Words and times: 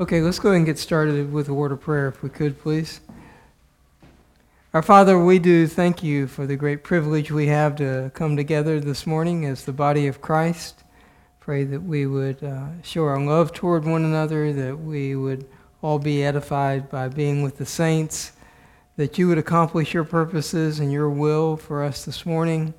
Okay, 0.00 0.22
let's 0.22 0.40
go 0.40 0.48
ahead 0.48 0.56
and 0.56 0.66
get 0.66 0.76
started 0.80 1.32
with 1.32 1.48
a 1.48 1.54
word 1.54 1.70
of 1.70 1.80
prayer, 1.80 2.08
if 2.08 2.20
we 2.20 2.28
could, 2.28 2.58
please. 2.58 3.00
Our 4.72 4.82
Father, 4.82 5.24
we 5.24 5.38
do 5.38 5.68
thank 5.68 6.02
you 6.02 6.26
for 6.26 6.48
the 6.48 6.56
great 6.56 6.82
privilege 6.82 7.30
we 7.30 7.46
have 7.46 7.76
to 7.76 8.10
come 8.12 8.36
together 8.36 8.80
this 8.80 9.06
morning 9.06 9.44
as 9.44 9.64
the 9.64 9.72
body 9.72 10.08
of 10.08 10.20
Christ. 10.20 10.82
Pray 11.38 11.62
that 11.62 11.80
we 11.80 12.06
would 12.06 12.42
uh, 12.42 12.82
show 12.82 13.04
our 13.04 13.20
love 13.20 13.52
toward 13.52 13.84
one 13.84 14.04
another, 14.04 14.52
that 14.52 14.76
we 14.76 15.14
would 15.14 15.46
all 15.80 16.00
be 16.00 16.24
edified 16.24 16.90
by 16.90 17.06
being 17.06 17.44
with 17.44 17.58
the 17.58 17.66
saints, 17.66 18.32
that 18.96 19.16
you 19.16 19.28
would 19.28 19.38
accomplish 19.38 19.94
your 19.94 20.02
purposes 20.02 20.80
and 20.80 20.90
your 20.90 21.08
will 21.08 21.56
for 21.56 21.84
us 21.84 22.04
this 22.04 22.26
morning, 22.26 22.74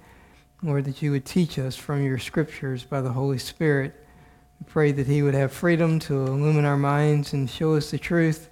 Lord, 0.62 0.84
that 0.84 1.02
you 1.02 1.12
would 1.12 1.24
teach 1.24 1.58
us 1.60 1.78
from 1.78 2.04
your 2.04 2.20
scriptures 2.20 2.84
by 2.84 3.00
the 3.00 3.14
Holy 3.14 3.38
Spirit. 3.38 4.05
We 4.60 4.66
pray 4.68 4.92
that 4.92 5.08
He 5.08 5.22
would 5.22 5.34
have 5.34 5.52
freedom 5.52 6.00
to 6.00 6.26
illumine 6.26 6.66
our 6.66 6.78
minds 6.78 7.34
and 7.34 7.50
show 7.50 7.76
us 7.76 7.92
the 7.92 7.98
truth. 7.98 8.50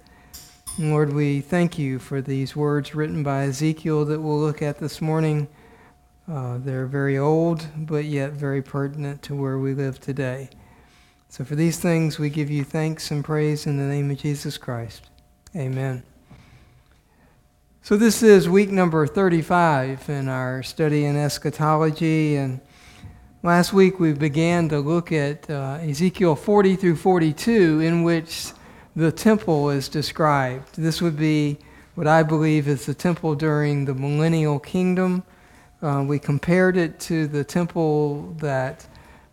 Lord, 0.78 1.12
we 1.12 1.40
thank 1.40 1.78
you 1.78 1.98
for 1.98 2.20
these 2.20 2.56
words 2.56 2.94
written 2.94 3.22
by 3.22 3.44
Ezekiel 3.44 4.04
that 4.06 4.20
we'll 4.20 4.40
look 4.40 4.60
at 4.60 4.78
this 4.78 5.00
morning. 5.00 5.46
Uh, 6.26 6.58
they're 6.58 6.86
very 6.86 7.16
old, 7.16 7.66
but 7.76 8.04
yet 8.04 8.32
very 8.32 8.60
pertinent 8.62 9.22
to 9.22 9.34
where 9.34 9.58
we 9.58 9.74
live 9.74 10.00
today. 10.00 10.48
So, 11.28 11.44
for 11.44 11.54
these 11.54 11.78
things, 11.78 12.18
we 12.18 12.30
give 12.30 12.50
you 12.50 12.64
thanks 12.64 13.10
and 13.10 13.24
praise 13.24 13.66
in 13.66 13.76
the 13.76 13.84
name 13.84 14.10
of 14.10 14.18
Jesus 14.18 14.56
Christ. 14.56 15.10
Amen. 15.54 16.02
So, 17.82 17.96
this 17.96 18.22
is 18.22 18.48
week 18.48 18.70
number 18.70 19.06
35 19.06 20.08
in 20.08 20.28
our 20.28 20.62
study 20.62 21.04
in 21.04 21.16
eschatology. 21.16 22.36
And 22.36 22.60
Last 23.44 23.74
week 23.74 24.00
we 24.00 24.14
began 24.14 24.70
to 24.70 24.80
look 24.80 25.12
at 25.12 25.50
uh, 25.50 25.78
Ezekiel 25.82 26.34
40 26.34 26.76
through 26.76 26.96
42, 26.96 27.80
in 27.80 28.02
which 28.02 28.52
the 28.96 29.12
temple 29.12 29.68
is 29.68 29.86
described. 29.86 30.76
This 30.76 31.02
would 31.02 31.18
be 31.18 31.58
what 31.94 32.06
I 32.06 32.22
believe 32.22 32.66
is 32.68 32.86
the 32.86 32.94
temple 32.94 33.34
during 33.34 33.84
the 33.84 33.92
millennial 33.92 34.58
kingdom. 34.58 35.24
Uh, 35.82 36.02
we 36.08 36.18
compared 36.18 36.78
it 36.78 36.98
to 37.00 37.26
the 37.26 37.44
temple 37.44 38.34
that 38.38 38.86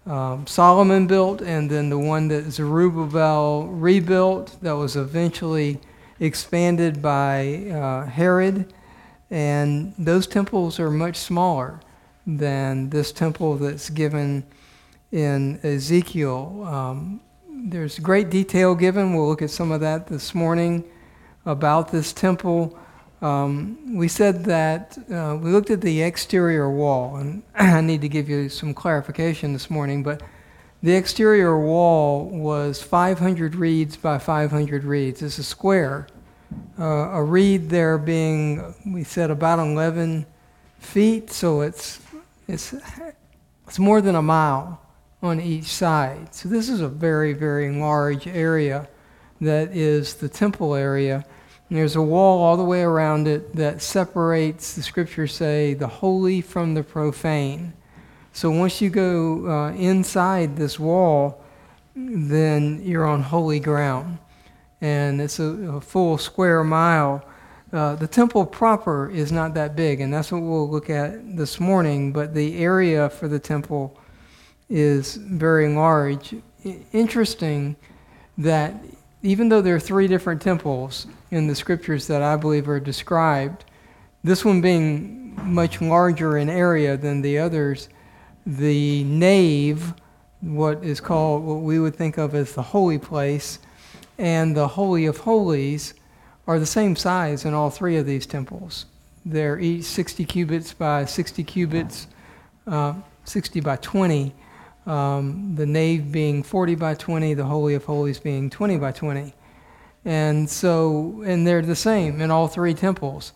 um, 0.06 0.46
Solomon 0.46 1.08
built 1.08 1.42
and 1.42 1.70
then 1.70 1.90
the 1.90 1.98
one 1.98 2.28
that 2.28 2.52
Zerubbabel 2.52 3.68
rebuilt 3.68 4.58
that 4.62 4.74
was 4.74 4.98
eventually 4.98 5.80
expanded 6.20 7.02
by 7.02 7.72
uh, 7.72 8.08
Herod. 8.08 8.74
And 9.30 9.94
those 9.98 10.28
temples 10.28 10.82
are 10.82 10.92
much 10.92 11.16
smaller 11.16 11.80
than 12.26 12.90
this 12.90 13.12
temple 13.12 13.58
that's 13.58 13.90
given 13.90 14.44
in 15.12 15.60
Ezekiel. 15.64 16.66
Um, 16.68 17.22
there's 17.50 18.00
great 18.00 18.30
detail 18.30 18.76
given. 18.76 19.14
We'll 19.14 19.28
look 19.28 19.42
at 19.42 19.50
some 19.50 19.72
of 19.72 19.82
that 19.82 20.08
this 20.08 20.34
morning 20.34 20.84
about 21.46 21.92
this 21.92 22.14
temple. 22.14 22.78
Um, 23.22 23.96
we 23.96 24.08
said 24.08 24.46
that 24.46 24.98
uh, 25.12 25.38
we 25.40 25.52
looked 25.52 25.70
at 25.70 25.82
the 25.82 26.02
exterior 26.02 26.70
wall, 26.70 27.18
and 27.18 27.44
I 27.56 27.82
need 27.82 28.02
to 28.02 28.10
give 28.10 28.30
you 28.30 28.50
some 28.50 28.74
clarification 28.74 29.54
this 29.54 29.70
morning, 29.70 30.02
but 30.02 30.22
the 30.82 30.96
exterior 30.96 31.60
wall 31.60 32.26
was 32.30 32.82
500 32.82 33.54
reeds 33.54 33.96
by 33.96 34.18
500 34.18 34.84
reeds. 34.84 35.22
It's 35.22 35.38
a 35.38 35.44
square. 35.44 36.08
Uh, 36.80 36.84
a 36.84 37.24
reed 37.24 37.70
there 37.70 38.00
being, 38.00 38.74
we 38.86 39.04
said, 39.04 39.30
about 39.30 39.60
11 39.60 40.26
feet, 40.80 41.32
so 41.32 41.62
it's 41.62 42.02
it's, 42.52 42.74
it's 43.68 43.80
more 43.80 44.02
than 44.02 44.16
a 44.16 44.22
mile 44.22 44.82
on 45.22 45.40
each 45.40 45.66
side. 45.66 46.36
So 46.36 46.50
this 46.50 46.68
is 46.68 46.82
a 46.82 46.90
very, 46.90 47.34
very 47.34 47.74
large 47.74 48.28
area 48.28 48.90
that 49.40 49.76
is 49.76 50.16
the 50.16 50.28
temple 50.28 50.76
area. 50.76 51.26
And 51.70 51.78
there's 51.78 51.96
a 51.96 52.02
wall 52.02 52.44
all 52.44 52.58
the 52.58 52.66
way 52.66 52.82
around 52.82 53.28
it 53.28 53.56
that 53.56 53.82
separates, 53.82 54.74
the 54.74 54.84
scriptures 54.84 55.34
say, 55.34 55.74
the 55.74 55.88
holy 55.88 56.42
from 56.42 56.74
the 56.74 56.84
profane. 56.84 57.74
So 58.34 58.52
once 58.52 58.82
you 58.82 58.90
go 58.90 59.48
uh, 59.48 59.72
inside 59.72 60.58
this 60.58 60.78
wall, 60.78 61.44
then 61.96 62.82
you're 62.84 63.06
on 63.06 63.22
holy 63.22 63.62
ground. 63.62 64.18
And 64.82 65.22
it's 65.22 65.40
a, 65.40 65.46
a 65.78 65.82
full 65.82 66.18
square 66.18 66.64
mile 66.64 67.26
uh, 67.74 67.96
the 67.96 68.08
temple 68.08 68.46
proper 68.46 69.10
is 69.10 69.32
not 69.32 69.54
that 69.54 69.76
big, 69.76 70.02
and 70.02 70.14
that's 70.14 70.32
what 70.32 70.42
we'll 70.42 70.70
look 70.70 70.90
at 70.90 71.38
this 71.38 71.60
morning, 71.60 72.12
but 72.12 72.34
the 72.34 72.58
area 72.58 73.10
for 73.10 73.28
the 73.28 73.40
temple 73.40 73.98
is 74.70 75.16
very 75.16 75.74
large. 75.74 76.36
Interesting 76.92 77.76
that 78.38 78.74
even 79.24 79.50
though 79.50 79.62
there 79.62 79.76
are 79.76 79.80
three 79.80 80.08
different 80.08 80.42
temples 80.42 81.08
in 81.30 81.48
the 81.48 81.56
scriptures 81.56 82.08
that 82.08 82.22
I 82.22 82.36
believe 82.36 82.68
are 82.68 82.80
described, 82.80 83.64
this 84.24 84.44
one 84.44 84.62
being 84.62 85.36
much 85.44 85.82
larger 85.82 86.38
in 86.38 86.50
area 86.50 86.98
than 86.98 87.22
the 87.22 87.38
others, 87.38 87.88
the 88.46 89.04
nave, 89.06 89.94
what 90.42 90.84
is 90.84 91.00
called 91.00 91.44
what 91.44 91.62
we 91.62 91.80
would 91.80 91.96
think 91.96 92.18
of 92.18 92.36
as 92.36 92.54
the 92.54 92.62
holy 92.62 92.98
place, 92.98 93.60
and 94.18 94.56
the 94.58 94.68
Holy 94.68 95.06
of 95.06 95.18
Holies 95.18 95.94
are 96.48 96.60
the 96.60 96.66
same 96.66 96.96
size 96.96 97.46
in 97.46 97.54
all 97.54 97.70
three 97.70 97.98
of 97.98 98.06
these 98.06 98.26
temples. 98.26 98.86
They're 99.26 99.60
each 99.60 99.84
60 99.84 100.26
cubits 100.26 100.74
by 100.74 101.06
60 101.06 101.44
cubits, 101.44 102.08
uh, 102.68 102.96
60 103.26 103.60
by 103.60 103.76
20. 103.78 104.34
Um, 104.88 105.54
the 105.56 105.66
nave 105.66 106.12
being 106.12 106.42
40 106.42 106.76
by 106.76 106.96
20, 106.96 107.36
the 107.36 107.46
Holy 107.46 107.76
of 107.76 107.86
Holies 107.86 108.20
being 108.20 108.50
20 108.50 108.78
by 108.78 108.92
20. 108.92 109.34
And 110.06 110.50
so, 110.50 111.22
and 111.24 111.46
they're 111.46 111.62
the 111.62 111.76
same 111.76 112.20
in 112.20 112.32
all 112.32 112.48
three 112.48 112.74
temples 112.74 113.34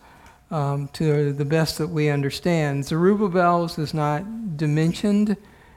um, 0.50 0.88
to 0.94 1.32
the 1.32 1.44
best 1.44 1.78
that 1.78 1.88
we 1.88 2.08
understand. 2.08 2.84
Zerubbabel's 2.84 3.78
is 3.78 3.94
not 3.94 4.56
dimensioned. 4.56 5.36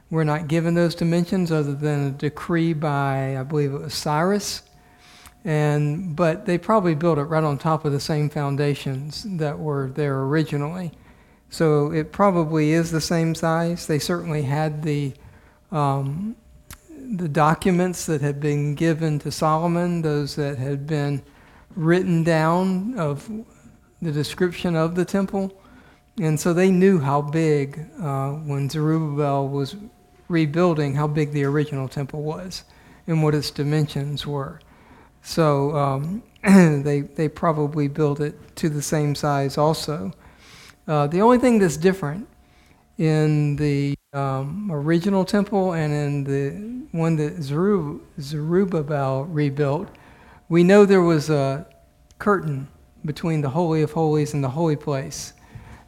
We're 0.09 0.23
not 0.23 0.47
given 0.47 0.73
those 0.73 0.95
dimensions 0.95 1.51
other 1.51 1.73
than 1.73 2.07
a 2.07 2.11
decree 2.11 2.73
by, 2.73 3.37
I 3.37 3.43
believe 3.43 3.73
it 3.73 3.81
was 3.81 3.93
Cyrus 3.93 4.63
and 5.45 6.15
but 6.15 6.45
they 6.45 6.57
probably 6.57 6.95
built 6.95 7.17
it 7.17 7.23
right 7.23 7.43
on 7.43 7.57
top 7.57 7.85
of 7.85 7.91
the 7.91 7.99
same 7.99 8.29
foundations 8.29 9.25
that 9.37 9.57
were 9.57 9.89
there 9.89 10.21
originally. 10.21 10.91
So 11.49 11.91
it 11.91 12.11
probably 12.11 12.71
is 12.71 12.91
the 12.91 13.01
same 13.01 13.33
size. 13.33 13.87
They 13.87 13.99
certainly 13.99 14.43
had 14.43 14.83
the 14.83 15.13
um, 15.71 16.35
the 16.89 17.27
documents 17.27 18.05
that 18.05 18.21
had 18.21 18.39
been 18.39 18.75
given 18.75 19.17
to 19.19 19.31
Solomon, 19.31 20.01
those 20.01 20.35
that 20.35 20.57
had 20.57 20.85
been 20.85 21.23
written 21.75 22.23
down 22.23 22.97
of 22.99 23.29
the 24.01 24.11
description 24.11 24.75
of 24.75 24.95
the 24.95 25.05
temple, 25.05 25.51
and 26.19 26.39
so 26.39 26.53
they 26.53 26.69
knew 26.69 26.99
how 26.99 27.21
big 27.21 27.79
uh, 27.99 28.31
when 28.31 28.69
Zerubbabel 28.69 29.47
was 29.47 29.75
rebuilding, 30.27 30.95
how 30.95 31.07
big 31.07 31.31
the 31.31 31.43
original 31.43 31.87
temple 31.87 32.21
was 32.21 32.63
and 33.07 33.23
what 33.23 33.33
its 33.33 33.49
dimensions 33.49 34.27
were. 34.27 34.59
So 35.21 35.75
um, 35.75 36.23
they, 36.43 37.01
they 37.01 37.29
probably 37.29 37.87
built 37.87 38.19
it 38.19 38.55
to 38.57 38.69
the 38.69 38.81
same 38.81 39.15
size 39.15 39.57
also. 39.57 40.13
Uh, 40.87 41.07
the 41.07 41.21
only 41.21 41.37
thing 41.37 41.59
that's 41.59 41.77
different 41.77 42.27
in 42.97 43.55
the 43.55 43.95
um, 44.13 44.69
original 44.71 45.23
temple 45.23 45.73
and 45.73 45.93
in 45.93 46.23
the 46.23 46.97
one 46.97 47.15
that 47.17 47.41
Zerubbabel 47.41 49.25
rebuilt, 49.25 49.87
we 50.49 50.63
know 50.63 50.85
there 50.85 51.01
was 51.01 51.29
a 51.29 51.67
curtain 52.17 52.67
between 53.05 53.41
the 53.41 53.49
Holy 53.49 53.81
of 53.81 53.91
Holies 53.91 54.33
and 54.33 54.43
the 54.43 54.49
holy 54.49 54.75
place. 54.75 55.33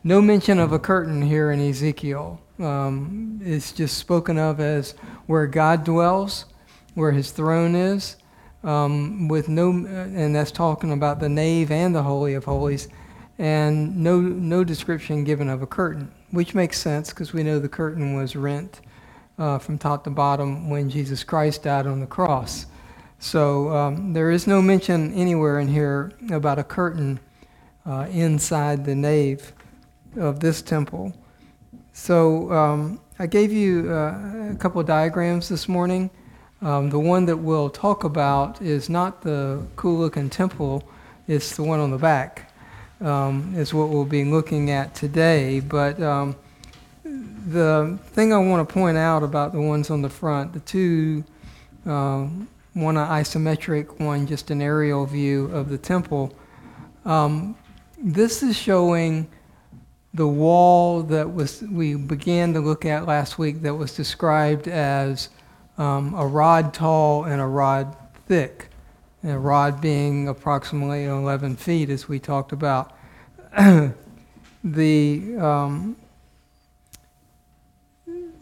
No 0.03 0.21
mention 0.21 0.59
of 0.59 0.71
a 0.71 0.79
curtain 0.79 1.21
here 1.21 1.51
in 1.51 1.59
Ezekiel. 1.59 2.39
Um, 2.59 3.39
it's 3.43 3.71
just 3.71 3.97
spoken 3.97 4.37
of 4.37 4.59
as 4.59 4.91
where 5.25 5.47
God 5.47 5.83
dwells, 5.83 6.45
where 6.93 7.11
his 7.11 7.31
throne 7.31 7.75
is, 7.75 8.17
um, 8.63 9.27
with 9.27 9.49
no, 9.49 9.69
and 9.71 10.35
that's 10.35 10.51
talking 10.51 10.91
about 10.91 11.19
the 11.19 11.29
nave 11.29 11.71
and 11.71 11.95
the 11.95 12.03
Holy 12.03 12.33
of 12.33 12.45
Holies, 12.45 12.87
and 13.37 13.97
no, 13.97 14.19
no 14.19 14.63
description 14.63 15.23
given 15.23 15.49
of 15.49 15.61
a 15.61 15.67
curtain, 15.67 16.11
which 16.31 16.53
makes 16.53 16.79
sense 16.79 17.09
because 17.09 17.33
we 17.33 17.43
know 17.43 17.59
the 17.59 17.69
curtain 17.69 18.15
was 18.15 18.35
rent 18.35 18.81
uh, 19.39 19.57
from 19.57 19.77
top 19.77 20.03
to 20.03 20.09
bottom 20.09 20.69
when 20.69 20.89
Jesus 20.89 21.23
Christ 21.23 21.63
died 21.63 21.87
on 21.87 21.99
the 21.99 22.07
cross. 22.07 22.67
So 23.17 23.69
um, 23.69 24.13
there 24.13 24.31
is 24.31 24.47
no 24.47 24.61
mention 24.61 25.13
anywhere 25.13 25.59
in 25.59 25.67
here 25.67 26.11
about 26.31 26.59
a 26.59 26.63
curtain 26.63 27.19
uh, 27.85 28.07
inside 28.11 28.85
the 28.85 28.95
nave 28.95 29.53
of 30.17 30.39
this 30.39 30.61
temple. 30.61 31.13
So 31.93 32.51
um, 32.51 32.99
I 33.19 33.27
gave 33.27 33.51
you 33.51 33.91
uh, 33.91 34.51
a 34.51 34.55
couple 34.57 34.81
of 34.81 34.87
diagrams 34.87 35.49
this 35.49 35.67
morning. 35.67 36.09
Um, 36.61 36.89
the 36.91 36.99
one 36.99 37.25
that 37.25 37.37
we'll 37.37 37.69
talk 37.69 38.03
about 38.03 38.61
is 38.61 38.87
not 38.87 39.21
the 39.21 39.65
cool 39.75 39.97
looking 39.97 40.29
temple, 40.29 40.83
it's 41.27 41.55
the 41.55 41.63
one 41.63 41.79
on 41.79 41.89
the 41.89 41.97
back, 41.97 42.51
um, 43.01 43.53
is 43.55 43.73
what 43.73 43.89
we'll 43.89 44.05
be 44.05 44.23
looking 44.23 44.69
at 44.69 44.93
today. 44.93 45.59
But 45.59 45.99
um, 46.01 46.35
the 47.03 47.97
thing 48.11 48.31
I 48.31 48.37
want 48.37 48.67
to 48.67 48.71
point 48.71 48.97
out 48.97 49.23
about 49.23 49.53
the 49.53 49.61
ones 49.61 49.89
on 49.89 50.03
the 50.03 50.09
front, 50.09 50.53
the 50.53 50.59
two 50.59 51.23
um, 51.85 52.47
one 52.73 52.95
an 52.95 53.07
isometric, 53.07 53.99
one 53.99 54.27
just 54.27 54.51
an 54.51 54.61
aerial 54.61 55.05
view 55.05 55.45
of 55.47 55.69
the 55.69 55.77
temple. 55.77 56.33
Um, 57.05 57.57
this 57.97 58.43
is 58.43 58.55
showing 58.55 59.27
the 60.13 60.27
wall 60.27 61.03
that 61.03 61.33
was 61.33 61.61
we 61.63 61.95
began 61.95 62.53
to 62.53 62.59
look 62.59 62.85
at 62.85 63.07
last 63.07 63.39
week 63.39 63.61
that 63.61 63.73
was 63.73 63.95
described 63.95 64.67
as 64.67 65.29
um, 65.81 66.13
a 66.13 66.27
rod 66.27 66.73
tall 66.75 67.23
and 67.23 67.41
a 67.41 67.45
rod 67.45 67.95
thick. 68.27 68.67
A 69.23 69.37
rod 69.37 69.81
being 69.81 70.27
approximately 70.27 71.05
11 71.05 71.55
feet, 71.55 71.89
as 71.89 72.07
we 72.07 72.19
talked 72.19 72.51
about. 72.51 72.95
the 74.63 75.37
um, 75.37 75.95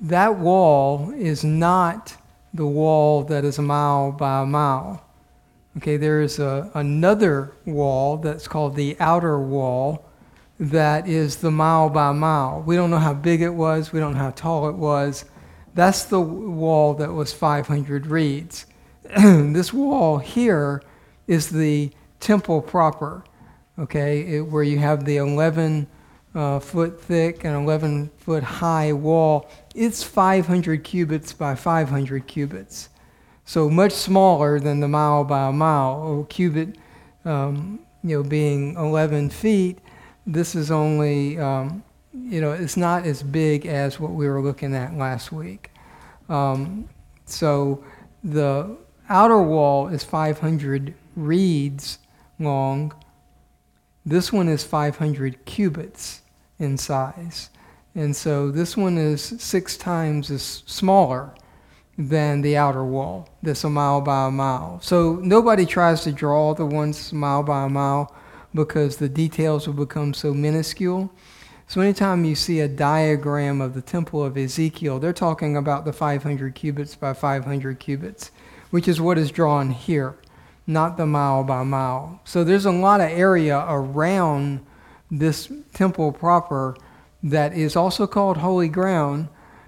that 0.01 0.35
wall 0.35 1.11
is 1.15 1.43
not 1.43 2.15
the 2.53 2.65
wall 2.65 3.23
that 3.23 3.43
is 3.43 3.57
a 3.57 3.61
mile 3.61 4.11
by 4.11 4.41
a 4.41 4.45
mile. 4.45 5.05
Okay, 5.77 5.97
there 5.97 6.21
is 6.21 6.39
a, 6.39 6.69
another 6.73 7.53
wall 7.65 8.17
that's 8.17 8.47
called 8.47 8.75
the 8.75 8.97
outer 8.99 9.39
wall 9.39 10.05
that 10.59 11.07
is 11.07 11.37
the 11.37 11.51
mile 11.51 11.89
by 11.89 12.11
mile. 12.11 12.61
We 12.65 12.75
don't 12.75 12.89
know 12.89 12.99
how 12.99 13.13
big 13.13 13.41
it 13.41 13.53
was, 13.53 13.93
we 13.93 13.99
don't 13.99 14.13
know 14.13 14.19
how 14.19 14.31
tall 14.31 14.69
it 14.69 14.75
was. 14.75 15.25
That's 15.73 16.03
the 16.03 16.19
wall 16.19 16.93
that 16.95 17.13
was 17.13 17.33
500 17.33 18.07
reeds. 18.07 18.65
this 19.03 19.73
wall 19.73 20.17
here 20.17 20.83
is 21.27 21.49
the 21.49 21.91
temple 22.19 22.61
proper, 22.61 23.23
okay, 23.77 24.37
it, 24.37 24.41
where 24.41 24.63
you 24.63 24.79
have 24.79 25.05
the 25.05 25.17
11 25.17 25.87
uh, 26.35 26.59
foot 26.59 27.01
thick 27.01 27.43
and 27.43 27.55
11 27.55 28.11
foot 28.17 28.43
high 28.43 28.93
wall. 28.93 29.49
It's 29.73 30.03
500 30.03 30.83
cubits 30.83 31.33
by 31.33 31.55
500 31.55 32.27
cubits. 32.27 32.89
So 33.45 33.69
much 33.69 33.93
smaller 33.93 34.59
than 34.59 34.79
the 34.79 34.87
mile 34.87 35.23
by 35.23 35.47
a 35.47 35.51
mile. 35.51 36.21
A 36.21 36.25
cubit, 36.25 36.77
um, 37.25 37.79
you 38.03 38.17
know, 38.17 38.23
being 38.23 38.75
11 38.75 39.31
feet, 39.31 39.79
this 40.27 40.53
is 40.53 40.69
only, 40.69 41.39
um, 41.39 41.83
you 42.13 42.41
know, 42.41 42.51
it's 42.51 42.77
not 42.77 43.05
as 43.05 43.21
big 43.21 43.65
as 43.65 43.99
what 43.99 44.11
we 44.11 44.27
were 44.27 44.41
looking 44.41 44.75
at 44.75 44.95
last 44.95 45.31
week. 45.31 45.71
Um, 46.27 46.89
so 47.25 47.83
the 48.23 48.77
outer 49.09 49.41
wall 49.41 49.87
is 49.87 50.03
500 50.03 50.93
reeds 51.15 51.99
long. 52.39 52.93
This 54.05 54.33
one 54.33 54.47
is 54.47 54.63
500 54.63 55.45
cubits 55.45 56.21
in 56.57 56.77
size. 56.77 57.49
And 57.95 58.15
so 58.15 58.51
this 58.51 58.77
one 58.77 58.97
is 58.97 59.21
six 59.21 59.77
times 59.77 60.31
as 60.31 60.63
smaller 60.65 61.33
than 61.97 62.41
the 62.41 62.55
outer 62.55 62.85
wall 62.85 63.27
that's 63.43 63.65
a 63.65 63.69
mile 63.69 63.99
by 63.99 64.27
a 64.27 64.31
mile. 64.31 64.79
So 64.81 65.15
nobody 65.15 65.65
tries 65.65 66.01
to 66.03 66.13
draw 66.13 66.53
the 66.53 66.65
ones 66.65 67.11
mile 67.11 67.43
by 67.43 67.65
a 67.65 67.69
mile 67.69 68.15
because 68.53 68.97
the 68.97 69.09
details 69.09 69.67
will 69.67 69.73
become 69.73 70.13
so 70.13 70.33
minuscule. 70.33 71.11
So 71.69 71.81
anytime 71.81 72.25
you 72.25 72.33
see 72.33 72.61
a 72.61 72.67
diagram 72.67 73.61
of 73.61 73.75
the 73.75 73.83
temple 73.83 74.23
of 74.23 74.35
Ezekiel, 74.35 74.97
they're 74.97 75.13
talking 75.13 75.55
about 75.55 75.85
the 75.85 75.93
500 75.93 76.55
cubits 76.55 76.95
by 76.95 77.13
500 77.13 77.77
cubits, 77.77 78.31
which 78.71 78.87
is 78.87 78.99
what 78.99 79.19
is 79.19 79.29
drawn 79.29 79.69
here, 79.69 80.15
not 80.65 80.97
the 80.97 81.05
mile 81.05 81.43
by 81.43 81.61
mile. 81.61 82.21
So 82.23 82.43
there's 82.43 82.65
a 82.65 82.71
lot 82.71 83.01
of 83.01 83.11
area 83.11 83.63
around 83.69 84.65
this 85.11 85.51
temple 85.75 86.11
proper 86.11 86.75
that 87.21 87.53
is 87.53 87.75
also 87.75 88.07
called 88.07 88.37
holy 88.37 88.67
ground 88.67 89.27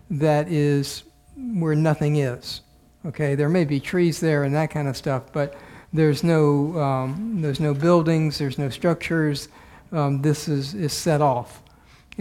that 0.10 0.48
is 0.48 1.04
where 1.38 1.76
nothing 1.76 2.16
is. 2.16 2.62
Okay, 3.06 3.36
there 3.36 3.48
may 3.48 3.64
be 3.64 3.80
trees 3.80 4.20
there 4.20 4.44
and 4.44 4.56
that 4.56 4.72
kind 4.72 4.88
of 4.88 4.98
stuff, 4.98 5.32
but 5.32 5.56
there's 5.94 6.24
no, 6.24 6.80
um, 6.82 7.44
there's 7.44 7.60
no 7.60 7.76
buildings, 7.76 8.40
there's 8.40 8.58
no 8.58 8.70
structures. 8.70 9.50
Um, 9.92 10.24
this 10.24 10.48
is, 10.48 10.74
is 10.74 10.94
set 10.94 11.22
off. 11.22 11.62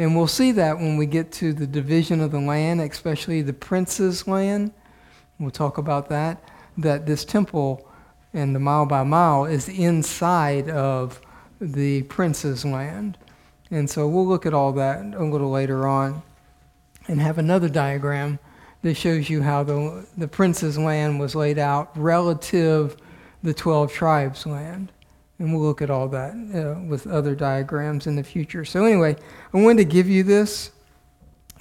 And 0.00 0.16
we'll 0.16 0.28
see 0.28 0.52
that 0.52 0.78
when 0.78 0.96
we 0.96 1.04
get 1.04 1.30
to 1.32 1.52
the 1.52 1.66
division 1.66 2.22
of 2.22 2.30
the 2.30 2.40
land, 2.40 2.80
especially 2.80 3.42
the 3.42 3.52
prince's 3.52 4.26
land. 4.26 4.72
We'll 5.38 5.50
talk 5.50 5.76
about 5.76 6.08
that. 6.08 6.42
That 6.78 7.04
this 7.04 7.22
temple 7.22 7.86
and 8.32 8.54
the 8.54 8.60
mile 8.60 8.86
by 8.86 9.02
mile 9.02 9.44
is 9.44 9.68
inside 9.68 10.70
of 10.70 11.20
the 11.60 12.04
prince's 12.04 12.64
land. 12.64 13.18
And 13.70 13.90
so 13.90 14.08
we'll 14.08 14.26
look 14.26 14.46
at 14.46 14.54
all 14.54 14.72
that 14.72 15.04
a 15.14 15.22
little 15.22 15.50
later 15.50 15.86
on 15.86 16.22
and 17.06 17.20
have 17.20 17.36
another 17.36 17.68
diagram 17.68 18.38
that 18.80 18.94
shows 18.94 19.28
you 19.28 19.42
how 19.42 19.64
the, 19.64 20.06
the 20.16 20.28
prince's 20.28 20.78
land 20.78 21.20
was 21.20 21.34
laid 21.34 21.58
out 21.58 21.94
relative 21.94 22.96
the 23.42 23.52
12 23.52 23.92
tribes 23.92 24.46
land. 24.46 24.92
And 25.40 25.52
we'll 25.52 25.62
look 25.62 25.82
at 25.82 25.90
all 25.90 26.06
that 26.08 26.32
uh, 26.54 26.80
with 26.86 27.08
other 27.08 27.34
diagrams 27.34 28.06
in 28.06 28.14
the 28.14 28.22
future. 28.22 28.64
So 28.64 28.84
anyway, 28.84 29.16
I 29.52 29.56
wanted 29.56 29.78
to 29.78 29.84
give 29.92 30.08
you 30.08 30.22
this 30.22 30.70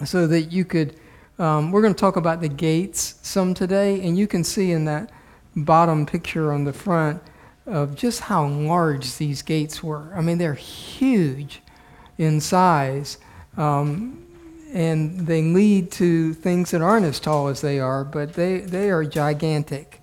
so 0.05 0.27
that 0.27 0.51
you 0.51 0.63
could, 0.65 0.97
um, 1.39 1.71
we're 1.71 1.81
going 1.81 1.95
to 1.95 1.99
talk 1.99 2.15
about 2.15 2.41
the 2.41 2.49
gates 2.49 3.15
some 3.23 3.55
today, 3.55 4.05
and 4.05 4.15
you 4.15 4.27
can 4.27 4.43
see 4.43 4.71
in 4.71 4.85
that 4.85 5.11
bottom 5.55 6.05
picture 6.05 6.51
on 6.51 6.65
the 6.65 6.73
front 6.73 7.23
of 7.65 7.95
just 7.95 8.19
how 8.19 8.45
large 8.45 9.17
these 9.17 9.41
gates 9.41 9.81
were. 9.81 10.13
I 10.13 10.21
mean, 10.21 10.37
they're 10.37 10.53
huge 10.53 11.61
in 12.19 12.39
size. 12.39 13.17
Um, 13.57 14.25
and 14.73 15.25
they 15.25 15.41
lead 15.41 15.91
to 15.93 16.33
things 16.33 16.71
that 16.71 16.81
aren't 16.81 17.05
as 17.05 17.19
tall 17.19 17.47
as 17.47 17.61
they 17.61 17.79
are, 17.79 18.03
but 18.03 18.33
they, 18.33 18.59
they 18.59 18.91
are 18.91 19.03
gigantic. 19.03 19.98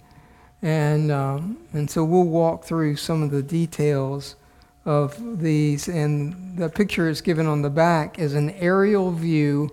And, 0.62 1.12
um, 1.12 1.58
and 1.73 1.91
so 1.91 2.05
we'll 2.05 2.25
walk 2.25 2.64
through 2.64 2.97
some 2.97 3.23
of 3.23 3.31
the 3.31 3.43
details 3.43 4.37
of 4.85 5.41
these. 5.41 5.88
And 5.88 6.56
the 6.56 6.69
picture 6.69 7.08
is 7.08 7.20
given 7.20 7.47
on 7.47 7.62
the 7.62 7.70
back 7.70 8.19
is 8.19 8.35
an 8.35 8.50
aerial 8.50 9.12
view 9.12 9.70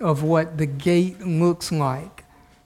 of 0.00 0.22
what 0.22 0.58
the 0.58 0.66
gate 0.66 1.20
looks 1.20 1.72
like. 1.72 2.24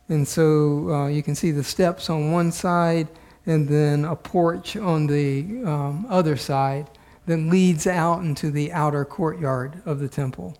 And 0.08 0.26
so 0.26 0.90
uh, 0.90 1.06
you 1.08 1.22
can 1.22 1.34
see 1.34 1.50
the 1.50 1.64
steps 1.64 2.08
on 2.10 2.32
one 2.32 2.52
side 2.52 3.08
and 3.46 3.68
then 3.68 4.04
a 4.04 4.16
porch 4.16 4.76
on 4.76 5.06
the 5.06 5.62
um, 5.64 6.06
other 6.08 6.36
side 6.36 6.90
that 7.26 7.38
leads 7.38 7.86
out 7.86 8.20
into 8.20 8.50
the 8.50 8.72
outer 8.72 9.04
courtyard 9.04 9.80
of 9.84 9.98
the 9.98 10.08
temple. 10.08 10.56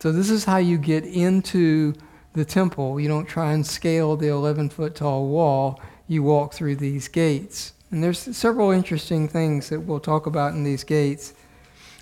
So, 0.00 0.12
this 0.12 0.30
is 0.30 0.44
how 0.44 0.56
you 0.56 0.78
get 0.78 1.04
into 1.04 1.94
the 2.32 2.44
temple. 2.44 2.98
You 3.00 3.08
don't 3.08 3.26
try 3.26 3.52
and 3.52 3.66
scale 3.66 4.16
the 4.16 4.28
11 4.28 4.70
foot 4.70 4.94
tall 4.94 5.26
wall, 5.28 5.80
you 6.10 6.24
walk 6.24 6.52
through 6.52 6.74
these 6.74 7.06
gates. 7.06 7.72
And 7.92 8.02
there's 8.02 8.18
several 8.36 8.72
interesting 8.72 9.28
things 9.28 9.68
that 9.68 9.78
we'll 9.78 10.00
talk 10.00 10.26
about 10.26 10.54
in 10.54 10.64
these 10.64 10.82
gates. 10.82 11.34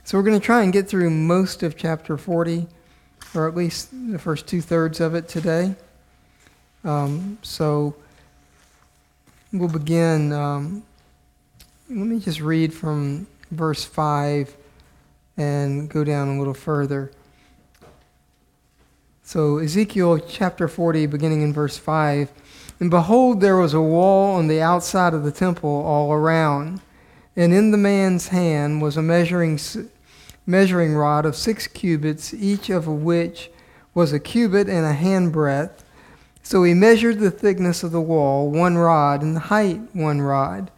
So, 0.02 0.16
we're 0.16 0.24
going 0.24 0.40
to 0.40 0.44
try 0.44 0.62
and 0.62 0.72
get 0.72 0.88
through 0.88 1.10
most 1.10 1.62
of 1.62 1.76
chapter 1.76 2.16
40, 2.16 2.66
or 3.34 3.46
at 3.46 3.54
least 3.54 3.90
the 4.10 4.18
first 4.18 4.46
two 4.46 4.62
thirds 4.62 5.00
of 5.00 5.14
it 5.14 5.28
today. 5.28 5.74
Um, 6.84 7.36
so, 7.42 7.94
we'll 9.52 9.68
begin. 9.68 10.32
Um, 10.32 10.82
let 11.90 12.06
me 12.06 12.18
just 12.18 12.40
read 12.40 12.72
from 12.72 13.26
verse 13.50 13.84
5 13.84 14.56
and 15.36 15.90
go 15.90 16.02
down 16.02 16.28
a 16.28 16.38
little 16.38 16.54
further. 16.54 17.12
So, 19.22 19.58
Ezekiel 19.58 20.18
chapter 20.20 20.66
40, 20.66 21.04
beginning 21.04 21.42
in 21.42 21.52
verse 21.52 21.76
5 21.76 22.32
And 22.80 22.90
behold, 22.90 23.40
there 23.40 23.56
was 23.56 23.74
a 23.74 23.80
wall 23.80 24.36
on 24.36 24.46
the 24.46 24.60
outside 24.60 25.12
of 25.12 25.24
the 25.24 25.32
temple 25.32 25.68
all 25.68 26.12
around, 26.12 26.80
and 27.34 27.52
in 27.52 27.70
the 27.72 27.76
man's 27.76 28.28
hand 28.28 28.80
was 28.80 28.96
a 28.96 29.02
measuring, 29.02 29.58
measuring 30.46 30.94
rod 30.94 31.26
of 31.26 31.34
six 31.34 31.66
cubits, 31.66 32.32
each 32.32 32.70
of 32.70 32.86
which 32.86 33.50
was 33.94 34.12
a 34.12 34.20
cubit 34.20 34.68
and 34.68 34.86
a 34.86 34.94
handbreadth. 34.94 35.82
So 36.42 36.62
he 36.62 36.72
measured 36.72 37.18
the 37.18 37.32
thickness 37.32 37.82
of 37.82 37.90
the 37.90 38.00
wall, 38.00 38.48
one 38.48 38.78
rod, 38.78 39.22
and 39.22 39.34
the 39.34 39.40
height, 39.40 39.80
one 39.92 40.20
rod. 40.22 40.70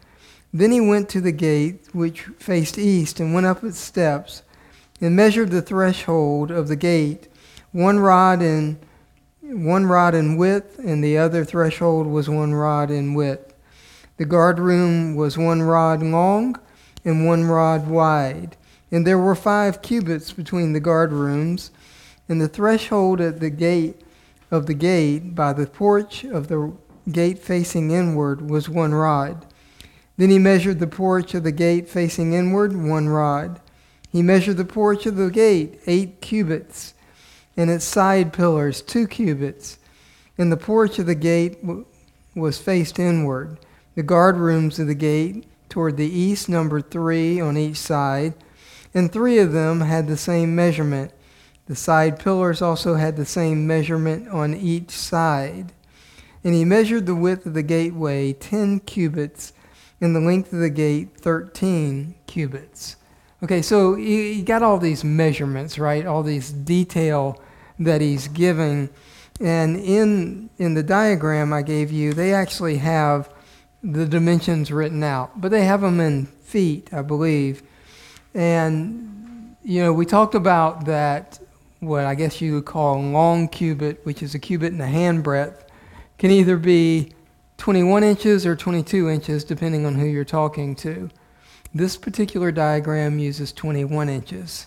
Then 0.53 0.73
he 0.73 0.81
went 0.81 1.09
to 1.11 1.21
the 1.21 1.33
gate 1.33 1.87
which 1.93 2.23
faced 2.39 2.79
east 2.79 3.21
and 3.21 3.35
went 3.35 3.47
up 3.47 3.63
its 3.63 3.79
steps 3.79 4.43
and 5.01 5.15
measured 5.15 5.51
the 5.51 5.63
threshold 5.63 6.51
of 6.51 6.69
the 6.69 6.77
gate, 6.77 7.29
one 7.73 8.01
rod 8.01 8.43
in 8.43 8.79
one 9.51 9.87
rod 9.87 10.15
in 10.15 10.37
width, 10.37 10.79
and 10.79 11.03
the 11.03 11.19
other 11.19 11.45
threshold 11.45 12.07
was 12.07 12.29
one 12.29 12.55
rod 12.55 12.91
in 12.91 13.15
width. 13.15 13.55
The 14.17 14.25
guard 14.25 14.59
room 14.59 15.17
was 15.17 15.37
one 15.37 15.63
rod 15.63 16.03
long 16.03 16.61
and 17.05 17.27
one 17.27 17.45
rod 17.45 17.89
wide, 17.89 18.57
and 18.91 19.07
there 19.07 19.19
were 19.19 19.35
five 19.35 19.83
cubits 19.83 20.33
between 20.33 20.73
the 20.73 20.81
guard 20.81 21.13
rooms, 21.13 21.71
and 22.29 22.41
the 22.41 22.49
threshold 22.49 23.21
at 23.21 23.41
the 23.41 23.51
gate 23.51 24.03
of 24.51 24.67
the 24.67 24.75
gate 24.75 25.35
by 25.35 25.53
the 25.53 25.67
porch 25.67 26.25
of 26.25 26.49
the 26.49 26.73
gate 27.11 27.39
facing 27.39 27.91
inward 27.91 28.49
was 28.49 28.69
one 28.69 28.95
rod. 28.95 29.47
Then 30.17 30.31
he 30.31 30.39
measured 30.39 30.81
the 30.81 30.87
porch 30.87 31.35
of 31.35 31.45
the 31.45 31.53
gate 31.53 31.89
facing 31.89 32.35
inward, 32.35 32.77
one 32.77 33.09
rod. 33.09 33.61
He 34.13 34.23
measured 34.23 34.59
the 34.59 34.65
porch 34.65 35.07
of 35.07 35.17
the 35.17 35.31
gate, 35.31 35.81
eight 35.87 36.21
cubits, 36.21 36.95
and 37.61 37.71
its 37.71 37.85
side 37.85 38.33
pillars, 38.33 38.81
two 38.81 39.07
cubits. 39.07 39.79
And 40.39 40.51
the 40.51 40.57
porch 40.57 40.99
of 40.99 41.05
the 41.05 41.15
gate 41.15 41.59
was 42.35 42.57
faced 42.57 42.99
inward. 42.99 43.59
The 43.97 44.03
guard 44.03 44.39
rooms 44.39 44.79
of 44.79 44.87
the 44.87 44.95
gate 44.95 45.47
toward 45.69 45.99
the 45.99 46.09
east 46.09 46.49
numbered 46.49 46.91
three 46.91 47.39
on 47.39 47.59
each 47.59 47.77
side, 47.77 48.33
and 48.95 49.13
three 49.13 49.39
of 49.39 49.53
them 49.53 49.83
had 49.83 50.07
the 50.07 50.17
same 50.17 50.57
measurement. 50.57 51.13
The 51.67 51.77
side 51.77 52.19
pillars 52.19 52.63
also 52.63 52.95
had 52.95 53.17
the 53.17 53.27
same 53.27 53.67
measurement 53.67 54.29
on 54.29 54.55
each 54.55 54.91
side. 54.91 55.73
And 56.43 56.55
he 56.55 56.65
measured 56.65 57.05
the 57.05 57.15
width 57.15 57.45
of 57.45 57.53
the 57.53 57.63
gateway 57.63 58.33
ten 58.33 58.81
cubits, 58.81 59.53
and 60.01 60.17
the 60.17 60.21
length 60.21 60.55
of 60.55 60.61
the 60.61 60.71
gate 60.71 61.11
thirteen 61.19 62.15
cubits. 62.27 62.97
Okay, 63.43 63.61
so 63.61 63.97
you 63.97 64.43
got 64.43 64.63
all 64.63 64.79
these 64.79 65.05
measurements, 65.05 65.79
right? 65.79 66.07
All 66.07 66.23
these 66.23 66.51
detail 66.51 67.39
that 67.81 68.01
he's 68.01 68.29
giving. 68.29 68.91
And 69.41 69.77
in, 69.77 70.51
in 70.59 70.75
the 70.75 70.83
diagram 70.83 71.53
I 71.53 71.63
gave 71.63 71.91
you, 71.91 72.13
they 72.13 72.33
actually 72.33 72.77
have 72.77 73.31
the 73.83 74.07
dimensions 74.07 74.71
written 74.71 75.03
out, 75.03 75.41
but 75.41 75.51
they 75.51 75.65
have 75.65 75.81
them 75.81 75.99
in 75.99 76.27
feet, 76.27 76.93
I 76.93 77.03
believe. 77.03 77.63
And, 78.35 79.57
you 79.65 79.83
know, 79.83 79.93
we 79.93 80.05
talked 80.05 80.35
about 80.35 80.85
that, 80.85 81.41
what 81.81 82.05
I 82.05 82.15
guess 82.15 82.43
you 82.43 82.55
would 82.55 82.67
call 82.67 83.01
long 83.01 83.49
cubit, 83.49 84.05
which 84.05 84.23
is 84.23 84.35
a 84.35 84.39
cubit 84.39 84.73
and 84.73 84.83
a 84.83 84.87
hand 84.87 85.25
breadth, 85.25 85.65
can 86.19 86.31
either 86.31 86.59
be 86.59 87.15
21 87.57 88.05
inches 88.05 88.45
or 88.45 88.55
22 88.55 89.09
inches, 89.09 89.43
depending 89.43 89.87
on 89.87 89.95
who 89.95 90.05
you're 90.05 90.25
talking 90.25 90.75
to. 90.77 91.09
This 91.75 91.97
particular 91.97 92.53
diagram 92.53 93.19
uses 93.19 93.53
21 93.53 94.11
inches. 94.11 94.67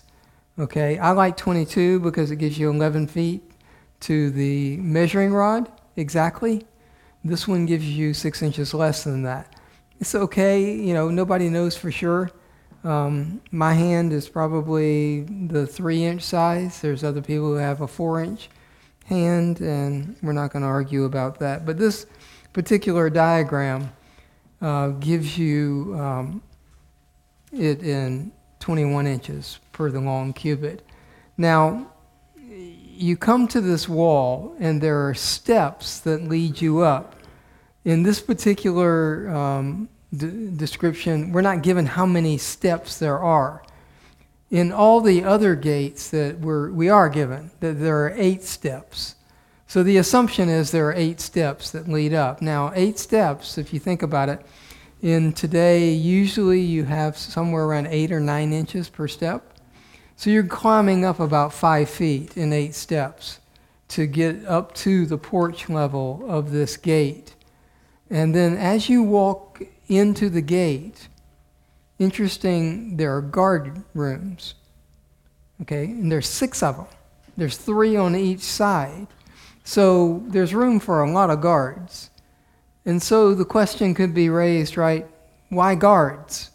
Okay, 0.56 0.98
I 0.98 1.10
like 1.10 1.36
22 1.36 1.98
because 1.98 2.30
it 2.30 2.36
gives 2.36 2.56
you 2.56 2.70
11 2.70 3.08
feet 3.08 3.42
to 4.00 4.30
the 4.30 4.76
measuring 4.76 5.32
rod 5.32 5.68
exactly. 5.96 6.64
This 7.24 7.48
one 7.48 7.66
gives 7.66 7.88
you 7.88 8.14
six 8.14 8.40
inches 8.40 8.72
less 8.72 9.02
than 9.02 9.24
that. 9.24 9.52
It's 9.98 10.14
okay, 10.14 10.76
you 10.76 10.94
know, 10.94 11.10
nobody 11.10 11.48
knows 11.48 11.76
for 11.76 11.90
sure. 11.90 12.30
Um, 12.84 13.40
my 13.50 13.72
hand 13.72 14.12
is 14.12 14.28
probably 14.28 15.22
the 15.22 15.66
three 15.66 16.04
inch 16.04 16.22
size. 16.22 16.80
There's 16.80 17.02
other 17.02 17.22
people 17.22 17.46
who 17.46 17.54
have 17.54 17.80
a 17.80 17.88
four 17.88 18.22
inch 18.22 18.48
hand, 19.06 19.60
and 19.60 20.14
we're 20.22 20.32
not 20.32 20.52
going 20.52 20.62
to 20.62 20.68
argue 20.68 21.04
about 21.04 21.40
that. 21.40 21.66
But 21.66 21.78
this 21.78 22.06
particular 22.52 23.10
diagram 23.10 23.90
uh, 24.60 24.88
gives 24.90 25.36
you 25.36 25.96
um, 25.98 26.42
it 27.52 27.82
in 27.82 28.32
21 28.64 29.06
inches 29.06 29.60
per 29.72 29.90
the 29.90 30.00
long 30.00 30.32
cubit. 30.32 30.80
Now, 31.36 31.86
you 32.38 33.14
come 33.14 33.46
to 33.48 33.60
this 33.60 33.90
wall, 33.90 34.56
and 34.58 34.80
there 34.80 35.06
are 35.06 35.12
steps 35.12 35.98
that 36.00 36.22
lead 36.22 36.62
you 36.62 36.80
up. 36.80 37.14
In 37.84 38.04
this 38.04 38.22
particular 38.22 39.28
um, 39.28 39.90
d- 40.16 40.50
description, 40.56 41.30
we're 41.30 41.42
not 41.42 41.62
given 41.62 41.84
how 41.84 42.06
many 42.06 42.38
steps 42.38 42.98
there 42.98 43.18
are. 43.18 43.62
In 44.50 44.72
all 44.72 45.02
the 45.02 45.24
other 45.24 45.54
gates 45.54 46.08
that 46.08 46.40
we're, 46.40 46.70
we 46.70 46.88
are 46.88 47.10
given, 47.10 47.50
that 47.60 47.74
there 47.74 48.06
are 48.06 48.14
eight 48.16 48.42
steps. 48.44 49.16
So 49.66 49.82
the 49.82 49.98
assumption 49.98 50.48
is 50.48 50.70
there 50.70 50.88
are 50.88 50.94
eight 50.94 51.20
steps 51.20 51.70
that 51.72 51.86
lead 51.86 52.14
up. 52.14 52.40
Now, 52.40 52.72
eight 52.74 52.98
steps, 52.98 53.58
if 53.58 53.74
you 53.74 53.78
think 53.78 54.00
about 54.00 54.30
it, 54.30 54.40
in 55.04 55.34
today, 55.34 55.92
usually 55.92 56.62
you 56.62 56.84
have 56.84 57.18
somewhere 57.18 57.64
around 57.64 57.88
eight 57.88 58.10
or 58.10 58.20
nine 58.20 58.54
inches 58.54 58.88
per 58.88 59.06
step. 59.06 59.58
So 60.16 60.30
you're 60.30 60.46
climbing 60.46 61.04
up 61.04 61.20
about 61.20 61.52
five 61.52 61.90
feet 61.90 62.38
in 62.38 62.54
eight 62.54 62.74
steps 62.74 63.38
to 63.88 64.06
get 64.06 64.46
up 64.46 64.74
to 64.76 65.04
the 65.04 65.18
porch 65.18 65.68
level 65.68 66.24
of 66.26 66.52
this 66.52 66.78
gate. 66.78 67.34
And 68.08 68.34
then 68.34 68.56
as 68.56 68.88
you 68.88 69.02
walk 69.02 69.62
into 69.88 70.30
the 70.30 70.40
gate, 70.40 71.08
interesting, 71.98 72.96
there 72.96 73.14
are 73.14 73.20
guard 73.20 73.82
rooms. 73.92 74.54
Okay, 75.60 75.84
and 75.84 76.10
there's 76.10 76.28
six 76.28 76.62
of 76.62 76.78
them. 76.78 76.86
There's 77.36 77.58
three 77.58 77.94
on 77.94 78.16
each 78.16 78.40
side. 78.40 79.06
So 79.64 80.22
there's 80.28 80.54
room 80.54 80.80
for 80.80 81.02
a 81.02 81.10
lot 81.10 81.28
of 81.28 81.42
guards. 81.42 82.08
And 82.86 83.02
so 83.02 83.34
the 83.34 83.44
question 83.44 83.94
could 83.94 84.12
be 84.14 84.28
raised, 84.28 84.76
right? 84.76 85.06
Why 85.48 85.74
guards? 85.74 86.50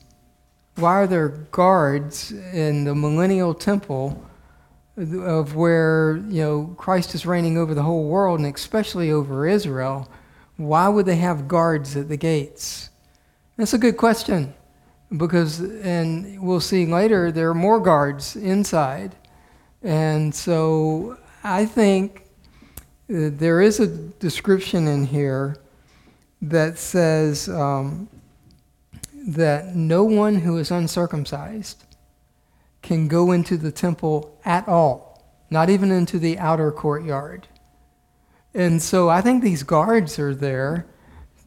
Why 0.75 0.93
are 1.01 1.07
there 1.07 1.29
guards 1.29 2.31
in 2.31 2.83
the 2.83 2.95
millennial 2.95 3.53
temple 3.53 4.23
of 4.97 5.55
where, 5.55 6.17
you 6.29 6.41
know, 6.41 6.75
Christ 6.77 7.15
is 7.15 7.25
reigning 7.25 7.57
over 7.57 7.73
the 7.73 7.83
whole 7.83 8.07
world 8.07 8.39
and 8.39 8.55
especially 8.55 9.11
over 9.11 9.47
Israel? 9.47 10.09
Why 10.57 10.87
would 10.87 11.05
they 11.05 11.15
have 11.15 11.47
guards 11.47 11.95
at 11.95 12.09
the 12.09 12.17
gates? 12.17 12.89
That's 13.57 13.73
a 13.73 13.77
good 13.77 13.97
question 13.97 14.53
because, 15.17 15.59
and 15.59 16.41
we'll 16.41 16.59
see 16.59 16.85
later, 16.85 17.31
there 17.31 17.49
are 17.49 17.55
more 17.55 17.79
guards 17.79 18.35
inside. 18.35 19.15
And 19.81 20.33
so 20.35 21.17
I 21.43 21.65
think 21.65 22.25
uh, 23.09 23.31
there 23.31 23.61
is 23.61 23.79
a 23.79 23.87
description 23.87 24.87
in 24.87 25.05
here 25.05 25.57
that 26.41 26.77
says 26.77 27.49
um, 27.49 28.07
that 29.13 29.75
no 29.75 30.03
one 30.03 30.35
who 30.35 30.57
is 30.57 30.71
uncircumcised 30.71 31.83
can 32.81 33.07
go 33.07 33.31
into 33.31 33.57
the 33.57 33.71
temple 33.71 34.39
at 34.45 34.67
all, 34.67 35.23
not 35.49 35.69
even 35.69 35.91
into 35.91 36.17
the 36.17 36.39
outer 36.39 36.71
courtyard. 36.71 37.47
And 38.53 38.81
so 38.81 39.09
I 39.09 39.21
think 39.21 39.43
these 39.43 39.63
guards 39.63 40.17
are 40.17 40.33
there 40.33 40.85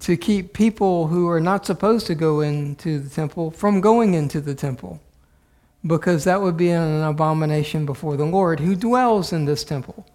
to 0.01 0.17
keep 0.17 0.53
people 0.53 1.07
who 1.07 1.29
are 1.29 1.41
not 1.41 1.65
supposed 1.65 2.07
to 2.09 2.15
go 2.15 2.41
into 2.41 2.99
the 2.99 3.09
temple 3.09 3.51
from 3.51 3.81
going 3.81 4.15
into 4.15 4.41
the 4.41 4.55
temple, 4.55 5.01
because 5.87 6.25
that 6.25 6.43
would 6.43 6.57
be 6.57 6.71
an 6.71 7.03
abomination 7.03 7.87
before 7.87 8.17
the 8.17 8.25
Lord 8.25 8.61
who 8.61 8.77
dwells 8.77 9.33
in 9.33 9.47
this 9.47 9.65
temple. 9.65 10.07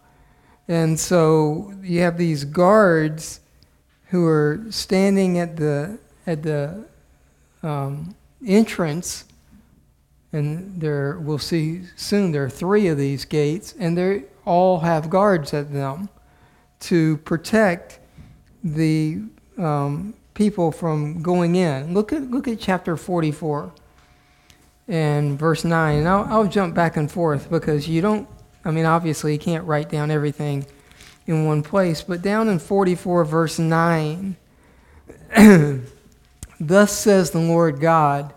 And 0.67 0.99
so 0.99 1.73
you 1.81 2.01
have 2.01 2.17
these 2.17 2.43
guards 2.43 3.39
who 4.09 4.25
are 4.25 4.63
standing 4.69 5.37
at 5.37 5.57
the 5.57 5.99
at 6.25 6.43
the 6.43 6.85
um, 7.63 8.15
entrance, 8.45 9.25
and 10.31 10.79
there 10.79 11.19
we'll 11.19 11.37
see 11.37 11.81
soon 11.95 12.31
there 12.31 12.45
are 12.45 12.49
three 12.49 12.87
of 12.87 12.97
these 12.97 13.25
gates, 13.25 13.73
and 13.79 13.97
they 13.97 14.23
all 14.45 14.79
have 14.79 15.09
guards 15.09 15.53
at 15.53 15.71
them 15.73 16.09
to 16.79 17.17
protect 17.17 17.99
the 18.63 19.21
um, 19.57 20.13
people 20.33 20.71
from 20.71 21.21
going 21.21 21.55
in. 21.55 21.93
Look 21.93 22.13
at 22.13 22.29
look 22.29 22.47
at 22.47 22.59
chapter 22.59 22.95
forty 22.95 23.31
four 23.31 23.71
and 24.87 25.37
verse 25.37 25.65
nine, 25.65 25.99
and 25.99 26.07
I'll, 26.07 26.25
I'll 26.25 26.47
jump 26.47 26.73
back 26.75 26.95
and 26.95 27.11
forth 27.11 27.49
because 27.49 27.89
you 27.89 28.01
don't. 28.01 28.27
I 28.63 28.71
mean, 28.71 28.85
obviously, 28.85 29.33
you 29.33 29.39
can't 29.39 29.65
write 29.65 29.89
down 29.89 30.11
everything 30.11 30.65
in 31.27 31.45
one 31.45 31.61
place. 31.61 32.01
But 32.01 32.21
down 32.21 32.47
in 32.47 32.59
44, 32.59 33.25
verse 33.25 33.59
9, 33.59 34.35
thus 36.59 36.97
says 36.97 37.31
the 37.31 37.39
Lord 37.39 37.79
God, 37.79 38.33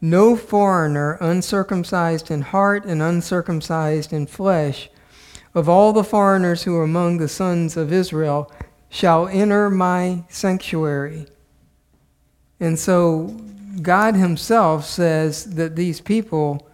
no 0.00 0.36
foreigner, 0.36 1.18
uncircumcised 1.20 2.30
in 2.30 2.42
heart 2.42 2.84
and 2.84 3.02
uncircumcised 3.02 4.12
in 4.12 4.26
flesh, 4.26 4.88
of 5.54 5.68
all 5.68 5.92
the 5.92 6.04
foreigners 6.04 6.62
who 6.62 6.76
are 6.76 6.84
among 6.84 7.18
the 7.18 7.28
sons 7.28 7.76
of 7.76 7.92
Israel, 7.92 8.50
shall 8.88 9.26
enter 9.28 9.68
my 9.68 10.22
sanctuary. 10.28 11.26
And 12.60 12.78
so 12.78 13.36
God 13.82 14.14
Himself 14.14 14.84
says 14.84 15.54
that 15.56 15.76
these 15.76 16.00
people 16.00 16.66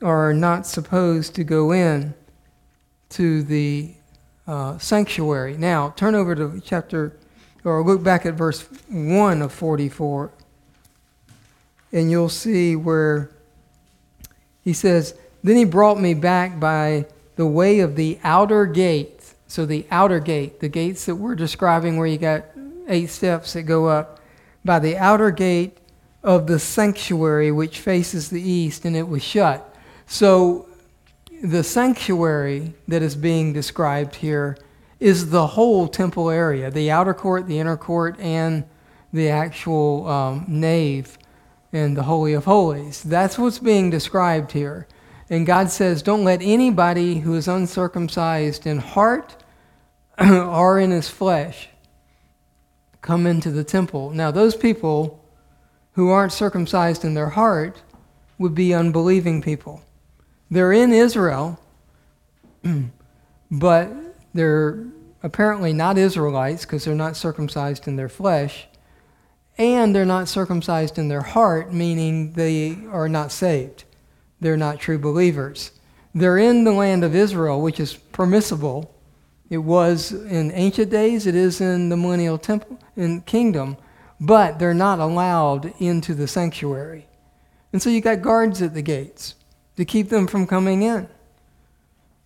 are 0.00 0.32
not 0.32 0.66
supposed 0.66 1.34
to 1.34 1.44
go 1.44 1.72
in 1.72 2.14
to 3.10 3.42
the 3.42 3.94
uh, 4.50 4.76
sanctuary. 4.78 5.56
Now, 5.56 5.90
turn 5.90 6.16
over 6.16 6.34
to 6.34 6.60
chapter, 6.64 7.16
or 7.62 7.84
look 7.84 8.02
back 8.02 8.26
at 8.26 8.34
verse 8.34 8.66
1 8.88 9.42
of 9.42 9.52
44, 9.52 10.32
and 11.92 12.10
you'll 12.10 12.28
see 12.28 12.74
where 12.74 13.30
he 14.64 14.72
says, 14.72 15.14
Then 15.44 15.54
he 15.54 15.64
brought 15.64 16.00
me 16.00 16.14
back 16.14 16.58
by 16.58 17.06
the 17.36 17.46
way 17.46 17.78
of 17.78 17.94
the 17.94 18.18
outer 18.24 18.66
gate. 18.66 19.34
So, 19.46 19.66
the 19.66 19.86
outer 19.88 20.18
gate, 20.18 20.58
the 20.58 20.68
gates 20.68 21.06
that 21.06 21.14
we're 21.14 21.36
describing 21.36 21.96
where 21.96 22.08
you 22.08 22.18
got 22.18 22.44
eight 22.88 23.10
steps 23.10 23.52
that 23.52 23.62
go 23.62 23.86
up, 23.86 24.18
by 24.64 24.80
the 24.80 24.96
outer 24.96 25.30
gate 25.30 25.78
of 26.24 26.48
the 26.48 26.58
sanctuary 26.58 27.52
which 27.52 27.78
faces 27.78 28.30
the 28.30 28.42
east, 28.42 28.84
and 28.84 28.96
it 28.96 29.06
was 29.06 29.22
shut. 29.22 29.76
So, 30.08 30.68
the 31.42 31.64
sanctuary 31.64 32.74
that 32.86 33.02
is 33.02 33.16
being 33.16 33.52
described 33.52 34.16
here 34.16 34.58
is 34.98 35.30
the 35.30 35.46
whole 35.46 35.88
temple 35.88 36.28
area 36.30 36.70
the 36.70 36.90
outer 36.90 37.14
court, 37.14 37.46
the 37.46 37.58
inner 37.58 37.76
court, 37.76 38.18
and 38.20 38.64
the 39.12 39.28
actual 39.28 40.06
um, 40.06 40.44
nave 40.46 41.18
and 41.72 41.96
the 41.96 42.02
Holy 42.02 42.32
of 42.32 42.44
Holies. 42.44 43.02
That's 43.02 43.38
what's 43.38 43.58
being 43.58 43.90
described 43.90 44.52
here. 44.52 44.86
And 45.30 45.46
God 45.46 45.70
says, 45.70 46.02
Don't 46.02 46.24
let 46.24 46.42
anybody 46.42 47.20
who 47.20 47.34
is 47.34 47.48
uncircumcised 47.48 48.66
in 48.66 48.78
heart 48.78 49.42
or 50.20 50.78
in 50.78 50.90
his 50.90 51.08
flesh 51.08 51.68
come 53.00 53.26
into 53.26 53.50
the 53.50 53.64
temple. 53.64 54.10
Now, 54.10 54.30
those 54.30 54.54
people 54.54 55.24
who 55.92 56.10
aren't 56.10 56.32
circumcised 56.32 57.04
in 57.04 57.14
their 57.14 57.30
heart 57.30 57.80
would 58.38 58.54
be 58.54 58.74
unbelieving 58.74 59.40
people. 59.40 59.82
They're 60.50 60.72
in 60.72 60.92
Israel, 60.92 61.60
but 63.50 63.92
they're 64.34 64.84
apparently 65.22 65.72
not 65.72 65.96
Israelites 65.96 66.64
because 66.64 66.84
they're 66.84 66.94
not 66.94 67.16
circumcised 67.16 67.86
in 67.86 67.96
their 67.96 68.08
flesh, 68.08 68.66
and 69.58 69.94
they're 69.94 70.04
not 70.04 70.28
circumcised 70.28 70.98
in 70.98 71.08
their 71.08 71.20
heart, 71.20 71.72
meaning 71.72 72.32
they 72.32 72.78
are 72.90 73.08
not 73.08 73.30
saved. 73.30 73.84
They're 74.40 74.56
not 74.56 74.80
true 74.80 74.98
believers. 74.98 75.72
They're 76.14 76.38
in 76.38 76.64
the 76.64 76.72
land 76.72 77.04
of 77.04 77.14
Israel, 77.14 77.60
which 77.60 77.78
is 77.78 77.94
permissible. 77.94 78.92
It 79.50 79.58
was 79.58 80.12
in 80.12 80.50
ancient 80.52 80.90
days, 80.90 81.26
it 81.26 81.34
is 81.34 81.60
in 81.60 81.90
the 81.90 81.96
millennial 81.96 82.38
temple 82.38 82.78
and 82.96 83.24
kingdom, 83.24 83.76
but 84.20 84.58
they're 84.58 84.74
not 84.74 84.98
allowed 84.98 85.72
into 85.78 86.14
the 86.14 86.26
sanctuary. 86.26 87.06
And 87.72 87.80
so 87.80 87.90
you 87.90 88.00
got 88.00 88.22
guards 88.22 88.62
at 88.62 88.74
the 88.74 88.82
gates 88.82 89.34
to 89.76 89.84
keep 89.84 90.08
them 90.08 90.26
from 90.26 90.46
coming 90.46 90.82
in. 90.82 91.08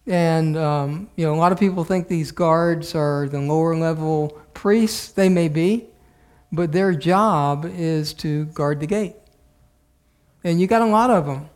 And, 0.07 0.57
um, 0.57 1.09
you 1.17 1.25
know, 1.25 1.35
a 1.35 1.37
lot 1.37 1.53
of 1.53 1.59
people 1.59 1.85
think 1.85 2.09
these 2.09 2.31
guards 2.31 2.95
are 2.95 3.29
the 3.29 3.41
lower 3.41 3.77
level 3.77 4.39
priests. 4.53 5.13
They 5.13 5.29
may 5.29 5.49
be, 5.49 5.87
but 6.53 6.73
their 6.73 6.93
job 6.95 7.65
is 7.65 8.13
to 8.15 8.45
guard 8.47 8.81
the 8.81 8.87
gate. 8.87 9.17
And 10.43 10.61
you 10.61 10.67
got 10.67 10.83
a 10.83 10.87
lot 10.87 11.11
of 11.11 11.25
them. 11.25 11.49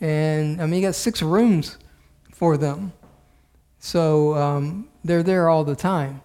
And, 0.00 0.62
I 0.62 0.66
mean, 0.66 0.82
you 0.82 0.88
got 0.88 0.94
six 0.94 1.20
rooms 1.20 1.78
for 2.32 2.56
them. 2.56 2.92
So 3.80 4.34
um, 4.34 4.88
they're 5.02 5.22
there 5.22 5.48
all 5.48 5.64
the 5.64 5.76
time. 5.76 6.20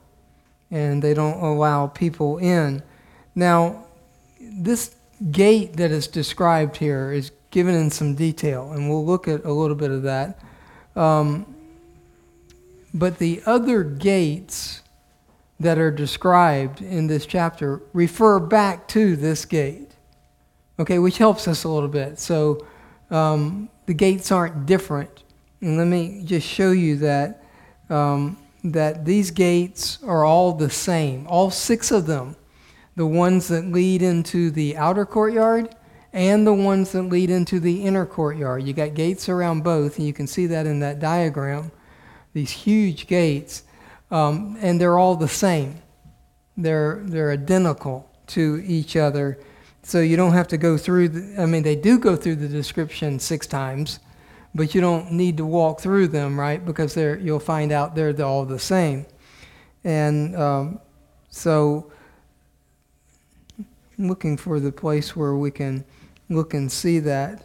And 0.70 1.02
they 1.02 1.16
don't 1.16 1.42
allow 1.42 1.88
people 1.88 2.38
in. 2.38 2.84
Now, 3.34 3.86
this 4.40 4.96
gate 5.32 5.78
that 5.78 5.90
is 5.90 6.08
described 6.08 6.78
here 6.78 7.12
is 7.12 7.32
given 7.52 7.76
in 7.76 7.90
some 7.90 8.16
detail, 8.16 8.72
and 8.72 8.90
we'll 8.90 9.06
look 9.06 9.28
at 9.28 9.44
a 9.46 9.52
little 9.52 9.76
bit 9.76 9.92
of 9.92 10.04
that. 10.04 10.40
Um, 10.96 11.56
but 12.94 13.18
the 13.18 13.42
other 13.46 13.84
gates 13.84 14.82
that 15.60 15.78
are 15.78 15.92
described 15.92 16.82
in 16.82 17.08
this 17.08 17.26
chapter 17.26 17.82
refer 17.94 18.40
back 18.40 18.88
to 18.90 19.16
this 19.16 19.46
gate, 19.46 19.92
okay, 20.80 21.00
which 21.00 21.18
helps 21.18 21.48
us 21.48 21.64
a 21.64 21.70
little 21.70 21.90
bit. 21.90 22.20
So 22.20 22.66
um, 23.12 23.70
the 23.86 23.94
gates 23.94 24.32
aren't 24.32 24.66
different. 24.66 25.24
And 25.62 25.78
let 25.78 25.88
me 25.88 26.22
just 26.24 26.48
show 26.48 26.72
you 26.72 26.98
that, 26.98 27.44
um, 27.90 28.38
that 28.64 29.04
these 29.04 29.32
gates 29.32 30.00
are 30.04 30.24
all 30.24 30.54
the 30.54 30.70
same, 30.70 31.28
all 31.28 31.52
six 31.52 31.92
of 31.92 32.06
them. 32.06 32.36
The 32.96 33.06
ones 33.06 33.48
that 33.50 33.66
lead 33.66 34.02
into 34.02 34.52
the 34.52 34.78
outer 34.78 35.06
courtyard 35.06 35.76
and 36.12 36.46
the 36.46 36.54
ones 36.54 36.92
that 36.94 37.04
lead 37.04 37.30
into 37.30 37.60
the 37.60 37.86
inner 37.86 38.06
courtyard. 38.06 38.64
You 38.64 38.74
got 38.74 38.94
gates 38.94 39.30
around 39.30 39.64
both, 39.64 39.98
and 39.98 40.08
you 40.08 40.14
can 40.14 40.28
see 40.28 40.48
that 40.48 40.66
in 40.66 40.80
that 40.80 41.00
diagram. 41.00 41.72
These 42.34 42.52
huge 42.52 43.08
gates, 43.08 43.64
um, 44.12 44.58
and 44.62 44.80
they're 44.80 44.98
all 44.98 45.16
the 45.16 45.28
same. 45.28 45.82
They're 46.58 47.02
they're 47.04 47.32
identical 47.32 48.10
to 48.28 48.62
each 48.66 48.96
other, 48.96 49.40
so 49.84 50.02
you 50.02 50.18
don't 50.18 50.34
have 50.34 50.48
to 50.50 50.58
go 50.58 50.78
through. 50.78 51.10
The, 51.10 51.42
I 51.42 51.46
mean, 51.46 51.64
they 51.64 51.76
do 51.76 51.98
go 51.98 52.16
through 52.16 52.36
the 52.36 52.48
description 52.48 53.20
six 53.20 53.48
times, 53.48 54.00
but 54.54 54.76
you 54.76 54.82
don't 54.82 55.12
need 55.12 55.38
to 55.38 55.46
walk 55.46 55.80
through 55.80 56.10
them, 56.10 56.40
right? 56.40 56.64
Because 56.64 56.94
they're 56.94 57.18
you'll 57.18 57.40
find 57.40 57.72
out 57.72 57.96
they're 57.96 58.20
all 58.22 58.46
the 58.46 58.60
same, 58.60 59.06
and 59.84 60.36
um, 60.36 60.80
so 61.30 61.92
looking 63.98 64.38
for 64.38 64.60
the 64.60 64.72
place 64.72 65.16
where 65.16 65.36
we 65.36 65.52
can 65.52 65.84
look 66.30 66.54
and 66.54 66.72
see 66.72 67.00
that. 67.00 67.44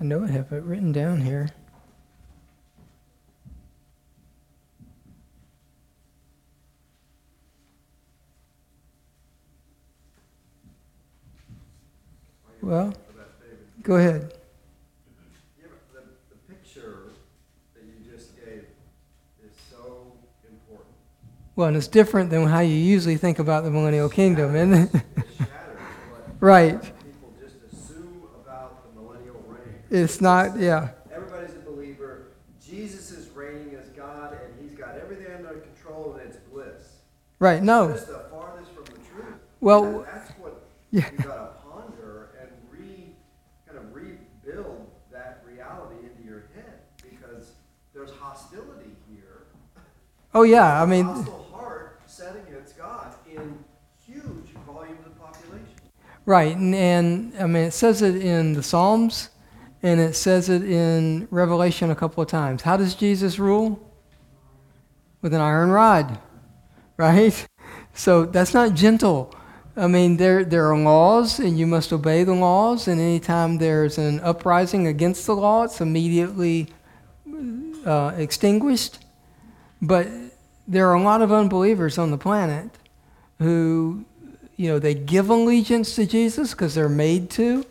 I 0.00 0.04
know 0.04 0.24
I 0.24 0.28
have 0.28 0.50
it 0.52 0.62
written 0.62 0.92
down 0.92 1.20
here. 1.20 1.50
Well, 12.62 12.94
go 13.82 13.96
ahead. 13.96 14.32
Well, 21.60 21.68
and 21.68 21.76
it's 21.76 21.88
different 21.88 22.30
than 22.30 22.46
how 22.46 22.60
you 22.60 22.74
usually 22.74 23.18
think 23.18 23.38
about 23.38 23.64
the 23.64 23.70
millennial 23.70 24.08
kingdom, 24.08 24.56
isn't 24.56 24.94
it? 24.94 25.02
right. 26.40 26.80
People 26.80 27.34
just 27.38 27.56
assume 27.70 28.22
about 28.42 28.82
the 28.82 28.98
millennial 28.98 29.44
reign. 29.46 29.74
It's 29.90 30.22
not, 30.22 30.58
yeah. 30.58 30.92
Everybody's 31.12 31.54
a 31.54 31.58
believer. 31.58 32.28
Jesus 32.66 33.10
is 33.10 33.28
reigning 33.32 33.74
as 33.78 33.90
God, 33.90 34.38
and 34.42 34.54
He's 34.58 34.72
got 34.72 34.96
everything 34.96 35.26
under 35.34 35.60
control, 35.60 36.18
and 36.18 36.30
it's 36.30 36.38
bliss. 36.50 37.02
Right. 37.38 37.62
No. 37.62 37.88
That's 37.88 38.04
the 38.04 38.24
farthest 38.30 38.70
from 38.72 38.84
the 38.84 38.92
truth. 38.92 39.34
Well, 39.60 39.84
And 39.84 40.04
that's 40.06 40.30
what 40.38 40.64
yeah. 40.90 41.10
you 41.12 41.18
got 41.18 41.62
to 41.62 41.68
ponder 41.68 42.30
and 42.40 42.48
re, 42.70 43.12
kind 43.66 43.76
of 43.76 43.94
rebuild 43.94 44.90
that 45.12 45.44
reality 45.46 46.06
into 46.06 46.26
your 46.26 46.44
head, 46.54 46.80
because 47.02 47.52
there's 47.92 48.12
hostility 48.12 48.96
here. 49.12 49.42
Oh 50.32 50.44
yeah. 50.44 50.80
I 50.82 50.86
mean. 50.86 51.04
hostile 51.04 51.48
heart 51.50 52.00
set 52.06 52.36
against 52.36 52.76
God 52.76 53.14
in 53.30 53.58
huge 54.06 54.50
volumes 54.66 55.06
of 55.06 55.18
population. 55.18 55.66
Right, 56.30 56.56
and, 56.56 56.76
and 56.76 57.32
I 57.40 57.46
mean, 57.46 57.64
it 57.64 57.72
says 57.72 58.02
it 58.02 58.14
in 58.14 58.52
the 58.52 58.62
Psalms, 58.62 59.30
and 59.82 59.98
it 59.98 60.14
says 60.14 60.48
it 60.48 60.62
in 60.62 61.26
Revelation 61.32 61.90
a 61.90 61.96
couple 61.96 62.22
of 62.22 62.28
times. 62.28 62.62
How 62.62 62.76
does 62.76 62.94
Jesus 62.94 63.40
rule? 63.40 63.84
With 65.22 65.34
an 65.34 65.40
iron 65.40 65.70
rod, 65.70 66.20
right? 66.96 67.48
So 67.94 68.26
that's 68.26 68.54
not 68.54 68.74
gentle. 68.74 69.34
I 69.76 69.88
mean, 69.88 70.18
there, 70.18 70.44
there 70.44 70.70
are 70.70 70.78
laws, 70.78 71.40
and 71.40 71.58
you 71.58 71.66
must 71.66 71.92
obey 71.92 72.22
the 72.22 72.32
laws, 72.32 72.86
and 72.86 73.00
anytime 73.00 73.58
there's 73.58 73.98
an 73.98 74.20
uprising 74.20 74.86
against 74.86 75.26
the 75.26 75.34
law, 75.34 75.64
it's 75.64 75.80
immediately 75.80 76.68
uh, 77.84 78.12
extinguished. 78.16 79.00
But 79.82 80.06
there 80.68 80.88
are 80.90 80.94
a 80.94 81.02
lot 81.02 81.22
of 81.22 81.32
unbelievers 81.32 81.98
on 81.98 82.12
the 82.12 82.18
planet 82.18 82.70
who 83.40 84.04
you 84.60 84.68
know, 84.68 84.78
they 84.78 84.92
give 84.92 85.30
allegiance 85.30 85.94
to 85.94 86.04
Jesus 86.04 86.50
because 86.50 86.74
they're 86.74 86.86
made 86.86 87.30
to. 87.30 87.64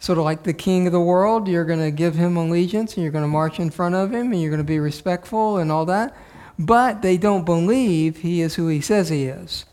Sort 0.00 0.18
of 0.18 0.24
like 0.24 0.42
the 0.42 0.52
king 0.52 0.88
of 0.88 0.92
the 0.92 1.00
world, 1.00 1.46
you're 1.46 1.64
going 1.64 1.78
to 1.78 1.92
give 1.92 2.16
him 2.16 2.36
allegiance 2.36 2.94
and 2.94 3.04
you're 3.04 3.12
going 3.12 3.22
to 3.22 3.28
march 3.28 3.60
in 3.60 3.70
front 3.70 3.94
of 3.94 4.12
him 4.12 4.32
and 4.32 4.42
you're 4.42 4.50
going 4.50 4.58
to 4.58 4.64
be 4.64 4.80
respectful 4.80 5.58
and 5.58 5.70
all 5.70 5.86
that. 5.86 6.16
But 6.58 7.02
they 7.02 7.16
don't 7.16 7.44
believe 7.44 8.16
he 8.16 8.40
is 8.40 8.56
who 8.56 8.66
he 8.66 8.80
says 8.80 9.10
he 9.10 9.26
is. 9.26 9.64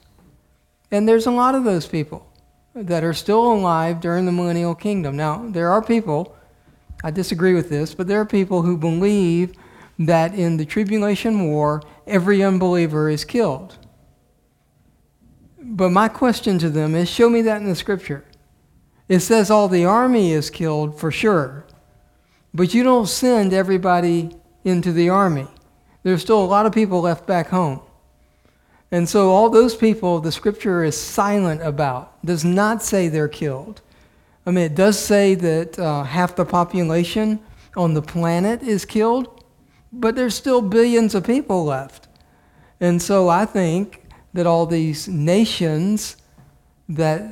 And 0.91 1.09
there's 1.09 1.25
a 1.25 1.31
lot 1.31 1.55
of 1.55 1.63
those 1.63 1.87
people 1.87 2.31
that 2.75 3.03
are 3.03 3.15
still 3.15 3.51
alive 3.51 3.99
during 3.99 4.27
the 4.27 4.31
millennial 4.31 4.75
kingdom. 4.75 5.17
Now, 5.17 5.49
there 5.49 5.71
are 5.71 5.81
people, 5.81 6.35
I 7.03 7.09
disagree 7.09 7.55
with 7.55 7.69
this, 7.69 7.95
but 7.95 8.05
there 8.05 8.21
are 8.21 8.25
people 8.25 8.61
who 8.61 8.77
believe 8.77 9.55
that 9.97 10.35
in 10.35 10.57
the 10.57 10.65
tribulation 10.65 11.47
war, 11.47 11.81
every 12.05 12.43
unbeliever 12.43 13.09
is 13.09 13.25
killed. 13.25 13.79
But 15.59 15.89
my 15.89 16.07
question 16.07 16.59
to 16.59 16.69
them 16.69 16.95
is 16.95 17.09
show 17.09 17.29
me 17.29 17.41
that 17.43 17.61
in 17.61 17.67
the 17.67 17.75
scripture. 17.75 18.23
It 19.09 19.19
says 19.21 19.49
all 19.49 19.67
the 19.67 19.85
army 19.85 20.31
is 20.31 20.49
killed 20.49 20.99
for 20.99 21.11
sure, 21.11 21.65
but 22.53 22.73
you 22.73 22.83
don't 22.83 23.07
send 23.07 23.53
everybody 23.53 24.35
into 24.63 24.91
the 24.91 25.09
army. 25.09 25.47
There's 26.03 26.21
still 26.21 26.43
a 26.43 26.45
lot 26.45 26.65
of 26.65 26.73
people 26.73 27.01
left 27.01 27.25
back 27.25 27.47
home. 27.47 27.81
And 28.91 29.07
so, 29.07 29.31
all 29.31 29.49
those 29.49 29.75
people 29.75 30.19
the 30.19 30.31
scripture 30.31 30.83
is 30.83 30.95
silent 30.95 31.61
about, 31.61 32.23
does 32.23 32.45
not 32.45 32.81
say 32.81 33.09
they're 33.09 33.27
killed. 33.27 33.81
I 34.45 34.51
mean, 34.51 34.65
it 34.65 34.75
does 34.75 34.97
say 34.97 35.35
that 35.35 35.77
uh, 35.77 36.03
half 36.03 36.35
the 36.35 36.45
population 36.45 37.39
on 37.75 37.93
the 37.93 38.01
planet 38.01 38.63
is 38.63 38.85
killed, 38.85 39.43
but 39.91 40.15
there's 40.15 40.35
still 40.35 40.61
billions 40.61 41.15
of 41.15 41.25
people 41.25 41.65
left. 41.65 42.07
And 42.79 43.01
so, 43.01 43.27
I 43.27 43.45
think 43.45 44.06
that 44.33 44.47
all 44.47 44.65
these 44.65 45.07
nations 45.07 46.17
that 46.89 47.31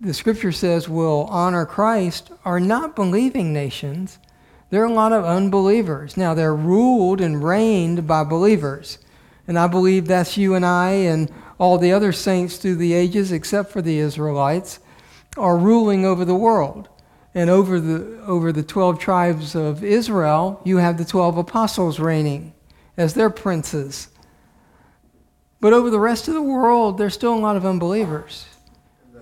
the 0.00 0.14
scripture 0.14 0.52
says 0.52 0.88
will 0.88 1.24
honor 1.30 1.66
Christ 1.66 2.30
are 2.44 2.60
not 2.60 2.94
believing 2.94 3.52
nations. 3.52 4.18
There 4.70 4.82
are 4.82 4.86
a 4.86 4.92
lot 4.92 5.12
of 5.12 5.24
unbelievers. 5.24 6.16
Now, 6.16 6.34
they're 6.34 6.54
ruled 6.54 7.20
and 7.20 7.42
reigned 7.42 8.06
by 8.06 8.24
believers. 8.24 8.98
And 9.48 9.58
I 9.58 9.68
believe 9.68 10.06
that's 10.06 10.36
you 10.36 10.54
and 10.54 10.66
I 10.66 10.90
and 10.90 11.32
all 11.58 11.78
the 11.78 11.92
other 11.92 12.12
saints 12.12 12.56
through 12.56 12.76
the 12.76 12.92
ages, 12.92 13.32
except 13.32 13.70
for 13.70 13.80
the 13.80 13.98
Israelites, 13.98 14.80
are 15.36 15.56
ruling 15.56 16.04
over 16.04 16.24
the 16.24 16.34
world. 16.34 16.88
And 17.34 17.50
over 17.50 17.78
the, 17.78 18.20
over 18.22 18.50
the 18.50 18.62
12 18.62 18.98
tribes 18.98 19.54
of 19.54 19.84
Israel, 19.84 20.60
you 20.64 20.78
have 20.78 20.98
the 20.98 21.04
12 21.04 21.36
apostles 21.36 22.00
reigning 22.00 22.54
as 22.96 23.14
their 23.14 23.30
princes. 23.30 24.08
But 25.60 25.72
over 25.72 25.90
the 25.90 25.98
rest 25.98 26.28
of 26.28 26.34
the 26.34 26.42
world, 26.42 26.98
there's 26.98 27.14
still 27.14 27.34
a 27.34 27.40
lot 27.40 27.56
of 27.56 27.64
unbelievers. 27.64 28.46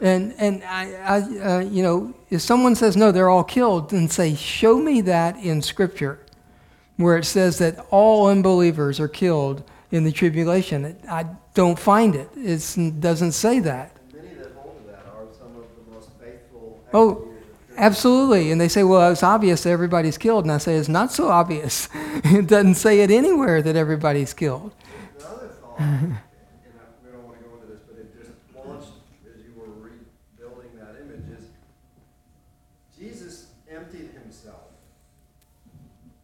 And, 0.01 0.35
and 0.39 0.63
I, 0.65 0.93
I 0.95 1.17
uh, 1.19 1.59
you 1.61 1.83
know, 1.83 2.15
if 2.29 2.43
someone 2.43 2.75
says, 2.75 2.97
no, 2.97 3.13
they're 3.13 3.31
all 3.31 3.45
killed, 3.45 3.91
then 3.91 4.09
say, 4.09 4.35
show 4.35 4.79
me 4.79 5.01
that 5.03 5.37
in 5.37 5.63
Scripture 5.63 6.19
where 6.97 7.17
it 7.17 7.25
says 7.25 7.59
that 7.59 7.79
all 7.91 8.29
unbelievers 8.29 9.01
are 9.01 9.09
killed 9.09 9.63
in 9.91 10.05
the 10.05 10.13
tribulation. 10.13 10.97
I 11.09 11.27
don't 11.55 11.79
find 11.79 12.15
it. 12.15 12.29
It 12.37 13.01
doesn't 13.01 13.33
say 13.33 13.61
that. 13.61 13.97
Many 14.13 14.35
that 14.35 14.53
hold 14.55 14.77
to 14.79 14.91
that 14.91 15.07
are 15.07 15.27
some 15.39 15.57
of 15.57 15.65
the 15.77 15.93
most 15.93 16.11
faithful. 16.21 16.85
Oh, 16.93 17.35
Absolutely. 17.77 18.51
And 18.51 18.61
they 18.61 18.69
say, 18.69 18.85
well, 18.85 19.11
it's 19.11 19.23
obvious 19.23 19.65
that 19.65 19.71
everybody's 19.71 20.19
killed. 20.19 20.45
And 20.45 20.53
I 20.53 20.59
say, 20.59 20.77
it's 20.77 20.89
not 20.89 21.13
so 21.13 21.29
obvious. 21.29 21.89
it 21.95 22.47
doesn't 22.47 22.77
say 22.77 23.01
it 23.01 23.11
anywhere 23.11 23.63
that 23.63 23.77
everybody's 23.77 24.33
killed. 24.33 24.73
Another 25.19 25.49
thought, 25.61 25.81
and 25.81 26.15
I, 26.15 27.05
we 27.05 27.11
don't 27.11 27.25
want 27.25 27.39
to 27.39 27.45
go 27.45 27.55
into 27.57 27.67
this, 27.67 27.81
but 27.89 27.99
it 27.99 28.15
just 28.17 28.31
launched 28.55 28.93
as 29.27 29.43
you 29.45 29.55
were 29.59 29.73
rebuilding 29.73 30.71
that 30.79 30.97
image 31.01 31.37
is 31.37 31.47
Jesus 32.97 33.47
emptied 33.69 34.11
himself 34.23 34.71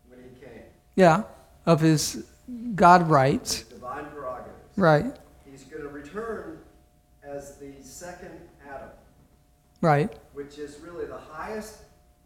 when 0.09 0.21
he 0.21 0.41
came, 0.41 0.63
Yeah, 1.01 1.23
of 1.65 1.81
his 1.81 2.27
God 2.75 3.09
rights. 3.09 3.63
divine 3.63 4.05
prerogatives. 4.11 4.77
Right, 4.77 5.17
He's 5.51 5.65
going 5.65 5.83
to 5.83 5.89
return 5.89 6.59
as 7.25 7.57
the 7.57 7.73
second 7.81 8.33
Adam, 8.69 8.91
right. 9.81 10.13
which 10.35 10.59
is 10.59 10.79
really 10.81 11.07
the 11.07 11.17
highest 11.17 11.79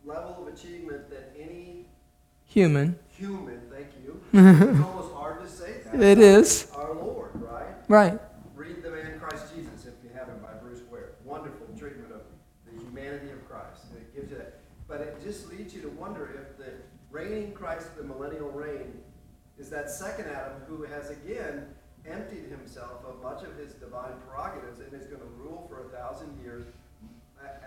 level 0.04 0.36
of 0.44 0.52
achievement 0.52 1.08
that 1.10 1.32
any 1.38 1.86
Human. 2.46 2.98
human, 3.16 3.60
thank 3.70 3.86
you, 4.04 4.20
it's 4.32 4.80
almost 4.84 5.14
hard 5.14 5.40
to 5.40 5.48
say 5.48 5.76
that. 5.84 6.02
It 6.02 6.18
is. 6.18 6.68
Our 6.74 6.94
Lord, 6.94 7.30
right? 7.34 7.76
Right. 7.86 8.20
Read 8.56 8.82
The 8.82 8.90
Man 8.90 9.20
Christ 9.20 9.54
Jesus 9.54 9.86
if 9.86 9.94
you 10.02 10.10
haven't 10.18 10.42
by 10.42 10.52
Bruce 10.60 10.80
Ware. 10.90 11.12
Wonderful 11.24 11.68
treatment 11.78 12.12
of 12.12 12.22
the 12.66 12.72
humanity 12.84 13.30
of 13.30 13.48
Christ. 13.48 13.84
And 13.92 14.00
it 14.02 14.14
gives 14.16 14.32
you 14.32 14.38
that. 14.38 14.58
But 14.88 15.00
it 15.00 15.22
just 15.22 15.48
leads 15.48 15.74
you 15.74 15.80
to 15.82 15.88
wonder 15.90 16.26
if 16.42 16.58
the 16.58 16.72
reigning 17.24 17.52
Christ, 17.52 17.96
the 17.96 18.04
millennial 18.04 18.50
reign, 18.50 18.92
is 19.58 19.70
that 19.70 19.90
second 19.90 20.26
Adam 20.26 20.60
who 20.66 20.82
has 20.82 21.10
again 21.10 21.66
emptied 22.06 22.50
himself 22.50 23.04
of 23.06 23.22
much 23.22 23.42
of 23.44 23.56
his 23.56 23.72
divine 23.74 24.12
prerogatives 24.28 24.80
and 24.80 24.92
is 24.92 25.06
going 25.06 25.20
to 25.20 25.28
rule 25.38 25.66
for 25.68 25.86
a 25.86 25.88
thousand 25.88 26.38
years 26.42 26.66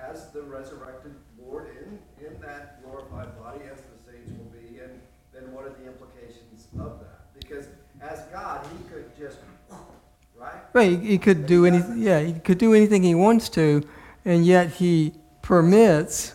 as 0.09 0.31
the 0.31 0.41
resurrected 0.41 1.13
Lord 1.39 1.69
in, 1.69 2.25
in 2.25 2.39
that 2.41 2.83
glorified 2.83 3.37
body 3.39 3.61
as 3.71 3.79
the 3.79 4.11
saints 4.11 4.31
will 4.37 4.51
be. 4.51 4.79
And 4.79 4.99
then 5.33 5.53
what 5.53 5.65
are 5.65 5.69
the 5.69 5.85
implications 5.85 6.67
of 6.79 6.99
that? 6.99 7.33
Because 7.39 7.67
as 8.01 8.21
God, 8.31 8.65
he 8.77 8.89
could 8.89 9.11
just, 9.17 9.39
right? 10.35 10.53
Right. 10.73 10.99
He, 10.99 11.07
he 11.09 11.17
could 11.17 11.45
do 11.45 11.65
anything. 11.65 11.99
Yeah, 11.99 12.19
he 12.19 12.33
could 12.33 12.57
do 12.57 12.73
anything 12.73 13.03
he 13.03 13.15
wants 13.15 13.49
to, 13.49 13.83
and 14.25 14.45
yet 14.45 14.69
he 14.71 15.13
permits. 15.41 16.33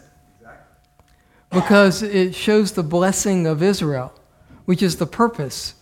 Because 1.52 2.02
it 2.02 2.34
shows 2.34 2.72
the 2.72 2.82
blessing 2.82 3.46
of 3.46 3.62
Israel, 3.62 4.12
which 4.64 4.82
is 4.82 4.96
the 4.96 5.06
purpose 5.06 5.74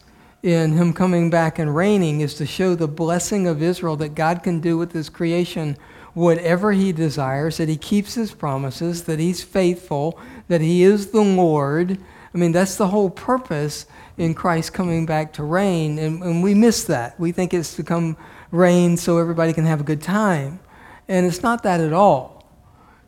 in 0.42 0.72
him 0.72 0.92
coming 0.92 1.30
back 1.30 1.59
and 1.59 1.74
reigning, 1.76 2.20
is 2.20 2.35
to 2.35 2.46
show 2.46 2.74
the 2.74 2.88
blessing 2.88 3.46
of 3.46 3.62
Israel 3.62 3.96
that 3.96 4.14
God 4.14 4.42
can 4.42 4.61
do 4.61 4.76
with 4.76 4.92
his 4.92 5.09
creation 5.09 5.76
whatever 6.12 6.72
he 6.72 6.92
desires, 6.92 7.59
that 7.59 7.68
he 7.68 7.76
keeps 7.76 8.14
his 8.14 8.33
promises, 8.33 9.04
that 9.04 9.20
he's 9.20 9.42
faithful, 9.42 10.18
that 10.48 10.61
he 10.61 10.83
is 10.83 11.09
the 11.09 11.20
Lord. 11.20 11.98
I 12.35 12.38
mean, 12.38 12.52
that's 12.52 12.76
the 12.76 12.88
whole 12.88 13.11
purpose 13.11 13.87
in 14.16 14.35
Christ 14.35 14.72
coming 14.72 15.06
back 15.06 15.33
to 15.35 15.44
reign, 15.44 15.98
and, 15.98 16.22
and 16.22 16.42
we 16.42 16.54
miss 16.54 16.85
that. 16.85 17.18
We 17.18 17.33
think 17.33 17.54
it's 17.54 17.76
to 17.76 17.83
come 17.85 18.16
reign 18.50 18.96
so 18.96 19.18
everybody 19.18 19.52
can 19.52 19.66
have 19.66 19.80
a 19.80 19.85
good 19.85 20.02
time. 20.02 20.61
And 21.06 21.26
it's 21.26 21.42
not 21.42 21.62
that 21.62 21.80
at 21.80 21.92
all. 21.92 22.44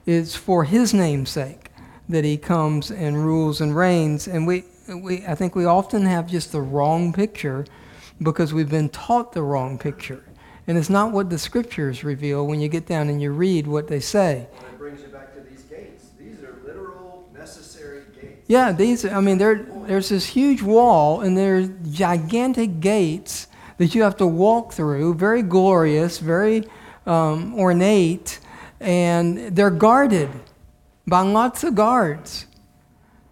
It's 0.06 0.34
for 0.34 0.64
his 0.64 0.94
name's 0.94 1.30
sake 1.30 1.61
that 2.08 2.24
he 2.24 2.36
comes 2.36 2.90
and 2.90 3.24
rules 3.24 3.60
and 3.60 3.76
reigns. 3.76 4.28
And 4.28 4.46
we, 4.46 4.64
we, 4.88 5.24
I 5.26 5.34
think 5.34 5.54
we 5.54 5.64
often 5.64 6.04
have 6.06 6.26
just 6.26 6.52
the 6.52 6.60
wrong 6.60 7.12
picture 7.12 7.64
because 8.20 8.52
we've 8.52 8.70
been 8.70 8.88
taught 8.88 9.32
the 9.32 9.42
wrong 9.42 9.78
picture. 9.78 10.24
And 10.66 10.78
it's 10.78 10.90
not 10.90 11.12
what 11.12 11.30
the 11.30 11.38
scriptures 11.38 12.04
reveal 12.04 12.46
when 12.46 12.60
you 12.60 12.68
get 12.68 12.86
down 12.86 13.08
and 13.08 13.20
you 13.20 13.32
read 13.32 13.66
what 13.66 13.88
they 13.88 14.00
say. 14.00 14.46
And 14.56 14.66
it 14.66 14.78
brings 14.78 15.00
you 15.00 15.08
back 15.08 15.34
to 15.34 15.40
these 15.40 15.62
gates. 15.62 16.10
These 16.18 16.42
are 16.42 16.56
literal, 16.64 17.28
necessary 17.34 18.02
gates. 18.20 18.44
Yeah, 18.46 18.70
these, 18.72 19.04
I 19.04 19.20
mean, 19.20 19.38
there, 19.38 19.66
there's 19.86 20.10
this 20.10 20.26
huge 20.26 20.62
wall 20.62 21.20
and 21.20 21.36
there's 21.36 21.68
gigantic 21.90 22.80
gates 22.80 23.48
that 23.78 23.94
you 23.94 24.02
have 24.02 24.16
to 24.18 24.26
walk 24.26 24.72
through, 24.72 25.14
very 25.14 25.42
glorious, 25.42 26.18
very 26.18 26.64
um, 27.06 27.58
ornate, 27.58 28.38
and 28.78 29.56
they're 29.56 29.70
guarded 29.70 30.30
by 31.06 31.20
lots 31.20 31.64
of 31.64 31.74
guards. 31.74 32.46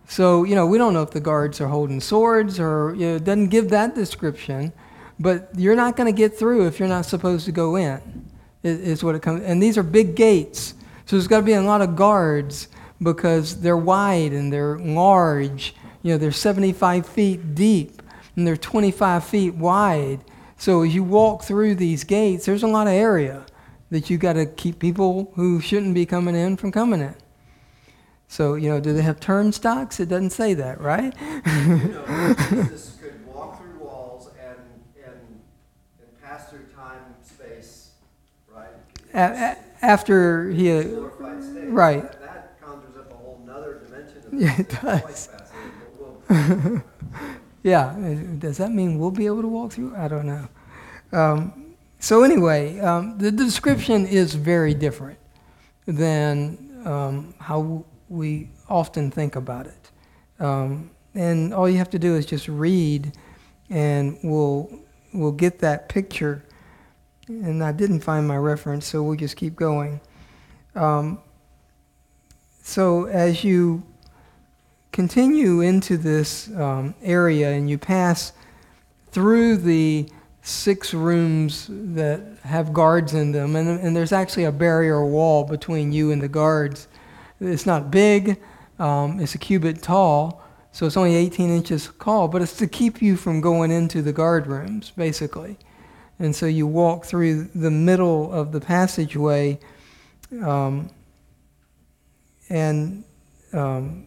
So, 0.09 0.43
you 0.45 0.55
know, 0.55 0.67
we 0.67 0.77
don't 0.77 0.93
know 0.93 1.03
if 1.03 1.13
the 1.13 1.21
guards 1.21 1.61
are 1.61 1.69
holding 1.69 2.01
swords 2.01 2.59
or, 2.59 2.95
you 2.97 3.07
know, 3.07 3.17
it 3.17 3.25
doesn't 3.25 3.49
give 3.49 3.71
that 3.71 3.95
description, 3.95 4.73
but 5.21 5.51
you're 5.57 5.77
not 5.77 5.97
going 5.97 6.13
to 6.13 6.17
get 6.17 6.37
through 6.37 6.67
if 6.67 6.81
you're 6.81 6.89
not 6.89 7.07
supposed 7.07 7.45
to 7.45 7.53
go 7.53 7.77
in, 7.77 8.29
is, 8.65 9.05
what 9.05 9.15
it 9.15 9.23
comes. 9.23 9.45
And 9.45 9.63
these 9.63 9.79
are 9.79 9.85
big 9.85 10.17
gates. 10.17 10.75
So 11.07 11.17
there's 11.17 11.29
got 11.29 11.39
to 11.39 11.47
be 11.47 11.53
a 11.53 11.63
lot 11.63 11.81
of 11.81 11.95
guards 11.95 12.69
because 13.01 13.61
they're 13.61 13.77
wide 13.77 14.33
and 14.33 14.53
they're 14.53 14.79
large. 14.79 15.75
You 16.03 16.13
know, 16.13 16.19
they're 16.19 16.33
75 16.33 17.07
feet 17.07 17.55
deep 17.55 18.03
and 18.35 18.47
they're 18.47 18.57
25 18.57 19.25
feet 19.25 19.55
wide. 19.55 20.25
So 20.59 20.83
as 20.83 20.95
you 20.95 21.05
walk 21.05 21.45
through 21.45 21.77
these 21.77 22.03
gates, 22.03 22.47
there's 22.47 22.65
a 22.65 22.67
lot 22.67 22.89
of 22.89 22.93
area 22.93 23.47
that 23.91 24.11
you've 24.11 24.21
got 24.21 24.35
to 24.35 24.47
keep 24.47 24.79
people 24.79 25.33
who 25.37 25.61
shouldn't 25.61 25.95
be 25.95 26.05
coming 26.05 26.35
in 26.35 26.57
from 26.57 26.73
coming 26.73 27.01
in. 27.01 27.15
So, 28.31 28.55
you 28.55 28.69
know, 28.71 28.79
do 28.79 28.93
they 28.93 29.03
have 29.03 29.19
turnstocks? 29.19 29.99
It 29.99 30.09
doesn't 30.09 30.31
say 30.31 30.55
that, 30.55 30.81
right? 30.81 31.13
You 31.21 31.43
know, 31.45 32.35
Jesus 32.39 32.97
could 33.03 33.27
walk 33.27 33.61
through 33.61 33.85
walls 33.85 34.31
and, 34.41 34.57
and, 35.05 35.15
and 36.01 36.23
pass 36.23 36.49
through 36.49 36.67
time, 36.77 37.01
space, 37.25 37.91
right? 38.57 38.69
A- 39.15 39.19
a- 39.53 39.85
after 39.85 40.49
he, 40.51 40.71
uh, 40.71 40.85
right. 41.71 42.03
That, 42.03 42.21
that 42.23 42.61
conjures 42.63 42.97
up 42.99 43.11
a 43.11 43.15
whole 43.17 43.43
nother 43.45 43.81
dimension 43.85 44.19
of 44.25 44.33
Yeah, 44.33 44.61
it 44.61 44.69
does. 44.81 45.29
we'll- 45.99 46.83
yeah, 47.65 47.87
uh, 47.87 48.15
does 48.39 48.59
that 48.59 48.71
mean 48.71 49.01
we'll 49.01 49.11
be 49.11 49.27
able 49.27 49.43
to 49.43 49.49
walk 49.49 49.73
through? 49.73 49.97
I 49.97 50.07
don't 50.07 50.27
know. 50.27 50.47
Um, 51.11 51.75
so 51.99 52.23
anyway, 52.23 52.79
um, 52.79 53.19
the 53.19 53.33
description 53.33 54.07
is 54.07 54.37
very 54.37 54.73
different 54.73 55.19
than 55.87 56.81
um, 56.87 57.35
how 57.41 57.85
we 58.11 58.51
often 58.69 59.11
think 59.11 59.37
about 59.37 59.67
it. 59.67 59.91
Um, 60.41 60.91
and 61.15 61.55
all 61.55 61.69
you 61.69 61.79
have 61.79 61.91
to 61.91 61.99
do 61.99 62.17
is 62.17 62.27
just 62.27 62.49
read, 62.49 63.13
and 63.71 64.19
we'll 64.23 64.71
we'll 65.15 65.33
get 65.33 65.61
that 65.61 65.89
picture. 65.89 66.45
And 67.29 67.63
I 67.63 67.73
didn't 67.73 68.01
find 68.01 68.27
my 68.27 68.37
reference, 68.37 68.87
so 68.87 69.03
we'll 69.03 69.17
just 69.17 69.37
keep 69.37 69.57
going. 69.57 70.01
Um, 70.75 71.21
so 72.63 73.07
as 73.07 73.45
you 73.45 73.83
continue 74.93 75.61
into 75.61 75.97
this 75.97 76.51
um, 76.57 76.95
area 77.03 77.51
and 77.51 77.71
you 77.71 77.79
pass 77.79 78.33
through 79.13 79.57
the 79.57 80.09
six 80.43 80.93
rooms 80.93 81.69
that 81.71 82.21
have 82.43 82.73
guards 82.73 83.15
in 83.15 83.33
them, 83.33 83.57
and, 83.57 83.81
and 83.81 83.95
there's 83.95 84.13
actually 84.13 84.45
a 84.45 84.53
barrier 84.53 85.05
wall 85.05 85.45
between 85.45 85.93
you 85.93 86.11
and 86.11 86.21
the 86.21 86.29
guards. 86.29 86.89
It's 87.41 87.67
not 87.67 87.91
big, 87.91 88.41
um, 88.79 89.19
it's 89.21 89.35
a 89.35 89.39
cubit 89.39 89.83
tall, 89.83 90.43
so 90.73 90.87
it's 90.87 90.97
only 90.97 91.17
18 91.17 91.51
inches 91.51 91.91
tall, 92.01 92.29
but 92.29 92.43
it's 92.43 92.57
to 92.59 92.67
keep 92.67 93.03
you 93.03 93.17
from 93.17 93.41
going 93.41 93.71
into 93.71 94.03
the 94.03 94.13
guard 94.13 94.47
rooms, 94.47 94.93
basically. 94.97 95.59
And 96.19 96.37
so 96.37 96.47
you 96.47 96.67
walk 96.67 97.07
through 97.07 97.45
the 97.55 97.71
middle 97.71 98.31
of 98.33 98.53
the 98.53 98.61
passageway, 98.61 99.59
um, 100.43 100.91
and 102.51 103.05
um, 103.53 104.07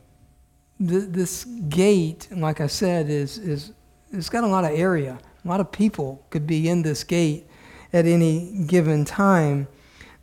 th- 0.80 1.10
this 1.10 1.46
gate, 1.70 2.28
like 2.32 2.62
I 2.62 2.68
said, 2.68 3.10
is 3.10 3.38
is 3.40 3.72
it's 4.12 4.30
got 4.30 4.44
a 4.44 4.48
lot 4.48 4.64
of 4.64 4.72
area. 4.72 5.18
A 5.44 5.48
lot 5.48 5.60
of 5.60 5.72
people 5.72 6.26
could 6.30 6.46
be 6.46 6.70
in 6.70 6.84
this 6.84 7.04
gate 7.04 7.48
at 7.92 8.06
any 8.06 8.66
given 8.68 9.06
time. 9.06 9.68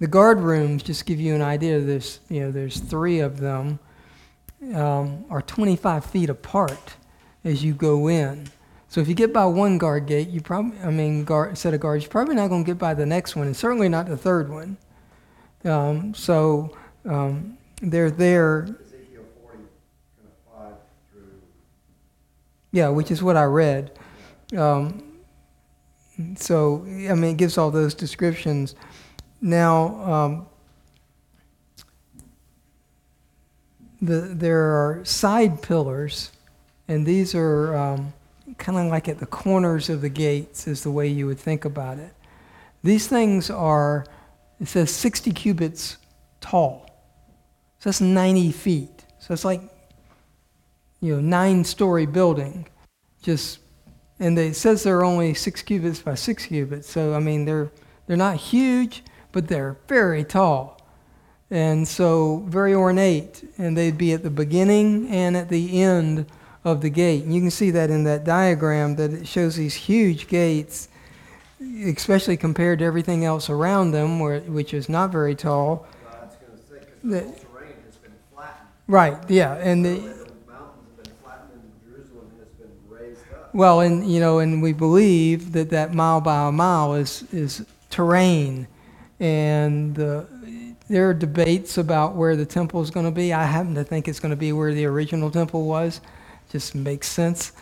The 0.01 0.07
guard 0.07 0.41
rooms, 0.41 0.83
just 0.83 1.05
give 1.05 1.21
you 1.21 1.35
an 1.35 1.43
idea, 1.43 1.79
there's, 1.81 2.21
you 2.31 2.41
know, 2.41 2.51
there's 2.51 2.81
three 2.81 3.21
of 3.21 3.39
them, 3.39 3.79
um, 4.75 5.27
are 5.29 5.43
25 5.43 6.07
feet 6.07 6.31
apart 6.31 6.97
as 7.45 7.63
you 7.63 7.75
go 7.75 8.09
in. 8.09 8.49
So 8.89 9.01
if 9.03 9.09
you 9.09 9.15
get 9.15 9.33
by 9.33 9.45
one 9.45 9.77
guard 9.77 10.07
gate, 10.07 10.29
you 10.29 10.41
probably, 10.41 10.79
I 10.83 10.91
mean, 10.91 11.25
guard, 11.25 11.57
set 11.59 11.75
of 11.75 11.81
guards, 11.81 12.05
you're 12.05 12.11
probably 12.11 12.35
not 12.35 12.49
going 12.49 12.65
to 12.65 12.67
get 12.67 12.79
by 12.79 12.95
the 12.95 13.05
next 13.07 13.37
one, 13.37 13.47
and 13.47 13.55
certainly 13.55 13.91
not 13.91 14.07
the 14.07 14.17
third 14.17 14.51
one. 14.51 14.79
Um, 15.65 16.15
so 16.15 16.77
um, 17.05 17.59
they're 17.83 18.11
there. 18.11 18.67
40, 19.43 19.59
kind 20.57 20.73
of 20.73 20.79
yeah, 22.73 22.89
which 22.89 23.11
is 23.11 23.23
what 23.23 23.37
I 23.37 23.45
read. 23.45 23.99
Um, 24.57 25.05
so, 26.37 26.83
I 26.87 27.15
mean, 27.15 27.33
it 27.33 27.37
gives 27.37 27.59
all 27.59 27.71
those 27.71 27.95
descriptions. 27.95 28.75
Now, 29.41 30.13
um, 30.13 30.47
the, 34.03 34.21
there 34.21 34.61
are 34.61 35.05
side 35.05 35.63
pillars, 35.63 36.33
and 36.89 37.07
these 37.07 37.35
are 37.35 37.77
um, 37.77 38.13
kind 38.59 38.79
of 38.79 38.87
like 38.87 39.09
at 39.09 39.19
the 39.19 39.27
corners 39.27 39.89
of 39.89 40.01
the 40.01 40.09
gates, 40.09 40.67
is 40.67 40.83
the 40.83 40.91
way 40.91 41.09
you 41.09 41.27
would 41.27 41.39
think 41.39 41.65
about 41.65 41.99
it. 41.99 42.13
These 42.83 43.09
things 43.09 43.51
are, 43.51 44.07
it 44.61 44.69
says 44.69 44.91
60 44.91 45.33
cubits 45.33 45.99
tall. 46.41 46.87
So 47.79 47.89
that's 47.91 48.01
90 48.01 48.53
feet. 48.53 49.05
So 49.19 49.35
it's 49.35 49.45
like, 49.45 49.63
you 51.01 51.15
know, 51.15 51.21
nine 51.21 51.65
story 51.65 52.07
building. 52.07 52.67
Just, 53.23 53.59
and 54.19 54.39
it 54.39 54.57
says 54.57 54.83
they're 54.83 55.05
only 55.05 55.35
six 55.35 55.63
cubits 55.63 56.01
by 56.01 56.15
six 56.15 56.47
cubits. 56.47 56.91
So, 56.91 57.15
I 57.15 57.21
mean, 57.21 57.45
they're, 57.45 57.71
they're 58.07 58.17
not 58.17 58.37
huge, 58.37 59.03
but 59.33 59.49
they're 59.49 59.77
very 59.89 60.25
tall. 60.25 60.77
And 61.51 61.87
so, 61.87 62.45
very 62.47 62.75
ornate. 62.75 63.43
And 63.59 63.77
they'd 63.77 63.99
be 63.99 64.13
at 64.13 64.23
the 64.23 64.31
beginning 64.31 65.09
and 65.09 65.37
at 65.37 65.49
the 65.49 65.83
end 65.83 66.27
of 66.65 66.81
the 66.81 66.91
gate. 66.91 67.25
And 67.25 67.35
you 67.35 67.41
can 67.41 67.51
see 67.51 67.71
that 67.73 67.91
in 67.91 68.05
that 68.05 68.25
diagram 68.25 68.97
that 68.97 69.13
it 69.13 69.27
shows 69.27 69.57
these 69.57 69.75
huge 69.75 70.29
gates, 70.29 70.89
especially 71.85 72.37
compared 72.37 72.79
to 72.81 72.85
everything 72.85 73.25
else 73.25 73.51
around 73.51 73.91
them, 73.91 74.21
where, 74.21 74.41
which 74.41 74.75
is 74.75 74.89
not 74.89 75.11
very 75.11 75.35
tall. 75.35 75.87
Well, 76.05 76.19
I 76.23 76.27
was 76.27 76.37
going 76.37 76.53
to 76.53 76.87
say, 76.87 76.93
The- 77.03 77.09
the 77.09 77.21
terrain 77.21 77.75
has 77.87 77.97
been 77.97 78.13
flattened. 78.33 78.69
Right, 78.87 79.19
yeah. 79.29 79.55
And 79.57 79.85
The 79.85 79.95
the, 79.95 79.97
mountains 79.99 80.87
have 80.97 81.05
been 81.05 81.13
flattened 81.23 81.63
and 81.63 81.93
Jerusalem 81.93 82.31
has 82.39 82.49
been 82.49 82.71
raised. 82.89 83.21
Well, 83.53 83.81
and 83.81 84.11
you 84.11 84.21
know, 84.21 84.39
and 84.39 84.63
we 84.63 84.73
believe 84.73 85.51
that 85.53 85.71
that 85.71 85.95
mile 85.95 86.21
by 86.21 86.47
a 86.49 86.53
mile 86.53 86.95
is 86.95 87.25
is 87.33 87.65
terrain, 87.91 88.69
and 89.21 89.99
uh, 89.99 90.25
there 90.89 91.09
are 91.09 91.15
debates 91.15 91.79
about 91.79 92.17
where 92.17 92.35
the 92.35 92.47
temple 92.47 92.81
is 92.81 92.91
going 92.91 93.07
to 93.07 93.13
be. 93.13 93.33
I 93.33 93.45
happen 93.45 93.75
to 93.77 93.85
think 93.85 94.09
it's 94.09 94.19
going 94.19 94.31
to 94.31 94.37
be 94.37 94.53
where 94.53 94.75
the 94.75 94.87
original 94.87 95.31
temple 95.31 95.67
was. 95.67 96.01
Just 96.51 96.75
makes 96.75 97.07
sense. 97.07 97.53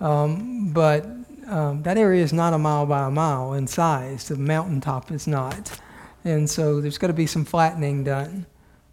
Um, 0.00 0.72
but 0.72 1.04
um, 1.48 1.82
that 1.82 1.98
area 1.98 2.22
is 2.22 2.32
not 2.32 2.54
a 2.54 2.58
mile 2.58 2.86
by 2.86 3.06
a 3.06 3.10
mile 3.10 3.52
in 3.54 3.66
size. 3.66 4.28
The 4.28 4.36
mountaintop 4.36 5.10
is 5.10 5.26
not, 5.26 5.78
and 6.24 6.48
so 6.48 6.80
there's 6.80 6.98
got 6.98 7.08
to 7.08 7.12
be 7.12 7.26
some 7.26 7.44
flattening 7.44 8.04
done. 8.04 8.46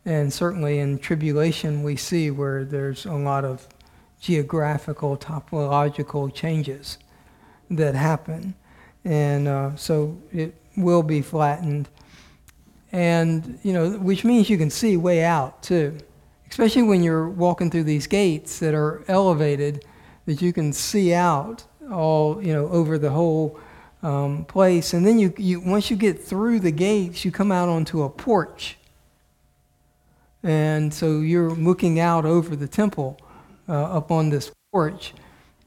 And 0.03 0.31
certainly 0.31 0.79
in 0.79 0.99
tribulation, 0.99 1.83
we 1.83 1.95
see 1.95 2.31
where 2.31 2.63
there's 2.63 3.05
a 3.05 3.13
lot 3.13 3.43
of 3.43 3.67
geographical, 4.19 5.17
topological 5.17 6.33
changes 6.33 6.97
that 7.69 7.95
happen. 7.95 8.55
And 9.03 9.47
uh, 9.47 9.75
so 9.75 10.17
it 10.31 10.55
will 10.77 11.03
be 11.03 11.21
flattened. 11.21 11.89
And, 12.91 13.59
you 13.63 13.73
know, 13.73 13.91
which 13.91 14.23
means 14.23 14.49
you 14.49 14.57
can 14.57 14.69
see 14.69 14.95
way 14.97 15.23
out 15.23 15.61
too, 15.61 15.97
especially 16.49 16.83
when 16.83 17.03
you're 17.03 17.29
walking 17.29 17.69
through 17.69 17.83
these 17.83 18.07
gates 18.07 18.59
that 18.59 18.73
are 18.73 19.03
elevated, 19.07 19.85
that 20.25 20.41
you 20.41 20.53
can 20.53 20.71
see 20.71 21.13
out 21.13 21.63
all, 21.91 22.41
you 22.41 22.53
know, 22.53 22.67
over 22.69 22.97
the 22.97 23.09
whole 23.09 23.59
um, 24.01 24.45
place. 24.45 24.93
And 24.93 25.05
then 25.05 25.19
you, 25.19 25.33
you, 25.37 25.59
once 25.59 25.89
you 25.89 25.97
get 25.97 26.23
through 26.23 26.59
the 26.59 26.71
gates, 26.71 27.25
you 27.25 27.31
come 27.31 27.51
out 27.51 27.69
onto 27.69 28.03
a 28.03 28.09
porch. 28.09 28.77
And 30.43 30.93
so 30.93 31.19
you're 31.19 31.51
looking 31.51 31.99
out 31.99 32.23
over 32.23 32.55
the 32.55 32.67
temple 32.67 33.19
uh, 33.67 33.97
up 33.97 34.11
on 34.11 34.29
this 34.29 34.51
porch. 34.71 35.13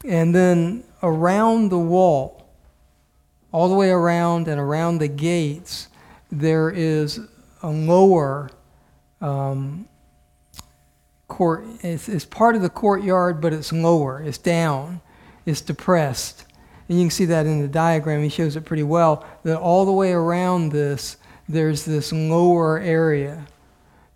And 0.05 0.33
then 0.33 0.83
around 1.03 1.69
the 1.69 1.79
wall, 1.79 2.38
all 3.51 3.67
the 3.67 3.75
way 3.75 3.89
around 3.89 4.47
and 4.47 4.59
around 4.59 4.99
the 4.99 5.07
gates, 5.07 5.87
there 6.31 6.69
is 6.69 7.19
a 7.63 7.69
lower 7.69 8.49
um, 9.21 9.87
court. 11.27 11.65
It's, 11.81 12.07
it's 12.07 12.25
part 12.25 12.55
of 12.55 12.61
the 12.61 12.69
courtyard, 12.69 13.41
but 13.41 13.53
it's 13.53 13.71
lower, 13.71 14.21
it's 14.21 14.37
down, 14.37 15.01
it's 15.45 15.61
depressed. 15.61 16.45
And 16.87 16.97
you 16.97 17.05
can 17.05 17.11
see 17.11 17.25
that 17.25 17.45
in 17.45 17.61
the 17.61 17.67
diagram, 17.67 18.23
he 18.23 18.29
shows 18.29 18.55
it 18.55 18.65
pretty 18.65 18.83
well. 18.83 19.25
That 19.43 19.59
all 19.59 19.85
the 19.85 19.91
way 19.91 20.11
around 20.11 20.71
this, 20.71 21.17
there's 21.47 21.85
this 21.85 22.11
lower 22.11 22.79
area 22.79 23.47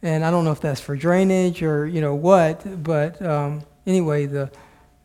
and 0.04 0.26
I 0.26 0.32
don't 0.32 0.44
know 0.44 0.52
if 0.52 0.60
that's 0.60 0.82
for 0.82 0.96
drainage 0.96 1.64
or 1.64 1.88
you 1.88 2.02
know 2.02 2.14
what, 2.14 2.84
but 2.84 3.22
um, 3.22 3.64
anyway, 3.88 4.26
the 4.26 4.52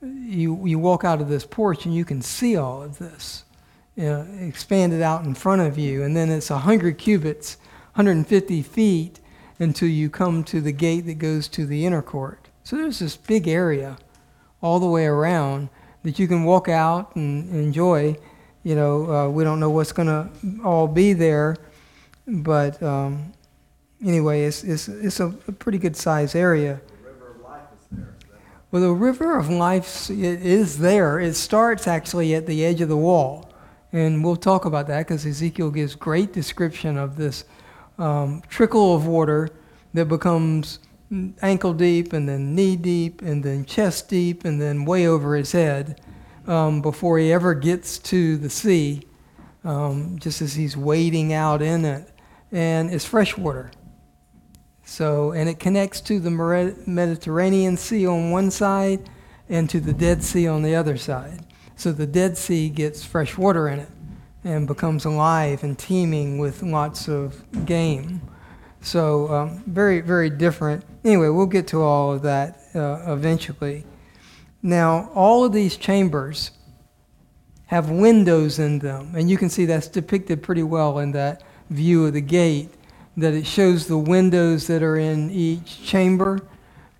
you 0.03 0.67
you 0.67 0.79
walk 0.79 1.05
out 1.05 1.21
of 1.21 1.29
this 1.29 1.47
porch 1.47 1.87
and 1.87 1.95
you 1.95 2.05
can 2.05 2.21
see 2.21 2.57
all 2.57 2.83
of 2.83 2.99
this, 2.99 3.45
you 3.99 4.05
know, 4.05 4.27
expanded 4.41 5.03
out 5.03 5.25
in 5.25 5.35
front 5.35 5.61
of 5.61 5.77
you, 5.77 6.05
and 6.05 6.17
then 6.17 6.31
it's 6.31 6.49
hundred 6.49 6.97
cubits, 6.97 7.57
150 7.95 8.63
feet 8.63 9.21
until 9.59 9.89
you 9.89 10.09
come 10.09 10.45
to 10.45 10.61
the 10.61 10.73
gate 10.73 11.01
that 11.07 11.19
goes 11.19 11.49
to 11.49 11.67
the 11.67 11.85
inner 11.85 12.01
court. 12.01 12.49
So 12.63 12.77
there's 12.77 13.01
this 13.01 13.17
big 13.17 13.49
area 13.49 13.99
all 14.63 14.79
the 14.79 14.87
way 14.87 15.07
around 15.07 15.69
that 16.05 16.19
you 16.19 16.29
can 16.29 16.45
walk 16.45 16.69
out 16.69 17.17
and 17.17 17.51
enjoy. 17.51 18.17
You 18.63 18.77
know, 18.77 19.13
uh, 19.13 19.29
we 19.29 19.43
don't 19.43 19.59
know 19.59 19.71
what's 19.71 19.93
going 19.93 20.09
to 20.09 20.63
all 20.65 20.89
be 20.89 21.13
there, 21.13 21.57
but. 22.27 22.83
Um, 22.83 23.35
anyway, 24.05 24.45
it's, 24.45 24.65
it's, 24.65 24.89
it's 24.89 25.21
a, 25.21 25.31
pretty 25.31 25.79
good 25.79 25.97
size 25.97 26.35
area. 26.35 26.81
The 27.03 27.11
river 27.11 27.31
of 27.31 27.41
life 27.41 27.63
is 27.73 27.87
there. 27.91 28.17
Is 28.21 28.25
Well, 28.71 28.83
the 28.83 28.93
river 28.93 29.39
of 29.39 29.51
life 29.51 30.11
it 30.11 30.43
is 30.43 30.79
there. 30.79 31.19
It 31.19 31.35
starts 31.35 31.87
actually 31.87 32.35
at 32.35 32.47
the 32.47 32.65
edge 32.65 32.81
of 32.81 32.89
the 32.89 32.97
wall. 32.97 33.48
And 33.93 34.23
we'll 34.23 34.37
talk 34.37 34.65
about 34.65 34.87
that 34.89 35.07
because 35.07 35.25
Ezekiel 35.25 35.71
gives 35.71 35.95
great 35.95 36.33
description 36.33 36.99
of 36.99 37.17
this 37.17 37.45
um, 37.99 38.43
trickle 38.49 38.95
of 38.95 39.07
water 39.07 39.49
that 39.95 40.07
becomes 40.07 40.79
ankle 41.41 41.73
deep 41.73 42.13
and 42.13 42.29
then 42.29 42.55
knee 42.55 42.77
deep 42.77 43.23
and 43.23 43.43
then 43.43 43.65
chest 43.65 44.09
deep 44.09 44.45
and 44.45 44.61
then 44.61 44.85
way 44.85 45.07
over 45.07 45.35
his 45.35 45.53
head 45.53 46.01
um, 46.47 46.83
before 46.83 47.19
he 47.19 47.33
ever 47.33 47.55
gets 47.55 47.99
to 47.99 48.37
the 48.37 48.51
sea, 48.51 49.03
um, 49.65 50.19
just 50.19 50.43
as 50.43 50.55
he's 50.55 50.77
wading 50.77 51.33
out 51.33 51.63
in 51.63 51.85
it. 51.85 52.11
And 52.53 52.91
it's 52.91 53.05
fresh 53.05 53.37
water. 53.37 53.71
So, 54.85 55.33
and 55.33 55.49
it 55.49 55.59
connects 55.59 56.01
to 56.03 56.19
the 56.19 56.31
Mediterranean 56.87 57.77
Sea 57.77 58.07
on 58.07 58.31
one 58.31 58.51
side 58.51 59.09
and 59.49 59.69
to 59.69 59.81
the 59.81 59.93
Dead 59.93 60.23
Sea 60.23 60.49
on 60.49 60.63
the 60.63 60.75
other 60.75 60.97
side. 60.97 61.45
So 61.79 61.93
the 61.93 62.09
Dead 62.09 62.37
Sea 62.37 62.69
gets 62.71 63.05
fresh 63.05 63.39
water 63.39 63.69
in 63.69 63.79
it 63.79 63.89
and 64.43 64.67
becomes 64.67 65.05
alive 65.05 65.63
and 65.63 65.79
teeming 65.79 66.39
with 66.39 66.61
lots 66.61 67.07
of 67.07 67.41
game. 67.67 68.21
So, 68.81 69.33
um, 69.33 69.63
very, 69.65 70.01
very 70.01 70.29
different. 70.29 70.85
Anyway, 71.05 71.29
we'll 71.29 71.47
get 71.47 71.69
to 71.69 71.81
all 71.81 72.13
of 72.13 72.23
that 72.23 72.63
uh, 72.75 73.13
eventually. 73.13 73.85
Now, 74.61 75.09
all 75.15 75.45
of 75.45 75.53
these 75.53 75.77
chambers 75.77 76.51
have 77.67 77.91
windows 77.91 78.59
in 78.59 78.81
them, 78.81 79.15
and 79.15 79.31
you 79.31 79.39
can 79.39 79.49
see 79.49 79.65
that's 79.65 79.87
depicted 79.87 80.43
pretty 80.43 80.65
well 80.65 80.99
in 80.99 81.13
that 81.13 81.45
view 81.71 82.07
of 82.07 82.13
the 82.13 82.21
gate 82.21 82.71
that 83.17 83.35
it 83.35 83.47
shows 83.47 83.87
the 83.87 83.99
windows 83.99 84.67
that 84.67 84.83
are 84.83 84.97
in 84.97 85.31
each 85.31 85.85
chamber, 85.85 86.41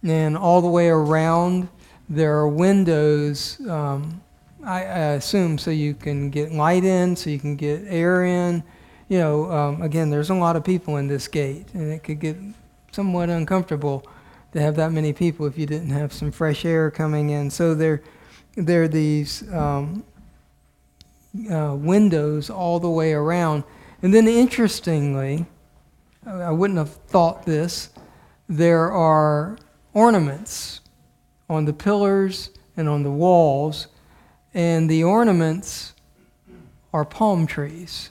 and 0.05 0.37
all 0.37 0.61
the 0.61 0.69
way 0.69 0.89
around 0.89 1.69
there 2.09 2.39
are 2.39 2.49
windows. 2.49 3.61
Um, 3.69 4.23
I, 4.69 4.81
I 4.81 4.99
assume 5.15 5.57
so 5.57 5.71
you 5.71 5.95
can 5.95 6.29
get 6.29 6.53
light 6.53 6.85
in, 6.85 7.17
so 7.17 7.31
you 7.31 7.39
can 7.39 7.57
get 7.57 7.85
air 7.87 8.25
in. 8.25 8.63
You 9.09 9.19
know, 9.19 9.51
um, 9.51 9.81
again, 9.81 10.11
there's 10.11 10.29
a 10.29 10.35
lot 10.35 10.57
of 10.57 10.65
people 10.65 10.99
in 10.99 11.09
this 11.09 11.27
gate, 11.27 11.73
and 11.73 11.91
it 11.91 12.05
could 12.05 12.21
get 12.21 12.37
somewhat 12.93 13.31
uncomfortable 13.31 14.07
to 14.53 14.61
have 14.61 14.77
that 14.77 14.93
many 14.93 15.15
people 15.15 15.47
if 15.47 15.57
you 15.57 15.65
didn't 15.65 15.89
have 15.89 16.13
some 16.13 16.31
fresh 16.31 16.67
air 16.67 16.91
coming 16.91 17.31
in. 17.31 17.51
So 17.51 17.75
there, 17.75 18.03
there 18.57 18.83
are 18.83 18.89
these 18.89 19.51
um, 19.55 20.05
uh, 21.51 21.75
windows 21.75 22.51
all 22.51 22.79
the 22.79 22.91
way 22.91 23.15
around, 23.15 23.65
and 24.03 24.13
then 24.13 24.29
interestingly. 24.29 25.47
I 26.27 26.51
wouldn't 26.51 26.79
have 26.79 26.93
thought 27.07 27.47
this. 27.47 27.89
There 28.51 28.93
are 28.93 29.57
ornaments 29.95 30.83
on 31.49 31.65
the 31.65 31.73
pillars 31.73 32.51
and 32.77 32.87
on 32.87 33.03
the 33.03 33.11
walls, 33.11 33.87
and 34.55 34.89
the 34.89 35.05
ornaments 35.05 35.95
are 36.93 37.05
palm 37.05 37.47
trees. 37.47 38.11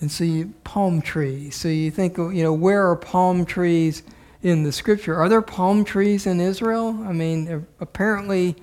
And 0.00 0.10
so 0.10 0.48
palm 0.64 1.02
trees. 1.02 1.56
So 1.56 1.68
you 1.68 1.90
think, 1.90 2.16
you 2.16 2.42
know, 2.42 2.54
where 2.54 2.88
are 2.88 2.96
palm 2.96 3.44
trees 3.44 4.02
in 4.42 4.62
the 4.62 4.72
scripture? 4.72 5.14
Are 5.14 5.28
there 5.28 5.42
palm 5.42 5.84
trees 5.84 6.26
in 6.26 6.40
Israel? 6.40 7.04
I 7.06 7.12
mean, 7.12 7.66
apparently 7.80 8.56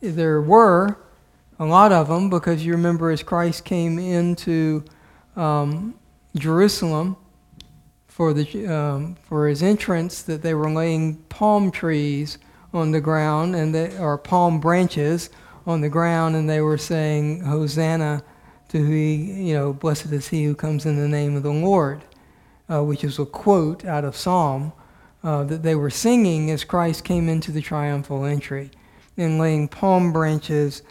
there 0.00 0.42
were 0.42 0.98
a 1.58 1.64
lot 1.64 1.92
of 1.92 2.08
them 2.08 2.28
because 2.28 2.66
you 2.66 2.72
remember 2.72 3.10
as 3.10 3.22
Christ 3.22 3.64
came 3.64 3.98
into 3.98 4.84
um, 5.36 5.94
Jerusalem, 6.36 7.16
for 8.12 8.34
the 8.34 8.66
um, 8.66 9.16
for 9.26 9.48
his 9.48 9.62
entrance 9.62 10.20
that 10.22 10.42
they 10.42 10.52
were 10.52 10.70
laying 10.70 11.16
palm 11.30 11.70
trees 11.70 12.36
on 12.74 12.90
the 12.90 13.00
ground, 13.00 13.56
and 13.56 13.74
they, 13.74 13.96
or 13.96 14.18
palm 14.18 14.60
branches 14.60 15.30
on 15.66 15.80
the 15.80 15.88
ground, 15.88 16.36
and 16.36 16.48
they 16.48 16.60
were 16.60 16.78
saying, 16.78 17.40
Hosanna 17.40 18.22
to 18.68 18.84
he, 18.84 19.14
you 19.48 19.54
know, 19.54 19.72
blessed 19.72 20.12
is 20.12 20.28
he 20.28 20.44
who 20.44 20.54
comes 20.54 20.86
in 20.86 20.96
the 20.96 21.08
name 21.08 21.36
of 21.36 21.42
the 21.42 21.52
Lord, 21.52 22.02
uh, 22.70 22.82
which 22.82 23.04
is 23.04 23.18
a 23.18 23.26
quote 23.26 23.84
out 23.84 24.04
of 24.04 24.16
Psalm 24.16 24.72
uh, 25.22 25.44
that 25.44 25.62
they 25.62 25.74
were 25.74 25.90
singing 25.90 26.50
as 26.50 26.64
Christ 26.64 27.04
came 27.04 27.28
into 27.28 27.52
the 27.52 27.60
triumphal 27.60 28.24
entry 28.24 28.70
and 29.16 29.38
laying 29.38 29.68
palm 29.68 30.12
branches 30.12 30.82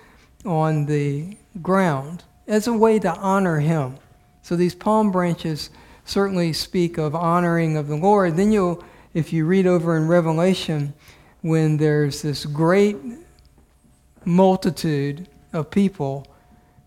on 0.46 0.86
the 0.86 1.36
ground 1.62 2.24
as 2.48 2.68
a 2.68 2.74
way 2.74 3.00
to 3.00 3.12
honor 3.16 3.60
him. 3.60 3.98
So 4.44 4.56
these 4.56 4.76
palm 4.76 5.12
branches 5.12 5.70
certainly 6.06 6.54
speak 6.54 6.98
of 6.98 7.16
honoring 7.16 7.78
of 7.78 7.88
the 7.88 7.96
Lord. 7.96 8.38
Then 8.38 8.52
you'll, 8.52 8.84
if 9.14 9.34
you 9.34 9.46
read 9.46 9.68
over 9.68 9.98
in 9.98 10.08
Revelation, 10.08 10.94
when 11.42 11.78
there's 11.78 12.22
this 12.22 12.46
great 12.46 12.98
multitude 14.26 15.28
of 15.54 15.70
people 15.70 16.28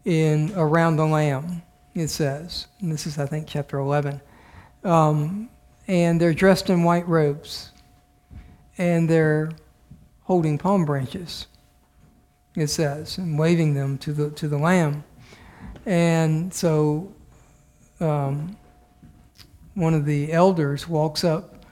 in 0.04 0.52
around 0.56 0.96
the 0.96 1.06
Lamb, 1.06 1.62
it 1.94 2.08
says, 2.08 2.66
and 2.80 2.92
this 2.92 3.06
is 3.06 3.18
I 3.18 3.26
think 3.26 3.46
chapter 3.46 3.78
11, 3.78 4.20
um, 4.84 5.48
and 5.86 6.20
they're 6.20 6.34
dressed 6.34 6.70
in 6.70 6.82
white 6.82 7.06
robes, 7.08 7.70
and 8.78 9.08
they're 9.08 9.52
holding 10.22 10.58
palm 10.58 10.84
branches. 10.84 11.46
It 12.54 12.68
says, 12.68 13.18
and 13.18 13.38
waving 13.38 13.74
them 13.74 13.98
to 13.98 14.12
the 14.12 14.30
to 14.30 14.48
the 14.48 14.58
Lamb, 14.58 15.04
and 15.86 16.52
so 16.54 17.12
um, 18.00 18.56
one 19.74 19.94
of 19.94 20.04
the 20.04 20.32
elders 20.32 20.88
walks 20.88 21.24
up 21.24 21.64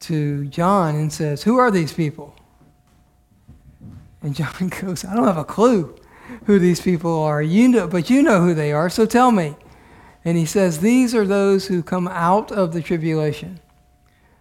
to 0.00 0.46
John 0.46 0.94
and 0.94 1.12
says, 1.12 1.42
Who 1.42 1.56
are 1.58 1.70
these 1.70 1.92
people? 1.92 2.35
And 4.22 4.34
John 4.34 4.68
goes, 4.80 5.04
I 5.04 5.14
don't 5.14 5.26
have 5.26 5.36
a 5.36 5.44
clue 5.44 5.96
who 6.44 6.58
these 6.58 6.80
people 6.80 7.22
are. 7.22 7.42
You 7.42 7.68
know, 7.68 7.86
but 7.86 8.10
you 8.10 8.22
know 8.22 8.40
who 8.40 8.54
they 8.54 8.72
are, 8.72 8.90
so 8.90 9.06
tell 9.06 9.30
me. 9.30 9.56
And 10.24 10.36
he 10.36 10.46
says, 10.46 10.80
These 10.80 11.14
are 11.14 11.26
those 11.26 11.66
who 11.66 11.82
come 11.82 12.08
out 12.08 12.50
of 12.50 12.72
the 12.72 12.82
tribulation, 12.82 13.60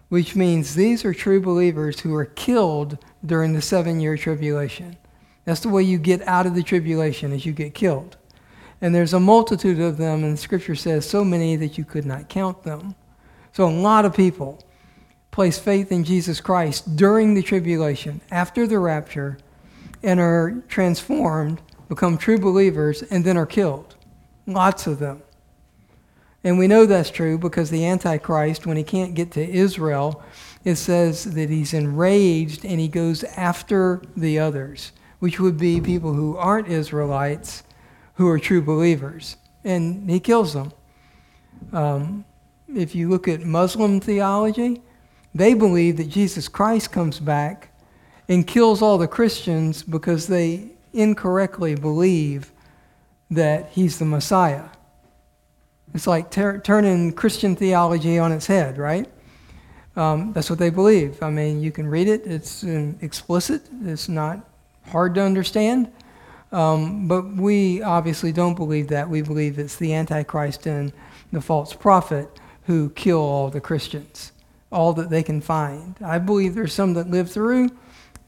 which 0.10 0.36
means 0.36 0.76
these 0.76 1.06
are 1.06 1.14
true 1.14 1.40
believers 1.40 2.00
who 2.00 2.14
are 2.16 2.26
killed 2.26 2.98
during 3.26 3.54
the 3.54 3.62
seven 3.62 4.00
year 4.00 4.18
tribulation. 4.18 4.98
That's 5.46 5.60
the 5.60 5.70
way 5.70 5.84
you 5.84 6.00
get 6.00 6.28
out 6.28 6.48
of 6.48 6.56
the 6.56 6.64
tribulation, 6.64 7.32
is 7.32 7.46
you 7.46 7.54
get 7.54 7.76
killed. 7.76 8.18
And 8.82 8.94
there's 8.94 9.14
a 9.14 9.20
multitude 9.20 9.80
of 9.80 9.98
them, 9.98 10.24
and 10.24 10.38
Scripture 10.38 10.76
says 10.76 11.08
so 11.08 11.24
many 11.24 11.56
that 11.56 11.78
you 11.78 11.86
could 11.86 12.06
not 12.06 12.30
count 12.30 12.64
them. 12.64 12.96
So 13.54 13.68
a 13.68 13.70
lot 13.70 14.06
of 14.06 14.16
people 14.16 14.64
place 15.32 15.60
faith 15.60 15.92
in 15.92 16.04
Jesus 16.04 16.42
Christ 16.42 16.96
during 16.96 17.34
the 17.34 17.44
tribulation, 17.44 18.22
after 18.32 18.66
the 18.68 18.80
rapture, 18.80 19.38
and 20.06 20.20
are 20.20 20.64
transformed, 20.68 21.62
become 21.90 22.18
true 22.18 22.38
believers, 22.38 23.02
and 23.02 23.26
then 23.26 23.36
are 23.36 23.46
killed. 23.46 23.96
Lots 24.46 24.86
of 24.86 25.00
them. 25.00 25.24
And 26.44 26.60
we 26.60 26.68
know 26.68 26.86
that's 26.86 27.10
true 27.10 27.40
because 27.40 27.72
the 27.72 27.86
Antichrist, 27.86 28.68
when 28.68 28.78
he 28.78 28.84
can't 28.84 29.16
get 29.16 29.32
to 29.32 29.44
Israel, 29.44 30.24
it 30.64 30.76
says 30.76 31.24
that 31.34 31.50
he's 31.50 31.74
enraged 31.74 32.64
and 32.64 32.80
he 32.80 32.88
goes 32.88 33.24
after 33.24 34.04
the 34.16 34.38
others, 34.38 34.92
which 35.18 35.40
would 35.40 35.58
be 35.58 35.82
people 35.82 36.14
who 36.14 36.38
aren't 36.38 36.68
Israelites 36.68 37.64
who 38.14 38.28
are 38.28 38.40
true 38.40 38.62
believers, 38.62 39.38
and 39.64 40.10
he 40.10 40.20
kills 40.20 40.54
them. 40.54 40.72
Um, 41.74 42.26
if 42.74 42.94
you 42.94 43.10
look 43.10 43.28
at 43.28 43.42
Muslim 43.42 44.00
theology, 44.00 44.84
they 45.34 45.56
believe 45.56 45.98
that 45.98 46.10
Jesus 46.10 46.48
Christ 46.48 46.92
comes 46.92 47.20
back 47.20 47.72
and 48.28 48.46
kills 48.46 48.82
all 48.82 48.98
the 48.98 49.08
Christians 49.08 49.84
because 49.84 50.28
they 50.28 50.72
incorrectly 50.94 51.76
believe 51.76 52.52
that 53.32 53.70
he's 53.72 54.00
the 54.00 54.06
Messiah. 54.06 54.66
It's 55.94 56.08
like 56.08 56.32
ter- 56.32 56.60
turning 56.60 57.14
Christian 57.14 57.56
theology 57.56 58.18
on 58.20 58.32
its 58.32 58.48
head, 58.48 58.78
right? 58.78 59.10
Um, 59.96 60.34
that's 60.34 60.50
what 60.50 60.60
they 60.60 60.70
believe. 60.70 61.22
I 61.24 61.30
mean, 61.30 61.62
you 61.62 61.72
can 61.72 61.88
read 61.88 62.08
it, 62.08 62.26
it's 62.26 62.64
explicit, 63.02 63.62
it's 63.84 64.10
not 64.10 64.40
hard 64.88 65.16
to 65.16 65.22
understand. 65.22 65.92
Um, 66.52 67.08
but 67.08 67.36
we 67.36 67.82
obviously 67.82 68.32
don't 68.32 68.56
believe 68.56 68.90
that. 68.90 69.10
We 69.10 69.22
believe 69.22 69.58
it's 69.58 69.78
the 69.78 69.94
Antichrist 69.94 70.68
and 70.68 70.94
the 71.32 71.42
false 71.42 71.74
prophet 71.74 72.30
who 72.64 72.90
kill 72.92 73.20
all 73.20 73.50
the 73.50 73.62
Christians, 73.62 74.32
all 74.72 74.94
that 74.94 75.10
they 75.10 75.24
can 75.24 75.42
find. 75.42 75.96
I 76.04 76.20
believe 76.20 76.56
there's 76.56 76.74
some 76.74 76.94
that 76.94 77.10
live 77.10 77.32
through. 77.32 77.70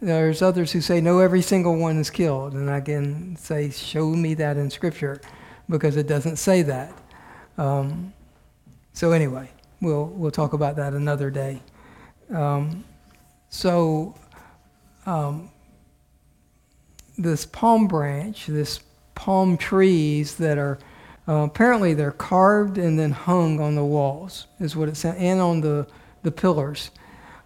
There's 0.02 0.42
others 0.42 0.72
who 0.72 0.82
say, 0.82 1.02
no, 1.02 1.20
every 1.20 1.42
single 1.42 1.76
one 1.76 1.98
is 1.98 2.10
killed. 2.10 2.54
And 2.54 2.70
I 2.70 2.82
can 2.82 3.36
say, 3.36 3.72
show 3.72 4.10
me 4.10 4.36
that 4.36 4.58
in 4.58 4.70
Scripture, 4.70 5.20
because 5.70 5.98
it 5.98 6.08
doesn't 6.08 6.36
say 6.38 6.62
that. 6.64 6.94
Um, 7.58 8.14
so, 8.94 9.12
anyway, 9.12 9.50
we'll, 9.82 10.06
we'll 10.06 10.32
talk 10.32 10.54
about 10.54 10.76
that 10.76 10.94
another 10.94 11.32
day. 11.32 11.62
Um, 12.34 12.84
so, 13.50 14.16
um, 15.06 15.50
this 17.18 17.46
palm 17.46 17.88
branch, 17.88 18.46
this 18.46 18.82
palm 19.16 19.58
trees 19.58 20.36
that 20.36 20.60
are 20.60 20.78
uh, 21.28 21.44
apparently 21.44 21.94
they're 21.94 22.12
carved 22.12 22.78
and 22.78 22.98
then 22.98 23.12
hung 23.12 23.60
on 23.60 23.76
the 23.76 23.84
walls, 23.84 24.48
is 24.60 24.76
what 24.76 24.88
it 24.88 24.96
said, 24.96 25.18
and 25.18 25.42
on 25.42 25.60
the, 25.60 25.86
the 26.24 26.32
pillars. 26.32 26.92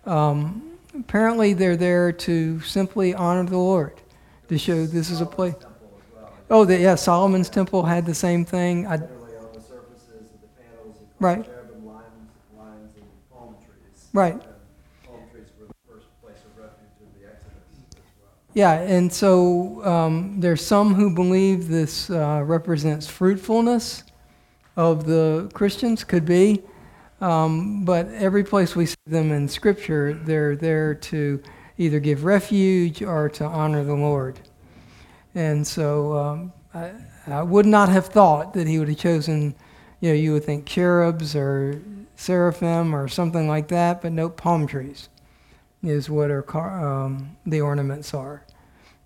Um, 0.06 0.71
apparently 0.98 1.54
they're 1.54 1.78
there 1.78 2.12
to 2.12 2.60
simply 2.62 3.14
honor 3.14 3.50
the 3.50 3.58
Lord, 3.58 4.02
to 4.48 4.58
show 4.58 4.86
this 4.86 5.10
is 5.10 5.22
a 5.22 5.26
place. 5.26 5.56
Oh, 6.50 6.66
the, 6.66 6.78
yeah, 6.78 6.96
Solomon's 6.96 7.50
temple 7.50 7.84
had 7.84 8.06
the 8.06 8.14
same 8.14 8.44
thing. 8.46 8.86
I, 8.86 9.00
right. 11.20 11.48
Right. 14.14 14.42
Yeah, 18.54 18.82
and 18.82 19.12
so 19.12 19.84
um, 19.86 20.42
there's 20.42 20.66
some 20.66 20.94
who 20.94 21.16
believe 21.16 21.70
this 21.70 22.10
uh, 22.10 22.44
represents 22.46 23.08
fruitfulness 23.08 24.04
of 24.76 25.06
the 25.06 25.50
Christians, 25.54 26.04
could 26.04 26.26
be. 26.26 26.62
Um, 27.22 27.86
but 27.86 28.08
every 28.10 28.44
place 28.44 28.76
we 28.76 28.88
see 28.88 28.96
them 29.06 29.32
in 29.32 29.48
Scripture, 29.48 30.14
they're 30.14 30.56
there 30.56 30.96
to 30.96 31.42
either 31.78 32.00
give 32.00 32.24
refuge 32.24 33.04
or 33.04 33.30
to 33.30 33.46
honor 33.46 33.84
the 33.84 33.94
Lord. 33.94 34.40
And 35.36 35.66
so 35.66 36.18
um, 36.18 36.54
I, 36.74 36.92
I, 37.28 37.44
would 37.44 37.68
not 37.68 37.90
have 37.90 38.08
thought 38.08 38.54
that 38.56 38.68
he 38.68 38.80
would 38.80 38.90
have 38.90 38.98
chosen, 38.98 39.56
you 40.00 40.10
know, 40.10 40.16
you 40.16 40.34
would 40.34 40.44
think 40.44 40.66
cherubs 40.66 41.36
or 41.36 41.82
seraphim 42.16 42.94
or 42.96 43.08
something 43.08 43.48
like 43.48 43.68
that, 43.70 44.02
but 44.02 44.12
no, 44.12 44.30
palm 44.30 44.68
trees 44.68 45.08
is 45.84 46.10
what 46.10 46.30
our, 46.30 46.46
um, 47.04 47.38
the 47.46 47.62
ornaments 47.62 48.14
are. 48.14 48.46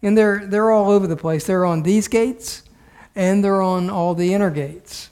And 0.01 0.17
they're, 0.17 0.45
they're 0.45 0.71
all 0.71 0.89
over 0.89 1.07
the 1.07 1.15
place. 1.15 1.45
They're 1.45 1.65
on 1.65 1.83
these 1.83 2.07
gates 2.07 2.63
and 3.15 3.43
they're 3.43 3.61
on 3.61 3.89
all 3.89 4.13
the 4.15 4.33
inner 4.33 4.51
gates. 4.51 5.09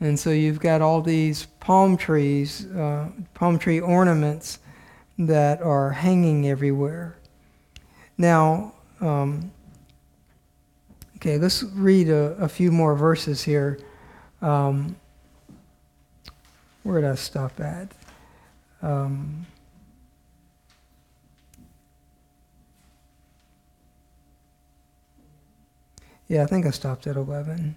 And 0.00 0.18
so 0.18 0.30
you've 0.30 0.60
got 0.60 0.82
all 0.82 1.00
these 1.00 1.46
palm 1.60 1.96
trees, 1.96 2.66
uh, 2.72 3.08
palm 3.34 3.58
tree 3.58 3.80
ornaments 3.80 4.58
that 5.18 5.62
are 5.62 5.90
hanging 5.90 6.46
everywhere. 6.46 7.16
Now, 8.18 8.74
um, 9.00 9.50
okay, 11.16 11.38
let's 11.38 11.62
read 11.62 12.08
a, 12.08 12.36
a, 12.38 12.48
few 12.48 12.70
more 12.70 12.94
verses 12.94 13.42
here. 13.42 13.78
Um, 14.42 14.96
where 16.82 17.00
did 17.00 17.10
I 17.10 17.14
stop 17.14 17.58
at? 17.60 17.92
Um, 18.82 19.46
Yeah, 26.28 26.42
I 26.42 26.46
think 26.46 26.66
I 26.66 26.70
stopped 26.70 27.06
at 27.06 27.16
11. 27.16 27.76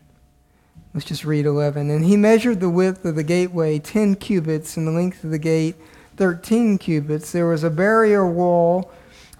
Let's 0.93 1.05
just 1.05 1.25
read 1.25 1.45
11. 1.45 1.89
And 1.89 2.05
he 2.05 2.17
measured 2.17 2.59
the 2.59 2.69
width 2.69 3.05
of 3.05 3.15
the 3.15 3.23
gateway 3.23 3.79
10 3.79 4.15
cubits, 4.15 4.75
and 4.75 4.87
the 4.87 4.91
length 4.91 5.23
of 5.23 5.31
the 5.31 5.39
gate 5.39 5.75
13 6.17 6.77
cubits. 6.77 7.31
There 7.31 7.47
was 7.47 7.63
a 7.63 7.69
barrier 7.69 8.27
wall 8.27 8.91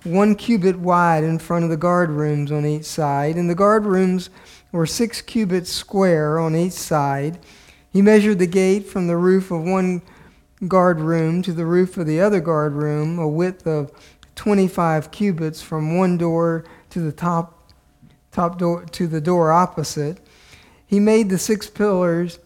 one 0.04 0.36
cubit 0.36 0.80
wide 0.80 1.24
in 1.24 1.39
front 1.39 1.64
of 1.64 1.70
the 1.70 1.78
guard 1.78 2.10
rooms 2.10 2.52
on 2.52 2.66
each 2.66 2.86
side, 2.86 3.36
and 3.36 3.50
the 3.50 3.56
guard 3.56 3.86
rooms 3.86 4.30
were 4.72 4.86
six 4.86 5.22
cubits 5.22 5.72
square 5.72 6.39
on 6.39 6.56
each 6.56 6.74
side. 6.74 7.39
He 7.91 8.02
measured 8.02 8.39
the 8.39 8.47
gate 8.47 8.88
from 8.88 9.08
the 9.08 9.18
roof 9.18 9.52
of 9.52 9.64
one 9.64 10.02
guard 10.68 11.00
room 11.00 11.41
to 11.41 11.54
the 11.54 11.66
roof 11.66 11.97
of 11.97 12.06
the 12.06 12.22
other 12.22 12.39
guard 12.39 12.74
room, 12.74 13.20
a 13.20 13.28
width 13.28 13.66
of 13.66 13.91
25 14.36 15.12
cubits 15.12 15.62
from 15.62 15.97
one 15.97 16.18
door 16.18 16.66
to 16.91 17.00
the 17.00 17.12
top 17.12 17.56
top 18.32 18.60
door 18.60 18.86
to 18.86 19.08
the 19.08 19.20
door 19.20 19.52
opposite. 19.52 20.20
He 20.89 20.99
made 20.99 21.29
the 21.29 21.37
six 21.37 21.69
pillars. 21.69 22.39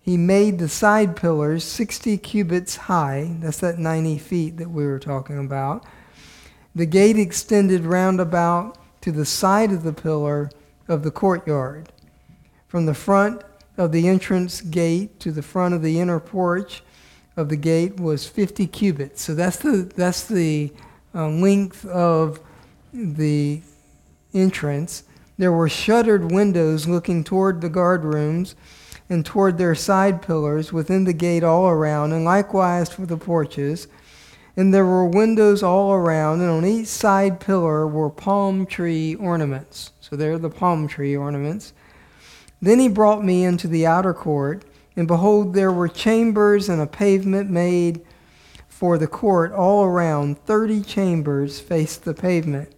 He 0.00 0.16
made 0.16 0.58
the 0.58 0.68
side 0.68 1.14
pillars 1.14 1.62
60 1.62 2.18
cubits 2.18 2.74
high. 2.74 3.36
That's 3.38 3.60
that 3.60 3.78
90 3.78 4.18
feet 4.18 4.56
that 4.56 4.70
we 4.70 4.84
were 4.84 4.98
talking 4.98 5.38
about. 5.38 5.84
The 6.74 6.84
gate 6.84 7.16
extended 7.16 7.84
round 7.84 8.18
about 8.18 8.76
to 9.02 9.12
the 9.12 9.24
side 9.24 9.70
of 9.70 9.84
the 9.84 9.92
pillar 9.92 10.50
of 10.88 11.04
the 11.04 11.12
courtyard. 11.12 11.92
From 12.66 12.86
the 12.86 12.94
front 12.94 13.42
of 13.76 13.92
the 13.92 14.08
entrance 14.08 14.62
gate 14.62 15.20
to 15.20 15.30
the 15.30 15.42
front 15.42 15.72
of 15.72 15.82
the 15.82 16.00
inner 16.00 16.18
porch 16.18 16.82
of 17.36 17.48
the 17.50 17.56
gate 17.56 18.00
was 18.00 18.26
50 18.26 18.66
cubits. 18.66 19.22
So 19.22 19.32
that's 19.32 19.58
the, 19.58 19.88
that's 19.94 20.24
the 20.24 20.72
uh, 21.14 21.28
length 21.28 21.86
of 21.86 22.40
the 22.92 23.62
entrance. 24.34 25.04
There 25.38 25.52
were 25.52 25.68
shuttered 25.68 26.32
windows 26.32 26.88
looking 26.88 27.22
toward 27.22 27.60
the 27.60 27.68
guard 27.68 28.04
rooms 28.04 28.56
and 29.08 29.24
toward 29.24 29.58
their 29.58 29.74
side 29.74 30.22
pillars 30.22 30.72
within 30.72 31.04
the 31.04 31.12
gate 31.12 31.44
all 31.44 31.68
around, 31.68 32.12
and 32.12 32.24
likewise 32.24 32.88
for 32.88 33.06
the 33.06 33.18
porches. 33.18 33.86
And 34.56 34.72
there 34.72 34.86
were 34.86 35.06
windows 35.06 35.62
all 35.62 35.92
around, 35.92 36.40
and 36.40 36.50
on 36.50 36.64
each 36.64 36.86
side 36.86 37.38
pillar 37.38 37.86
were 37.86 38.08
palm 38.08 38.64
tree 38.64 39.14
ornaments. 39.14 39.92
So 40.00 40.16
there 40.16 40.32
are 40.32 40.38
the 40.38 40.48
palm 40.48 40.88
tree 40.88 41.14
ornaments. 41.14 41.74
Then 42.62 42.78
he 42.78 42.88
brought 42.88 43.22
me 43.22 43.44
into 43.44 43.68
the 43.68 43.86
outer 43.86 44.14
court, 44.14 44.64
and 44.96 45.06
behold, 45.06 45.52
there 45.52 45.72
were 45.72 45.88
chambers 45.88 46.70
and 46.70 46.80
a 46.80 46.86
pavement 46.86 47.50
made 47.50 48.00
for 48.66 48.96
the 48.96 49.06
court 49.06 49.52
all 49.52 49.84
around. 49.84 50.38
Thirty 50.46 50.80
chambers 50.80 51.60
faced 51.60 52.04
the 52.04 52.14
pavement. 52.14 52.72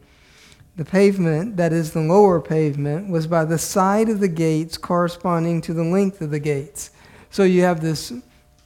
The 0.78 0.84
pavement, 0.84 1.56
that 1.56 1.72
is 1.72 1.92
the 1.92 2.00
lower 2.00 2.40
pavement, 2.40 3.08
was 3.08 3.26
by 3.26 3.44
the 3.44 3.58
side 3.58 4.08
of 4.08 4.20
the 4.20 4.28
gates 4.28 4.78
corresponding 4.78 5.60
to 5.62 5.74
the 5.74 5.82
length 5.82 6.20
of 6.20 6.30
the 6.30 6.38
gates. 6.38 6.92
So 7.30 7.42
you 7.42 7.62
have 7.62 7.80
this 7.80 8.12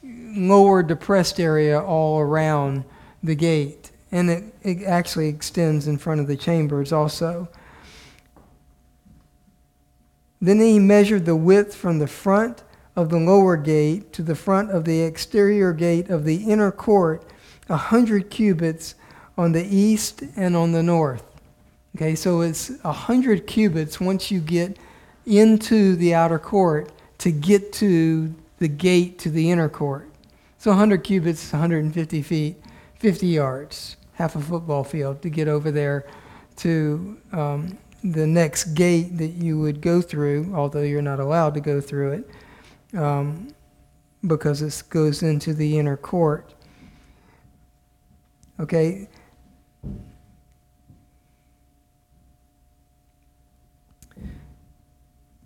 lower 0.03 0.83
depressed 0.83 1.41
area 1.41 1.81
all 1.81 2.21
around 2.21 2.85
the 3.23 3.35
gate. 3.35 3.93
And 4.13 4.29
it, 4.29 4.45
it 4.63 4.83
actually 4.83 5.29
extends 5.29 5.89
in 5.89 5.97
front 5.97 6.21
of 6.21 6.27
the 6.27 6.37
chambers 6.37 6.93
also. 6.93 7.49
Then 10.39 10.61
he 10.61 10.79
measured 10.79 11.25
the 11.25 11.35
width 11.35 11.75
from 11.75 11.99
the 11.99 12.07
front 12.07 12.63
of 12.95 13.09
the 13.09 13.19
lower 13.19 13.57
gate 13.57 14.13
to 14.13 14.23
the 14.23 14.35
front 14.35 14.71
of 14.71 14.85
the 14.85 15.01
exterior 15.01 15.73
gate 15.73 16.11
of 16.11 16.27
the 16.27 16.45
inner 16.45 16.73
court, 16.73 17.25
a 17.71 17.77
hundred 17.79 18.29
cubits 18.29 18.97
on 19.39 19.53
the 19.53 19.65
east 19.65 20.23
and 20.37 20.55
on 20.55 20.73
the 20.73 20.83
north. 20.83 21.32
Okay, 21.95 22.15
so 22.15 22.41
it's 22.41 22.71
a 22.85 22.93
hundred 22.93 23.47
cubits 23.47 24.01
once 24.01 24.31
you 24.31 24.41
get 24.41 24.79
into 25.27 25.95
the 25.97 26.15
outer 26.15 26.39
court 26.39 26.91
to 27.19 27.31
get 27.31 27.73
to 27.75 28.35
the 28.59 28.69
gate 28.69 29.19
to 29.21 29.31
the 29.31 29.51
inner 29.51 29.69
court. 29.69 30.09
So 30.59 30.71
100 30.71 31.05
cubits 31.05 31.53
150 31.53 32.23
feet, 32.23 32.57
50 32.99 33.27
yards, 33.27 33.97
half 34.15 34.37
a 34.37 34.41
football 34.41 34.85
field 34.85 35.21
to 35.23 35.29
get 35.29 35.49
over 35.49 35.71
there 35.71 36.07
to 36.57 37.19
um, 37.33 37.77
the 38.03 38.27
next 38.27 38.75
gate 38.75 39.19
that 39.19 39.33
you 39.33 39.59
would 39.59 39.81
go 39.81 40.01
through, 40.01 40.53
although 40.55 40.83
you're 40.83 41.03
not 41.03 41.21
allowed 41.21 41.55
to 41.55 41.61
go 41.61 41.81
through 41.81 42.13
it 42.13 42.99
um, 42.99 43.49
because 44.27 44.63
it 44.63 44.83
goes 44.89 45.23
into 45.23 45.53
the 45.53 45.79
inner 45.79 45.97
court. 45.97 46.55
Okay. 48.61 49.09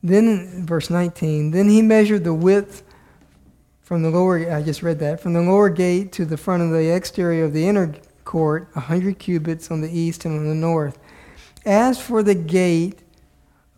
Then, 0.07 0.65
verse 0.65 0.89
19, 0.89 1.51
then 1.51 1.69
he 1.69 1.83
measured 1.83 2.23
the 2.23 2.33
width 2.33 2.85
from 3.83 4.03
the 4.03 4.11
lower, 4.11 4.53
I 4.53 4.63
just 4.63 4.81
read 4.81 5.01
that, 5.01 5.21
from 5.21 5.33
the 5.33 5.41
lower 5.41 5.69
gate 5.69 6.13
to 6.13 6.25
the 6.25 6.37
front 6.37 6.63
of 6.63 6.71
the 6.71 6.95
exterior 6.95 7.45
of 7.45 7.53
the 7.53 7.67
inner 7.67 7.93
court, 8.25 8.69
a 8.77 8.81
hundred 8.81 9.19
cubits 9.19 9.69
on 9.69 9.81
the 9.81 9.91
east 9.91 10.25
and 10.25 10.39
on 10.39 10.47
the 10.47 10.55
north. 10.55 10.97
As 11.65 12.01
for 12.01 12.23
the 12.23 12.37
gate 12.37 13.01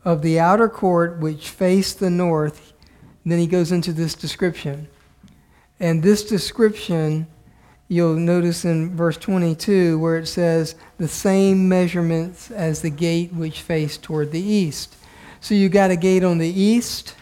of 0.05 0.21
the 0.21 0.39
outer 0.39 0.69
court 0.69 1.19
which 1.19 1.49
faced 1.49 1.99
the 1.99 2.11
north, 2.11 2.75
then 3.25 3.39
he 3.39 3.47
goes 3.47 3.73
into 3.73 3.95
this 3.95 4.15
description. 4.15 4.87
And 5.81 6.03
this 6.03 6.25
description, 6.25 7.27
you'll 7.89 8.17
notice 8.17 8.67
in 8.67 8.95
verse 8.95 9.17
22, 9.17 9.99
where 9.99 10.19
it 10.19 10.27
says, 10.27 10.75
the 10.99 11.09
same 11.09 11.71
measurements 11.71 12.51
as 12.51 12.83
the 12.83 12.91
gate 12.91 13.33
which 13.33 13.63
faced 13.63 14.03
toward 14.03 14.31
the 14.31 14.43
east. 14.43 14.95
So 15.41 15.55
you've 15.55 15.73
got 15.73 15.91
a 15.91 15.97
gate 15.97 16.25
on 16.25 16.39
the 16.39 16.49
east 16.49 17.15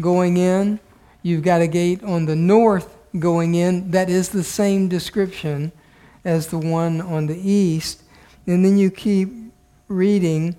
going 0.00 0.36
in, 0.36 0.80
you've 1.22 1.42
got 1.42 1.60
a 1.60 1.66
gate 1.66 2.02
on 2.02 2.24
the 2.24 2.36
north 2.36 2.96
going 3.18 3.54
in. 3.54 3.90
That 3.90 4.08
is 4.08 4.30
the 4.30 4.44
same 4.44 4.88
description 4.88 5.72
as 6.24 6.46
the 6.46 6.58
one 6.58 7.00
on 7.00 7.26
the 7.26 7.38
east. 7.38 8.02
And 8.46 8.64
then 8.64 8.78
you 8.78 8.90
keep 8.90 9.30
reading. 9.88 10.56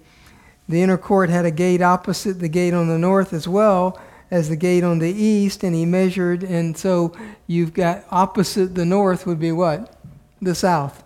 The 0.69 0.81
inner 0.81 0.97
court 0.97 1.29
had 1.29 1.45
a 1.45 1.51
gate 1.51 1.81
opposite 1.81 2.39
the 2.39 2.47
gate 2.47 2.73
on 2.73 2.87
the 2.87 2.99
north 2.99 3.33
as 3.33 3.47
well 3.47 3.99
as 4.29 4.47
the 4.47 4.55
gate 4.55 4.83
on 4.83 4.99
the 4.99 5.11
east, 5.11 5.61
and 5.61 5.75
he 5.75 5.85
measured, 5.85 6.41
and 6.41 6.77
so 6.77 7.13
you've 7.47 7.73
got 7.73 8.05
opposite 8.09 8.73
the 8.75 8.85
north 8.85 9.27
would 9.27 9.39
be 9.39 9.51
what? 9.51 9.93
The 10.41 10.55
south. 10.55 11.03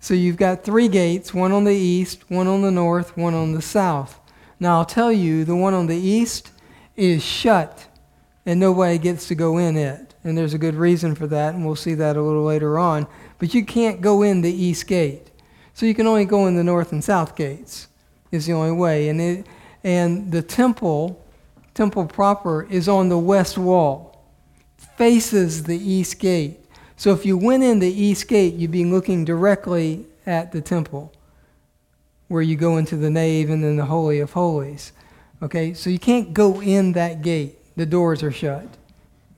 So 0.00 0.14
you've 0.14 0.36
got 0.36 0.64
three 0.64 0.88
gates, 0.88 1.32
one 1.32 1.52
on 1.52 1.62
the 1.62 1.74
east, 1.74 2.28
one 2.28 2.48
on 2.48 2.62
the 2.62 2.72
north, 2.72 3.16
one 3.16 3.34
on 3.34 3.52
the 3.52 3.62
south. 3.62 4.18
Now 4.62 4.78
I'll 4.78 4.84
tell 4.84 5.10
you, 5.10 5.44
the 5.44 5.56
one 5.56 5.74
on 5.74 5.88
the 5.88 5.96
east 5.96 6.52
is 6.94 7.20
shut, 7.20 7.88
and 8.46 8.60
nobody 8.60 8.96
gets 8.96 9.26
to 9.26 9.34
go 9.34 9.58
in 9.58 9.76
it. 9.76 10.14
And 10.22 10.38
there's 10.38 10.54
a 10.54 10.58
good 10.58 10.76
reason 10.76 11.16
for 11.16 11.26
that, 11.26 11.54
and 11.54 11.66
we'll 11.66 11.74
see 11.74 11.94
that 11.94 12.16
a 12.16 12.22
little 12.22 12.44
later 12.44 12.78
on. 12.78 13.08
But 13.40 13.54
you 13.54 13.64
can't 13.64 14.00
go 14.00 14.22
in 14.22 14.40
the 14.40 14.52
east 14.52 14.86
gate. 14.86 15.32
So 15.74 15.84
you 15.84 15.96
can 15.96 16.06
only 16.06 16.26
go 16.26 16.46
in 16.46 16.54
the 16.54 16.62
north 16.62 16.92
and 16.92 17.02
south 17.02 17.34
gates, 17.34 17.88
is 18.30 18.46
the 18.46 18.52
only 18.52 18.70
way. 18.70 19.08
And, 19.08 19.20
it, 19.20 19.46
and 19.82 20.30
the 20.30 20.42
temple 20.42 21.20
temple 21.74 22.06
proper 22.06 22.62
is 22.62 22.88
on 22.88 23.08
the 23.08 23.18
west 23.18 23.58
wall, 23.58 24.24
faces 24.96 25.64
the 25.64 25.76
east 25.76 26.20
gate. 26.20 26.60
So 26.94 27.12
if 27.12 27.26
you 27.26 27.36
went 27.36 27.64
in 27.64 27.80
the 27.80 27.92
east 27.92 28.28
gate, 28.28 28.54
you'd 28.54 28.70
be 28.70 28.84
looking 28.84 29.24
directly 29.24 30.06
at 30.24 30.52
the 30.52 30.60
temple, 30.60 31.12
where 32.32 32.42
you 32.42 32.56
go 32.56 32.78
into 32.78 32.96
the 32.96 33.10
nave 33.10 33.50
and 33.50 33.62
then 33.62 33.76
the 33.76 33.84
Holy 33.84 34.20
of 34.20 34.32
Holies. 34.32 34.92
Okay, 35.42 35.74
so 35.74 35.90
you 35.90 35.98
can't 35.98 36.32
go 36.32 36.60
in 36.62 36.92
that 36.92 37.22
gate, 37.22 37.58
the 37.76 37.86
doors 37.86 38.22
are 38.22 38.32
shut. 38.32 38.66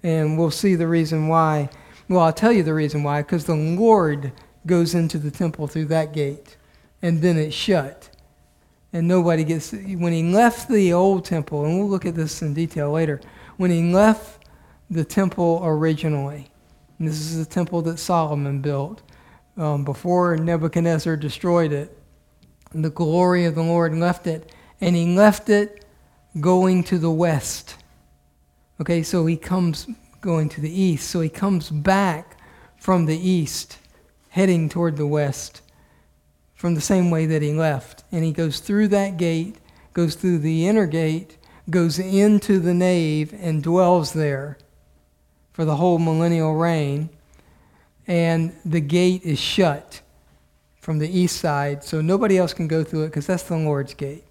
And 0.02 0.38
we'll 0.38 0.50
see 0.50 0.74
the 0.74 0.86
reason 0.86 1.28
why. 1.28 1.70
Well, 2.08 2.20
I'll 2.20 2.32
tell 2.32 2.52
you 2.52 2.62
the 2.62 2.74
reason 2.74 3.02
why, 3.02 3.22
because 3.22 3.46
the 3.46 3.54
Lord 3.54 4.32
goes 4.66 4.94
into 4.94 5.18
the 5.18 5.30
temple 5.30 5.66
through 5.66 5.86
that 5.86 6.12
gate, 6.12 6.56
and 7.02 7.20
then 7.20 7.36
it's 7.36 7.54
shut 7.54 8.10
and 8.94 9.08
nobody 9.08 9.42
gets 9.44 9.72
when 9.72 10.12
he 10.12 10.22
left 10.22 10.68
the 10.68 10.92
old 10.92 11.24
temple 11.24 11.66
and 11.66 11.78
we'll 11.78 11.88
look 11.88 12.06
at 12.06 12.14
this 12.14 12.40
in 12.40 12.54
detail 12.54 12.92
later 12.92 13.20
when 13.56 13.70
he 13.70 13.92
left 13.92 14.46
the 14.88 15.04
temple 15.04 15.60
originally 15.64 16.48
this 16.98 17.20
is 17.20 17.44
the 17.44 17.52
temple 17.52 17.82
that 17.82 17.98
solomon 17.98 18.60
built 18.60 19.02
um, 19.56 19.84
before 19.84 20.36
nebuchadnezzar 20.36 21.16
destroyed 21.16 21.72
it 21.72 21.93
the 22.82 22.90
glory 22.90 23.44
of 23.44 23.54
the 23.54 23.62
lord 23.62 23.94
left 23.94 24.26
it 24.26 24.52
and 24.80 24.96
he 24.96 25.16
left 25.16 25.48
it 25.48 25.84
going 26.40 26.82
to 26.82 26.98
the 26.98 27.10
west 27.10 27.76
okay 28.80 29.02
so 29.02 29.26
he 29.26 29.36
comes 29.36 29.86
going 30.20 30.48
to 30.48 30.60
the 30.60 30.80
east 30.80 31.08
so 31.08 31.20
he 31.20 31.28
comes 31.28 31.70
back 31.70 32.38
from 32.76 33.06
the 33.06 33.16
east 33.16 33.78
heading 34.30 34.68
toward 34.68 34.96
the 34.96 35.06
west 35.06 35.62
from 36.64 36.74
the 36.74 36.80
same 36.80 37.10
way 37.10 37.26
that 37.26 37.42
he 37.42 37.52
left. 37.52 38.04
And 38.10 38.24
he 38.24 38.32
goes 38.32 38.58
through 38.58 38.88
that 38.88 39.18
gate, 39.18 39.56
goes 39.92 40.14
through 40.14 40.38
the 40.38 40.66
inner 40.66 40.86
gate, 40.86 41.36
goes 41.68 41.98
into 41.98 42.58
the 42.58 42.72
nave, 42.72 43.34
and 43.38 43.62
dwells 43.62 44.14
there 44.14 44.56
for 45.52 45.66
the 45.66 45.76
whole 45.76 45.98
millennial 45.98 46.54
reign. 46.54 47.10
And 48.06 48.56
the 48.64 48.80
gate 48.80 49.24
is 49.24 49.38
shut 49.38 50.00
from 50.84 50.98
the 50.98 51.08
east 51.08 51.40
side, 51.40 51.82
so 51.82 52.02
nobody 52.02 52.36
else 52.36 52.52
can 52.52 52.68
go 52.68 52.84
through 52.84 53.04
it 53.04 53.06
because 53.06 53.26
that's 53.26 53.44
the 53.44 53.56
Lord's 53.56 53.94
gate. 53.94 54.26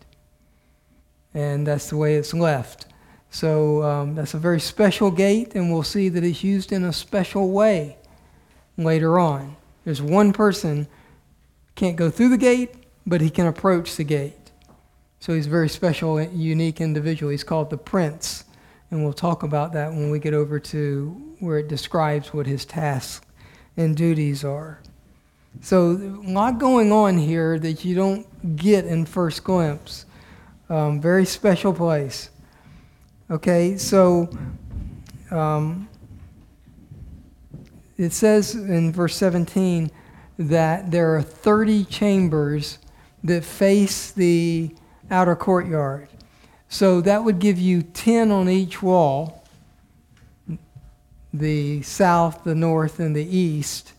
And 1.34 1.66
that's 1.66 1.90
the 1.90 1.98
way 1.98 2.14
it's 2.14 2.32
left. 2.32 2.86
So 3.32 3.82
um, 3.82 4.14
that's 4.14 4.36
a 4.36 4.38
very 4.38 4.60
special 4.60 5.10
gate, 5.10 5.56
and 5.56 5.74
we'll 5.74 5.82
see 5.82 6.10
that 6.10 6.24
it's 6.24 6.44
used 6.44 6.72
in 6.72 6.84
a 6.84 6.94
special 6.94 7.50
way 7.50 7.98
later 8.78 9.18
on. 9.18 9.56
There's 9.84 10.00
one 10.00 10.32
person 10.32 10.86
can't 11.74 11.96
go 11.96 12.12
through 12.12 12.30
the 12.30 12.38
gate, 12.38 12.70
but 13.08 13.20
he 13.20 13.32
can 13.32 13.48
approach 13.48 13.96
the 13.96 14.04
gate. 14.04 14.52
So 15.20 15.34
he's 15.34 15.48
a 15.48 15.50
very 15.50 15.70
special, 15.70 16.22
unique 16.22 16.80
individual. 16.80 17.32
He's 17.32 17.44
called 17.44 17.72
the 17.72 17.80
Prince. 17.80 18.44
And 18.92 19.04
we'll 19.04 19.12
talk 19.12 19.42
about 19.42 19.74
that 19.74 19.90
when 19.90 20.12
we 20.12 20.20
get 20.20 20.36
over 20.36 20.60
to 20.60 21.36
where 21.40 21.58
it 21.58 21.68
describes 21.68 22.32
what 22.32 22.46
his 22.46 22.64
tasks 22.64 23.26
and 23.76 23.98
duties 23.98 24.44
are. 24.44 24.82
So, 25.62 25.92
a 25.92 26.30
lot 26.30 26.60
going 26.60 26.92
on 26.92 27.18
here 27.18 27.58
that 27.60 27.86
you 27.86 27.96
don't 27.96 28.56
get 28.56 28.86
in 28.86 29.06
first 29.06 29.44
glimpse. 29.44 30.06
Um, 30.70 31.00
very 31.00 31.26
special 31.26 31.74
place. 31.74 32.30
Okay, 33.30 33.78
so 33.78 34.30
um, 35.32 35.88
it 37.98 38.12
says 38.12 38.56
in 38.56 38.92
verse 38.92 39.16
17 39.16 39.90
that 40.38 40.92
there 40.92 41.16
are 41.16 41.22
30 41.22 41.86
chambers 41.86 42.80
that 43.24 43.44
face 43.44 44.12
the 44.12 44.76
outer 45.10 45.36
courtyard. 45.36 46.10
So 46.70 47.02
that 47.02 47.24
would 47.24 47.40
give 47.40 47.60
you 47.60 47.84
10 47.84 48.32
on 48.32 48.50
each 48.50 48.82
wall 48.82 49.44
the 51.34 51.82
south, 51.82 52.44
the 52.44 52.54
north, 52.54 53.00
and 53.00 53.16
the 53.16 53.26
east. 53.26 53.93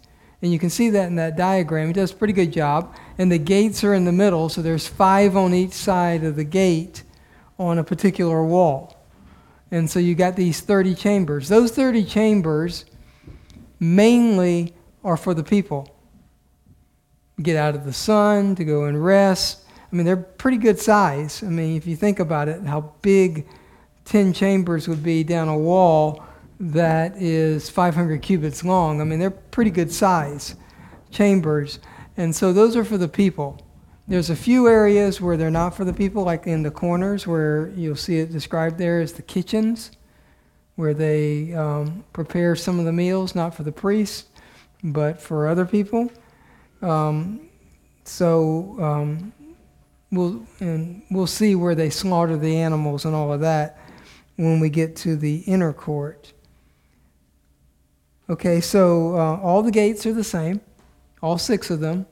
And 0.45 0.53
you 0.53 0.59
can 0.59 0.69
see 0.69 0.91
that 0.91 1.07
in 1.07 1.15
that 1.15 1.39
diagram. 1.39 1.87
He 1.87 1.95
does 1.95 2.13
a 2.13 2.15
pretty 2.15 2.35
good 2.35 2.53
job. 2.53 2.95
And 3.17 3.33
the 3.33 3.39
gates 3.39 3.83
are 3.83 3.95
in 3.95 4.05
the 4.05 4.13
middle, 4.13 4.51
so 4.51 4.61
there's 4.61 4.87
five 4.87 5.39
on 5.39 5.55
each 5.55 5.73
side 5.73 6.23
of 6.23 6.37
the 6.37 6.45
gate 6.45 7.03
on 7.59 7.79
a 7.79 7.83
particular 7.83 8.45
wall. 8.45 8.95
And 9.71 9.91
so 9.91 9.99
you 9.99 10.15
got 10.15 10.37
these 10.37 10.61
30 10.61 10.97
chambers. 10.97 11.49
Those 11.49 11.71
30 11.71 12.05
chambers 12.05 12.85
mainly 13.81 14.75
are 15.03 15.17
for 15.17 15.33
the 15.33 15.43
people. 15.43 15.89
Get 17.41 17.57
out 17.57 17.75
of 17.75 17.87
the 17.87 17.95
sun, 17.95 18.55
to 18.57 18.67
go 18.67 18.85
and 18.85 19.03
rest. 19.03 19.65
I 19.91 19.97
mean, 19.97 20.05
they're 20.05 20.15
pretty 20.15 20.59
good 20.59 20.79
size. 20.79 21.43
I 21.43 21.47
mean, 21.47 21.75
if 21.75 21.87
you 21.87 21.97
think 21.97 22.21
about 22.21 22.51
it, 22.51 22.63
how 22.65 22.93
big 23.01 23.49
10 24.05 24.35
chambers 24.35 24.89
would 24.89 25.03
be 25.03 25.25
down 25.25 25.49
a 25.49 25.57
wall 25.57 26.23
that 26.61 27.17
is 27.17 27.69
500 27.71 28.23
cubits 28.23 28.65
long. 28.65 29.01
I 29.01 29.05
mean, 29.05 29.19
they're 29.19 29.31
pretty 29.31 29.71
good 29.71 29.93
size 29.93 30.57
chambers. 31.11 31.79
And 32.17 32.35
so 32.35 32.53
those 32.53 32.77
are 32.77 32.85
for 32.85 32.99
the 32.99 33.09
people. 33.09 33.61
There's 34.07 34.29
a 34.29 34.37
few 34.37 34.69
areas 34.69 35.21
where 35.21 35.37
they're 35.37 35.51
not 35.51 35.75
for 35.75 35.85
the 35.85 35.93
people, 35.93 36.25
like 36.25 36.47
in 36.47 36.63
the 36.63 36.71
corners 36.71 37.27
where 37.27 37.69
you'll 37.71 37.97
see 37.97 38.19
it 38.19 38.31
described 38.31 38.77
there 38.77 39.01
as 39.01 39.15
the 39.15 39.23
kitchens, 39.23 39.93
where 40.77 40.93
they 40.93 41.55
um, 41.55 42.05
prepare 42.13 42.55
some 42.55 42.79
of 42.79 42.85
the 42.85 42.93
meals, 42.93 43.35
not 43.35 43.55
for 43.55 43.63
the 43.63 43.73
priests, 43.73 44.29
but 44.83 45.21
for 45.21 45.49
other 45.49 45.65
people. 45.65 46.13
Um, 46.83 47.49
so 48.05 48.77
um, 48.79 49.33
we'll 50.13 50.47
and 50.61 51.03
we'll 51.11 51.27
see 51.27 51.55
where 51.55 51.75
they 51.75 51.89
slaughter 51.89 52.37
the 52.37 52.59
animals 52.59 53.07
and 53.07 53.15
all 53.15 53.33
of 53.33 53.41
that 53.41 53.79
when 54.37 54.61
we 54.61 54.69
get 54.69 54.97
to 54.97 55.17
the 55.17 55.39
inner 55.47 55.73
court. 55.73 56.34
Okay, 58.29 58.61
so 58.61 59.17
uh, 59.17 59.41
all 59.43 59.63
the 59.63 59.71
gates 59.71 60.07
are 60.07 60.13
the 60.13 60.25
same, 60.25 60.61
all 61.23 61.37
six 61.37 61.71
of 61.71 61.81
them. 61.81 62.07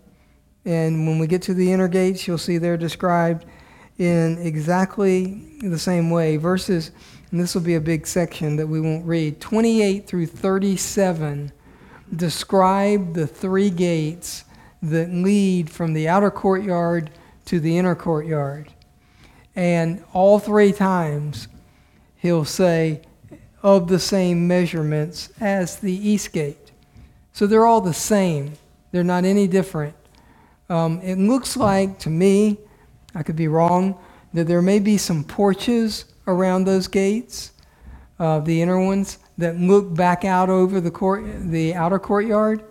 And 0.64 1.06
when 1.06 1.18
we 1.18 1.26
get 1.26 1.42
to 1.42 1.54
the 1.54 1.72
inner 1.72 1.88
gates, 1.88 2.26
you'll 2.26 2.38
see 2.38 2.58
they're 2.58 2.76
described 2.76 3.46
in 3.98 4.38
exactly 4.38 5.58
the 5.62 5.78
same 5.78 6.10
way. 6.10 6.36
Verses, 6.36 6.90
and 7.30 7.40
this 7.40 7.54
will 7.54 7.62
be 7.62 7.76
a 7.76 7.80
big 7.80 8.06
section 8.06 8.56
that 8.56 8.66
we 8.66 8.80
won't 8.80 9.06
read, 9.06 9.40
28 9.40 10.06
through 10.06 10.26
37 10.26 11.52
describe 12.14 13.14
the 13.14 13.26
three 13.26 13.70
gates 13.70 14.44
that 14.82 15.10
lead 15.10 15.70
from 15.70 15.94
the 15.94 16.08
outer 16.08 16.30
courtyard 16.30 17.10
to 17.46 17.60
the 17.60 17.78
inner 17.78 17.94
courtyard. 17.94 18.72
And 19.54 20.04
all 20.12 20.38
three 20.38 20.72
times 20.72 21.48
he'll 22.16 22.44
say, 22.44 23.02
of 23.62 23.88
the 23.88 23.98
same 23.98 24.46
measurements 24.48 25.30
as 25.40 25.76
the 25.78 25.92
east 25.92 26.32
gate. 26.32 26.72
So 27.32 27.46
they're 27.46 27.66
all 27.66 27.80
the 27.80 27.94
same, 27.94 28.54
they're 28.90 29.04
not 29.04 29.24
any 29.24 29.46
different. 29.46 29.94
Um, 30.68 31.00
it 31.02 31.16
looks 31.16 31.56
like 31.56 31.98
to 32.00 32.10
me, 32.10 32.58
I 33.14 33.22
could 33.22 33.36
be 33.36 33.48
wrong, 33.48 33.98
that 34.34 34.46
there 34.46 34.62
may 34.62 34.78
be 34.78 34.96
some 34.96 35.24
porches 35.24 36.06
around 36.26 36.64
those 36.64 36.88
gates, 36.88 37.52
uh, 38.18 38.40
the 38.40 38.62
inner 38.62 38.80
ones, 38.84 39.18
that 39.38 39.58
look 39.58 39.94
back 39.94 40.24
out 40.24 40.48
over 40.48 40.80
the 40.80 40.90
court, 40.90 41.24
the 41.50 41.74
outer 41.74 41.98
courtyard. 41.98 42.62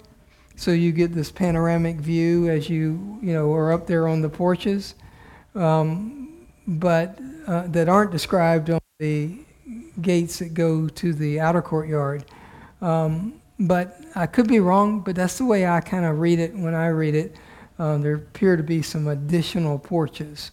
So 0.55 0.71
you 0.71 0.91
get 0.91 1.13
this 1.13 1.31
panoramic 1.31 1.97
view 1.97 2.49
as 2.49 2.69
you, 2.69 3.17
you 3.21 3.33
know, 3.33 3.51
are 3.53 3.71
up 3.71 3.87
there 3.87 4.07
on 4.07 4.21
the 4.21 4.29
porches, 4.29 4.95
um, 5.55 6.47
but 6.67 7.19
uh, 7.47 7.67
that 7.67 7.89
aren't 7.89 8.11
described 8.11 8.69
on 8.69 8.79
the 8.99 9.39
gates 10.01 10.39
that 10.39 10.53
go 10.53 10.87
to 10.87 11.13
the 11.13 11.39
outer 11.39 11.61
courtyard. 11.61 12.25
Um, 12.81 13.41
but 13.59 14.01
I 14.15 14.25
could 14.25 14.47
be 14.47 14.59
wrong, 14.59 15.01
but 15.01 15.15
that's 15.15 15.37
the 15.37 15.45
way 15.45 15.67
I 15.67 15.81
kind 15.81 16.05
of 16.05 16.19
read 16.19 16.39
it 16.39 16.55
when 16.55 16.73
I 16.73 16.87
read 16.87 17.15
it. 17.15 17.35
Um, 17.77 18.01
there 18.01 18.15
appear 18.15 18.57
to 18.57 18.63
be 18.63 18.81
some 18.81 19.07
additional 19.07 19.79
porches 19.79 20.51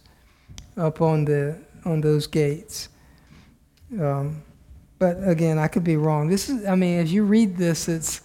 up 0.77 1.01
on 1.01 1.25
the 1.25 1.57
on 1.85 2.01
those 2.01 2.27
gates. 2.27 2.89
Um, 3.99 4.43
but 4.99 5.17
again, 5.27 5.57
I 5.57 5.67
could 5.67 5.83
be 5.83 5.97
wrong. 5.97 6.27
This 6.27 6.49
is, 6.49 6.65
I 6.65 6.75
mean, 6.75 6.99
as 6.99 7.11
you 7.11 7.23
read 7.23 7.57
this, 7.57 7.87
it's 7.87 8.21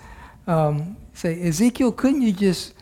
um, 0.46 0.96
say 1.14 1.40
Ezekiel, 1.42 1.92
couldn't 1.92 2.22
you 2.22 2.32
just 2.32 2.74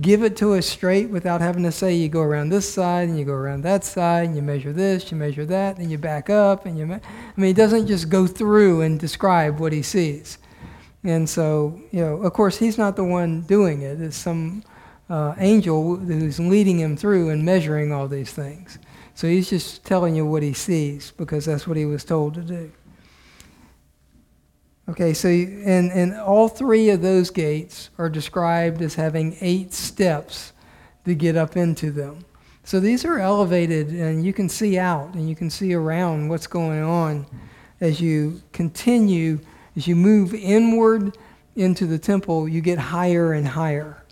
give 0.00 0.22
it 0.22 0.36
to 0.36 0.54
us 0.54 0.66
straight 0.66 1.10
without 1.10 1.40
having 1.40 1.64
to 1.64 1.72
say 1.72 1.94
you 1.94 2.08
go 2.08 2.20
around 2.20 2.50
this 2.50 2.72
side 2.72 3.08
and 3.08 3.18
you 3.18 3.24
go 3.24 3.32
around 3.32 3.62
that 3.62 3.82
side 3.82 4.26
and 4.26 4.36
you 4.36 4.42
measure 4.42 4.72
this, 4.72 5.10
you 5.10 5.16
measure 5.16 5.44
that, 5.46 5.78
and 5.78 5.90
you 5.90 5.98
back 5.98 6.30
up 6.30 6.66
and 6.66 6.78
you. 6.78 6.86
Me- 6.86 6.94
I 6.94 7.40
mean, 7.40 7.48
he 7.48 7.52
doesn't 7.52 7.86
just 7.86 8.08
go 8.08 8.26
through 8.26 8.82
and 8.82 9.00
describe 9.00 9.58
what 9.58 9.72
he 9.72 9.82
sees. 9.82 10.38
And 11.02 11.28
so, 11.28 11.80
you 11.90 12.00
know, 12.00 12.22
of 12.22 12.32
course, 12.32 12.58
he's 12.58 12.78
not 12.78 12.94
the 12.94 13.04
one 13.04 13.42
doing 13.42 13.82
it. 13.82 14.00
It's 14.00 14.16
some 14.16 14.62
uh, 15.08 15.34
angel 15.38 15.96
who's 15.96 16.38
leading 16.38 16.78
him 16.78 16.96
through 16.96 17.30
and 17.30 17.44
measuring 17.44 17.90
all 17.90 18.06
these 18.06 18.32
things. 18.32 18.78
So 19.14 19.26
he's 19.26 19.50
just 19.50 19.84
telling 19.84 20.14
you 20.14 20.24
what 20.24 20.42
he 20.42 20.52
sees 20.52 21.10
because 21.16 21.46
that's 21.46 21.66
what 21.66 21.76
he 21.76 21.84
was 21.84 22.04
told 22.04 22.34
to 22.34 22.42
do. 22.42 22.70
Okay, 24.90 25.14
so 25.14 25.28
and, 25.28 25.92
and 25.92 26.14
all 26.14 26.48
three 26.48 26.90
of 26.90 27.00
those 27.00 27.30
gates 27.30 27.90
are 27.96 28.10
described 28.10 28.82
as 28.82 28.96
having 28.96 29.36
eight 29.40 29.72
steps 29.72 30.52
to 31.04 31.14
get 31.14 31.36
up 31.36 31.56
into 31.56 31.92
them. 31.92 32.24
So 32.64 32.80
these 32.80 33.04
are 33.04 33.20
elevated, 33.20 33.90
and 33.90 34.24
you 34.24 34.32
can 34.32 34.48
see 34.48 34.80
out 34.80 35.14
and 35.14 35.28
you 35.28 35.36
can 35.36 35.48
see 35.48 35.74
around 35.74 36.28
what's 36.28 36.48
going 36.48 36.82
on 36.82 37.24
as 37.80 38.00
you 38.00 38.42
continue, 38.50 39.38
as 39.76 39.86
you 39.86 39.94
move 39.94 40.34
inward 40.34 41.16
into 41.54 41.86
the 41.86 41.98
temple, 41.98 42.48
you 42.48 42.60
get 42.60 42.78
higher 42.78 43.32
and 43.32 43.46
higher. 43.46 44.02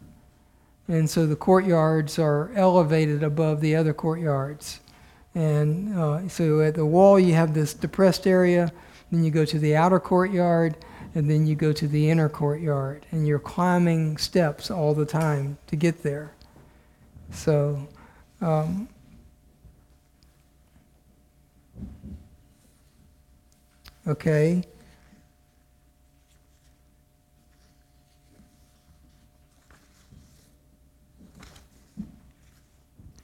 And 0.86 1.10
so 1.10 1.26
the 1.26 1.34
courtyards 1.34 2.20
are 2.20 2.52
elevated 2.54 3.24
above 3.24 3.60
the 3.60 3.74
other 3.74 3.92
courtyards. 3.92 4.78
And 5.34 5.98
uh, 5.98 6.28
so 6.28 6.60
at 6.60 6.76
the 6.76 6.86
wall, 6.86 7.18
you 7.18 7.34
have 7.34 7.52
this 7.52 7.74
depressed 7.74 8.28
area 8.28 8.72
then 9.10 9.24
you 9.24 9.30
go 9.30 9.44
to 9.44 9.58
the 9.58 9.74
outer 9.74 10.00
courtyard, 10.00 10.76
and 11.14 11.30
then 11.30 11.46
you 11.46 11.54
go 11.54 11.72
to 11.72 11.88
the 11.88 12.10
inner 12.10 12.28
courtyard. 12.28 13.06
And 13.10 13.26
you're 13.26 13.38
climbing 13.38 14.18
steps 14.18 14.70
all 14.70 14.94
the 14.94 15.06
time 15.06 15.58
to 15.68 15.76
get 15.76 16.02
there. 16.02 16.32
So, 17.30 17.88
um, 18.40 18.88
okay. 24.06 24.62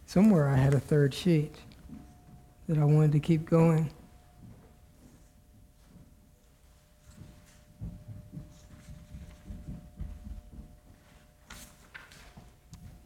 Somewhere 0.06 0.48
I 0.48 0.56
had 0.56 0.74
a 0.74 0.80
third 0.80 1.12
sheet 1.12 1.56
that 2.68 2.78
I 2.78 2.84
wanted 2.84 3.12
to 3.12 3.20
keep 3.20 3.44
going. 3.44 3.90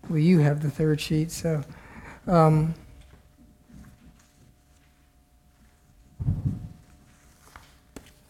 Well, 0.08 0.18
you 0.18 0.38
have 0.38 0.62
the 0.62 0.70
third 0.70 1.00
sheet, 1.00 1.30
so. 1.30 1.62
Um, 2.26 2.74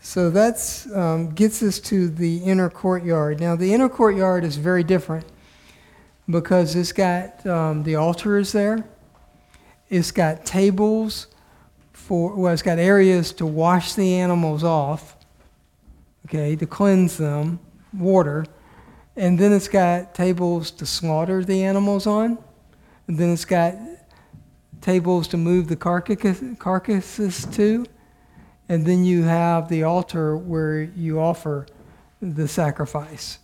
so 0.01 0.31
that 0.31 0.87
um, 0.95 1.31
gets 1.35 1.63
us 1.63 1.79
to 1.81 2.09
the 2.09 2.39
inner 2.39 2.71
courtyard. 2.71 3.41
Now, 3.41 3.57
the 3.57 3.73
inner 3.73 3.89
courtyard 3.89 4.45
is 4.45 4.57
very 4.57 4.83
different 4.83 5.25
because 6.29 6.75
it's 6.75 6.93
got 6.93 7.45
um, 7.47 7.83
the 7.83 7.97
altar 7.97 8.39
is 8.39 8.53
there. 8.53 8.85
It's 9.89 10.11
got 10.11 10.45
tables 10.45 11.29
for, 11.93 12.35
well, 12.35 12.53
it's 12.53 12.63
got 12.63 12.79
areas 12.79 13.33
to 13.35 13.47
wash 13.47 13.95
the 13.95 14.15
animals 14.15 14.65
off, 14.65 15.17
okay, 16.27 16.57
to 16.57 16.67
cleanse 16.67 17.17
them, 17.17 17.59
water. 17.93 18.47
And 19.19 19.37
then 19.37 19.53
it's 19.53 19.67
got 19.67 20.15
tables 20.15 20.71
to 20.71 20.87
slaughter 20.87 21.45
the 21.45 21.65
animals 21.65 22.07
on. 22.07 22.39
And 23.09 23.19
then 23.19 23.33
it's 23.33 23.45
got 23.45 23.75
tables 24.81 25.27
to 25.29 25.37
move 25.37 25.67
the 25.67 25.75
carcasses 25.75 27.45
to. 27.47 27.85
And 28.69 28.87
then 28.87 29.05
you 29.05 29.25
have 29.25 29.69
the 29.69 29.83
altar 29.83 30.37
where 30.37 30.83
you 30.83 31.19
offer 31.19 31.67
the 32.23 32.47
sacrifice. 32.47 33.41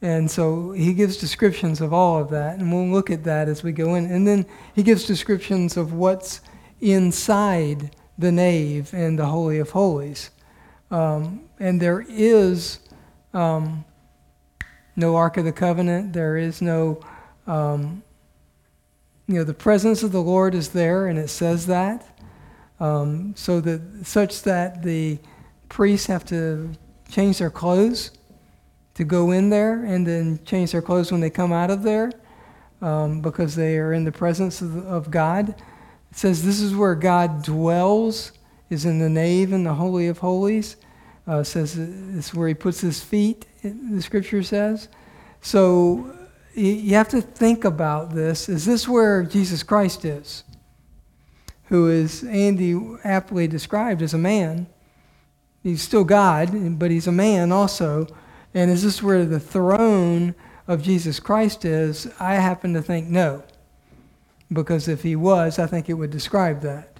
And 0.00 0.30
so 0.30 0.70
he 0.70 0.94
gives 0.94 1.16
descriptions 1.16 1.80
of 1.80 1.92
all 1.92 2.20
of 2.20 2.30
that, 2.30 2.58
and 2.58 2.72
we'll 2.72 2.88
look 2.88 3.10
at 3.10 3.24
that 3.24 3.48
as 3.48 3.64
we 3.64 3.72
go 3.72 3.96
in. 3.96 4.06
And 4.06 4.24
then 4.24 4.46
he 4.72 4.84
gives 4.84 5.04
descriptions 5.04 5.76
of 5.76 5.94
what's 5.94 6.42
inside 6.80 7.96
the 8.18 8.30
nave 8.30 8.94
and 8.94 9.18
the 9.18 9.26
Holy 9.26 9.58
of 9.58 9.70
Holies. 9.70 10.30
Um, 10.92 11.48
and 11.58 11.80
there 11.80 12.04
is 12.08 12.78
um, 13.34 13.84
no 14.96 15.16
Ark 15.16 15.36
of 15.36 15.44
the 15.44 15.52
Covenant. 15.52 16.12
There 16.12 16.36
is 16.36 16.60
no, 16.60 17.00
um, 17.46 18.02
you 19.26 19.34
know, 19.34 19.44
the 19.44 19.54
presence 19.54 20.02
of 20.02 20.12
the 20.12 20.22
Lord 20.22 20.54
is 20.54 20.70
there, 20.70 21.06
and 21.06 21.18
it 21.18 21.28
says 21.28 21.66
that. 21.66 22.06
Um, 22.80 23.34
so 23.36 23.60
that 23.60 24.06
such 24.06 24.42
that 24.42 24.82
the 24.82 25.18
priests 25.68 26.06
have 26.08 26.24
to 26.26 26.72
change 27.10 27.38
their 27.38 27.50
clothes 27.50 28.10
to 28.94 29.04
go 29.04 29.30
in 29.30 29.48
there, 29.48 29.84
and 29.84 30.06
then 30.06 30.38
change 30.44 30.72
their 30.72 30.82
clothes 30.82 31.10
when 31.10 31.20
they 31.20 31.30
come 31.30 31.52
out 31.52 31.70
of 31.70 31.82
there, 31.82 32.12
um, 32.82 33.22
because 33.22 33.56
they 33.56 33.78
are 33.78 33.92
in 33.94 34.04
the 34.04 34.12
presence 34.12 34.60
of, 34.60 34.76
of 34.86 35.10
God. 35.10 35.50
It 36.10 36.18
says 36.18 36.44
this 36.44 36.60
is 36.60 36.74
where 36.74 36.94
God 36.94 37.42
dwells, 37.42 38.32
is 38.68 38.84
in 38.84 38.98
the 38.98 39.08
nave 39.08 39.52
and 39.52 39.64
the 39.64 39.74
holy 39.74 40.08
of 40.08 40.18
holies. 40.18 40.76
Uh, 41.26 41.42
says 41.42 41.78
it's 41.78 42.34
where 42.34 42.48
he 42.48 42.54
puts 42.54 42.80
his 42.80 43.02
feet. 43.02 43.46
The 43.62 44.02
scripture 44.02 44.42
says. 44.42 44.88
So 45.40 46.16
you 46.54 46.94
have 46.94 47.08
to 47.10 47.20
think 47.20 47.64
about 47.64 48.14
this. 48.14 48.48
Is 48.48 48.64
this 48.64 48.88
where 48.88 49.22
Jesus 49.22 49.62
Christ 49.62 50.04
is? 50.04 50.44
Who 51.66 51.88
is 51.88 52.24
Andy 52.24 52.78
aptly 53.04 53.46
described 53.46 54.02
as 54.02 54.14
a 54.14 54.18
man? 54.18 54.66
He's 55.62 55.80
still 55.80 56.04
God, 56.04 56.78
but 56.78 56.90
he's 56.90 57.06
a 57.06 57.12
man 57.12 57.52
also. 57.52 58.08
And 58.52 58.70
is 58.70 58.82
this 58.82 59.02
where 59.02 59.24
the 59.24 59.40
throne 59.40 60.34
of 60.66 60.82
Jesus 60.82 61.20
Christ 61.20 61.64
is? 61.64 62.08
I 62.18 62.34
happen 62.34 62.74
to 62.74 62.82
think 62.82 63.08
no. 63.08 63.44
Because 64.52 64.88
if 64.88 65.02
he 65.02 65.16
was, 65.16 65.58
I 65.58 65.66
think 65.66 65.88
it 65.88 65.94
would 65.94 66.10
describe 66.10 66.60
that. 66.62 66.98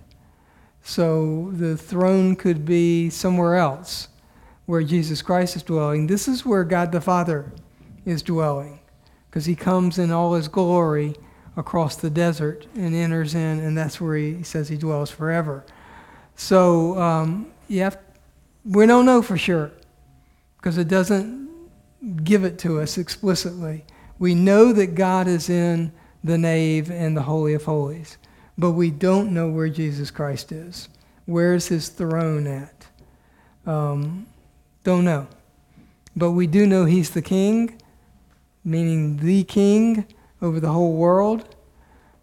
So 0.82 1.50
the 1.52 1.76
throne 1.76 2.34
could 2.34 2.64
be 2.64 3.10
somewhere 3.10 3.56
else 3.56 4.08
where 4.66 4.82
Jesus 4.82 5.22
Christ 5.22 5.56
is 5.56 5.62
dwelling. 5.62 6.06
This 6.06 6.28
is 6.28 6.46
where 6.46 6.64
God 6.64 6.92
the 6.92 7.00
Father 7.00 7.52
is 8.04 8.22
dwelling 8.22 8.80
because 9.28 9.46
he 9.46 9.56
comes 9.56 9.98
in 9.98 10.10
all 10.10 10.34
his 10.34 10.48
glory 10.48 11.14
across 11.56 11.96
the 11.96 12.10
desert 12.10 12.66
and 12.74 12.94
enters 12.94 13.34
in, 13.34 13.60
and 13.60 13.76
that's 13.76 14.00
where 14.00 14.16
he 14.16 14.42
says 14.42 14.68
he 14.68 14.76
dwells 14.76 15.10
forever. 15.10 15.64
So 16.36 16.98
um, 16.98 17.50
you 17.68 17.80
have, 17.82 17.98
we 18.64 18.86
don't 18.86 19.06
know 19.06 19.22
for 19.22 19.36
sure 19.36 19.70
because 20.56 20.78
it 20.78 20.88
doesn't 20.88 21.50
give 22.24 22.44
it 22.44 22.58
to 22.60 22.80
us 22.80 22.98
explicitly. 22.98 23.84
We 24.18 24.34
know 24.34 24.72
that 24.72 24.94
God 24.94 25.26
is 25.28 25.48
in 25.48 25.92
the 26.22 26.38
nave 26.38 26.90
and 26.90 27.16
the 27.16 27.22
Holy 27.22 27.54
of 27.54 27.64
Holies, 27.64 28.18
but 28.56 28.72
we 28.72 28.90
don't 28.90 29.32
know 29.32 29.50
where 29.50 29.68
Jesus 29.68 30.10
Christ 30.10 30.52
is. 30.52 30.88
Where's 31.26 31.68
his 31.68 31.88
throne 31.88 32.46
at? 32.46 32.86
Um, 33.66 34.26
don't 34.84 35.04
know. 35.04 35.26
But 36.16 36.32
we 36.32 36.46
do 36.46 36.66
know 36.66 36.84
he's 36.84 37.10
the 37.10 37.22
king, 37.22 37.80
meaning 38.64 39.18
the 39.18 39.44
king 39.44 40.06
over 40.40 40.60
the 40.60 40.70
whole 40.70 40.94
world, 40.94 41.54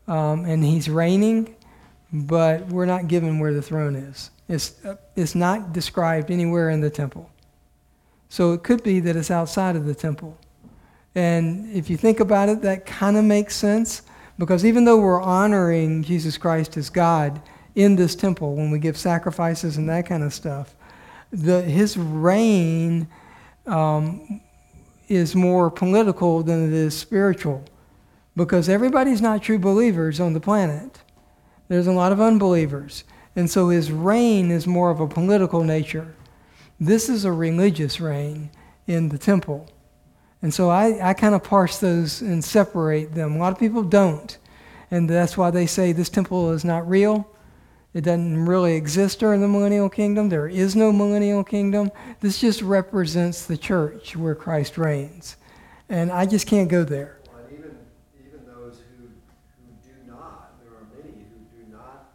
um, 0.08 0.46
and 0.46 0.64
he's 0.64 0.90
reigning, 0.90 1.56
but 2.12 2.68
we're 2.68 2.86
not 2.86 3.08
given 3.08 3.40
where 3.40 3.54
the 3.54 3.62
throne 3.62 3.96
is. 3.96 4.32
It's, 4.48 4.84
uh, 4.84 4.98
it's 5.16 5.36
not 5.36 5.74
described 5.74 6.32
anywhere 6.32 6.70
in 6.70 6.82
the 6.82 6.90
temple. 6.90 7.30
So 8.30 8.54
it 8.54 8.64
could 8.64 8.84
be 8.84 9.00
that 9.02 9.16
it's 9.16 9.32
outside 9.32 9.76
of 9.76 9.86
the 9.86 9.96
temple. 9.96 10.38
And 11.16 11.72
if 11.76 11.90
you 11.90 11.98
think 11.98 12.20
about 12.20 12.50
it, 12.50 12.62
that 12.62 12.86
kind 12.86 13.18
of 13.18 13.24
makes 13.24 13.56
sense 13.56 14.04
because 14.38 14.64
even 14.64 14.86
though 14.86 14.98
we're 14.98 15.22
honoring 15.22 16.04
Jesus 16.04 16.38
Christ 16.38 16.78
as 16.78 16.90
God 16.90 17.42
in 17.76 17.96
this 17.96 18.16
temple 18.16 18.56
when 18.56 18.72
we 18.72 18.80
give 18.80 18.98
sacrifices 18.98 19.78
and 19.78 19.90
that 19.90 20.06
kind 20.06 20.24
of 20.24 20.34
stuff, 20.34 20.76
the, 21.32 21.62
his 21.62 21.98
reign 21.98 23.08
um, 23.66 24.42
is 25.08 25.36
more 25.36 25.70
political 25.70 26.44
than 26.44 26.68
it 26.68 26.74
is 26.74 26.98
spiritual 26.98 27.64
because 28.36 28.70
everybody's 28.70 29.22
not 29.22 29.42
true 29.42 29.60
believers 29.60 30.20
on 30.20 30.34
the 30.34 30.40
planet. 30.40 31.02
There's 31.68 31.88
a 31.88 31.92
lot 31.92 32.12
of 32.12 32.22
unbelievers. 32.22 33.04
And 33.36 33.50
so 33.50 33.70
his 33.70 33.92
reign 33.92 34.52
is 34.52 34.66
more 34.66 34.90
of 34.90 35.00
a 35.00 35.08
political 35.08 35.64
nature. 35.64 36.16
This 36.80 37.10
is 37.10 37.26
a 37.26 37.32
religious 37.32 38.00
reign 38.00 38.50
in 38.88 39.10
the 39.10 39.18
temple. 39.18 39.70
And 40.42 40.54
so 40.54 40.70
I, 40.70 41.10
I 41.10 41.14
kind 41.14 41.36
of 41.36 41.44
parse 41.44 41.80
those 41.80 42.22
and 42.22 42.44
separate 42.44 43.14
them. 43.14 43.36
A 43.36 43.38
lot 43.38 43.52
of 43.52 43.60
people 43.60 43.84
don't. 43.84 44.38
And 44.90 45.10
that's 45.10 45.38
why 45.38 45.52
they 45.52 45.68
say 45.68 45.92
this 45.92 46.10
temple 46.10 46.52
is 46.52 46.66
not 46.66 46.88
real. 46.88 47.30
It 47.94 48.02
doesn't 48.02 48.46
really 48.46 48.76
exist 48.76 49.20
during 49.20 49.42
the 49.42 49.48
millennial 49.48 49.90
kingdom. 49.90 50.30
There 50.30 50.48
is 50.48 50.76
no 50.76 50.92
millennial 50.92 51.44
kingdom. 51.44 51.92
This 52.20 52.40
just 52.40 52.62
represents 52.62 53.46
the 53.46 53.58
church 53.58 54.16
where 54.16 54.36
Christ 54.36 54.78
reigns. 54.78 55.38
And 55.90 56.12
I 56.12 56.28
just 56.28 56.46
can't 56.46 56.70
go 56.70 56.84
there. 56.84 57.18
Well, 57.28 57.42
even, 57.52 57.76
even 58.20 58.46
those 58.46 58.78
who, 58.98 59.06
who 59.08 59.74
do 59.84 59.96
not, 60.08 60.62
there 60.62 60.70
are 60.78 60.86
many 60.96 61.18
who 61.18 61.66
do 61.66 61.72
not 61.72 62.14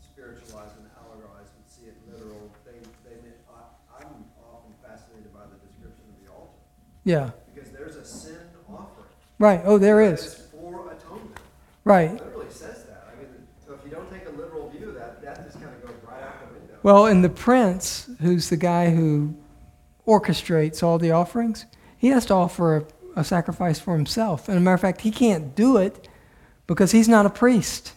spiritualize 0.00 0.70
and 0.78 0.88
allegorize 0.96 1.52
and 1.52 1.64
see 1.68 1.84
it 1.88 1.96
literal. 2.10 2.50
They, 2.64 2.78
they, 3.04 3.16
I, 3.52 4.00
I'm 4.00 4.24
often 4.40 4.72
fascinated 4.82 5.30
by 5.34 5.40
the 5.52 5.60
description 5.68 6.04
of 6.08 6.24
the 6.24 6.32
altar 6.32 6.56
Yeah. 7.04 7.30
because 7.54 7.70
there's 7.70 7.96
a 7.96 8.04
sin 8.06 8.38
offering. 8.66 9.06
Right. 9.38 9.60
Oh, 9.64 9.76
there 9.76 10.00
is. 10.00 10.46
for 10.50 10.90
atonement. 10.90 11.36
Right. 11.84 12.12
It 12.12 12.24
literally 12.24 12.46
says 12.48 12.84
that. 12.84 13.12
I 13.12 13.20
mean, 13.20 13.28
so 13.66 13.74
if 13.74 13.84
you 13.84 13.90
don't 13.90 14.10
take 14.10 14.26
a 14.26 14.30
literal 14.30 14.70
view 14.70 14.88
of 14.88 14.94
that, 14.94 15.20
that 15.22 15.44
just 15.44 15.60
kind 15.62 15.74
of 15.74 15.82
goes 15.82 15.96
right 16.08 16.22
out 16.22 16.48
the 16.48 16.54
window. 16.58 16.71
Well, 16.82 17.06
and 17.06 17.24
the 17.24 17.28
prince, 17.28 18.08
who's 18.20 18.50
the 18.50 18.56
guy 18.56 18.90
who 18.90 19.36
orchestrates 20.06 20.82
all 20.82 20.98
the 20.98 21.12
offerings, 21.12 21.64
he 21.96 22.08
has 22.08 22.26
to 22.26 22.34
offer 22.34 22.76
a, 22.76 23.20
a 23.20 23.24
sacrifice 23.24 23.78
for 23.78 23.94
himself. 23.94 24.48
And 24.48 24.58
a 24.58 24.60
matter 24.60 24.74
of 24.74 24.80
fact, 24.80 25.02
he 25.02 25.10
can't 25.10 25.54
do 25.54 25.76
it 25.76 26.08
because 26.66 26.90
he's 26.90 27.08
not 27.08 27.26
a 27.26 27.30
priest. 27.30 27.92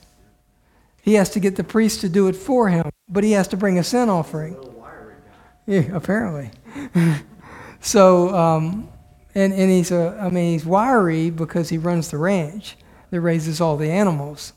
He 1.01 1.15
has 1.15 1.29
to 1.31 1.39
get 1.39 1.55
the 1.55 1.63
priest 1.63 2.01
to 2.01 2.09
do 2.09 2.27
it 2.27 2.35
for 2.35 2.69
him, 2.69 2.89
but 3.07 3.23
he 3.23 3.31
has 3.31 3.47
to 3.49 3.57
bring 3.57 3.79
a 3.79 3.83
sin 3.83 4.09
offering. 4.09 4.55
A 4.55 4.57
little 4.57 4.71
wiry 4.73 5.15
guy. 5.25 5.73
Yeah, 5.73 5.95
apparently. 5.95 6.51
so, 7.79 8.35
um, 8.35 8.89
and, 9.33 9.53
and 9.53 9.71
he's 9.71 9.91
a, 9.91 10.17
I 10.21 10.29
mean, 10.29 10.53
he's 10.53 10.65
wiry 10.65 11.29
because 11.29 11.69
he 11.69 11.77
runs 11.77 12.09
the 12.11 12.17
ranch 12.17 12.77
that 13.09 13.21
raises 13.21 13.61
all 13.61 13.77
the 13.77 13.89
animals 13.89 14.53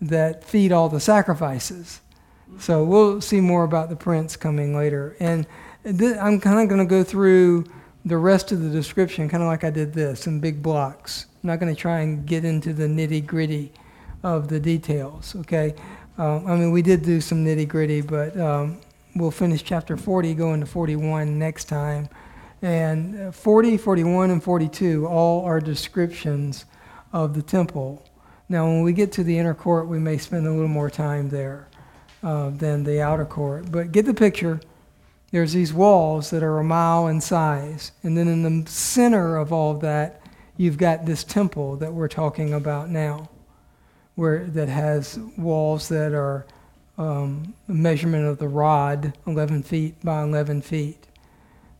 that 0.00 0.44
feed 0.44 0.72
all 0.72 0.88
the 0.88 1.00
sacrifices. 1.00 2.00
So 2.58 2.84
we'll 2.84 3.20
see 3.20 3.40
more 3.40 3.64
about 3.64 3.88
the 3.88 3.96
prince 3.96 4.36
coming 4.36 4.74
later. 4.76 5.16
And 5.20 5.46
th- 5.84 6.16
I'm 6.18 6.40
kind 6.40 6.60
of 6.60 6.68
going 6.68 6.80
to 6.80 6.88
go 6.88 7.02
through 7.02 7.64
the 8.04 8.16
rest 8.16 8.52
of 8.52 8.60
the 8.60 8.68
description, 8.68 9.28
kind 9.28 9.42
of 9.42 9.48
like 9.48 9.64
I 9.64 9.70
did 9.70 9.92
this 9.92 10.26
in 10.26 10.40
big 10.40 10.62
blocks. 10.62 11.26
I'm 11.42 11.48
not 11.48 11.60
going 11.60 11.74
to 11.74 11.80
try 11.80 12.00
and 12.00 12.26
get 12.26 12.44
into 12.44 12.72
the 12.72 12.84
nitty 12.84 13.26
gritty 13.26 13.72
of 14.22 14.48
the 14.48 14.60
details, 14.60 15.34
okay? 15.36 15.74
Um, 16.18 16.46
I 16.46 16.56
mean, 16.56 16.70
we 16.70 16.82
did 16.82 17.02
do 17.02 17.20
some 17.20 17.44
nitty 17.44 17.66
gritty, 17.66 18.00
but 18.00 18.38
um, 18.38 18.80
we'll 19.16 19.30
finish 19.30 19.62
chapter 19.62 19.96
40, 19.96 20.34
go 20.34 20.54
into 20.54 20.66
41 20.66 21.38
next 21.38 21.64
time. 21.64 22.08
And 22.62 23.28
uh, 23.28 23.32
40, 23.32 23.76
41, 23.76 24.30
and 24.30 24.42
42 24.42 25.06
all 25.06 25.44
are 25.44 25.60
descriptions 25.60 26.66
of 27.12 27.34
the 27.34 27.42
temple. 27.42 28.02
Now, 28.48 28.66
when 28.66 28.82
we 28.82 28.92
get 28.92 29.12
to 29.12 29.24
the 29.24 29.38
inner 29.38 29.54
court, 29.54 29.88
we 29.88 29.98
may 29.98 30.18
spend 30.18 30.46
a 30.46 30.50
little 30.50 30.68
more 30.68 30.90
time 30.90 31.28
there 31.30 31.68
uh, 32.24 32.50
than 32.50 32.82
the 32.84 33.02
outer 33.02 33.26
court. 33.26 33.70
But 33.70 33.92
get 33.92 34.06
the 34.06 34.14
picture. 34.14 34.58
There's 35.30 35.52
these 35.52 35.72
walls 35.72 36.30
that 36.30 36.42
are 36.42 36.58
a 36.58 36.64
mile 36.64 37.06
in 37.08 37.20
size. 37.20 37.92
And 38.02 38.16
then 38.16 38.28
in 38.28 38.42
the 38.42 38.70
center 38.70 39.36
of 39.36 39.52
all 39.52 39.72
of 39.72 39.80
that, 39.82 40.22
you've 40.56 40.78
got 40.78 41.04
this 41.04 41.22
temple 41.22 41.76
that 41.76 41.92
we're 41.92 42.08
talking 42.08 42.54
about 42.54 42.88
now, 42.88 43.28
where 44.14 44.46
that 44.46 44.68
has 44.68 45.18
walls 45.36 45.88
that 45.88 46.14
are 46.14 46.46
um, 46.96 47.52
a 47.68 47.72
measurement 47.72 48.26
of 48.26 48.38
the 48.38 48.48
rod, 48.48 49.16
11 49.26 49.62
feet 49.64 50.02
by 50.02 50.22
11 50.22 50.62
feet. 50.62 51.06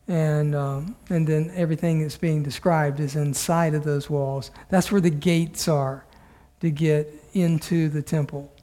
And, 0.08 0.54
um, 0.54 0.96
and 1.08 1.26
then 1.26 1.50
everything 1.54 2.02
that's 2.02 2.18
being 2.18 2.42
described 2.42 3.00
is 3.00 3.16
inside 3.16 3.74
of 3.74 3.84
those 3.84 4.10
walls. 4.10 4.50
That's 4.68 4.92
where 4.92 5.00
the 5.00 5.10
gates 5.10 5.68
are 5.68 6.04
to 6.60 6.70
get 6.70 7.10
into 7.32 7.88
the 7.88 8.02
temple. 8.02 8.53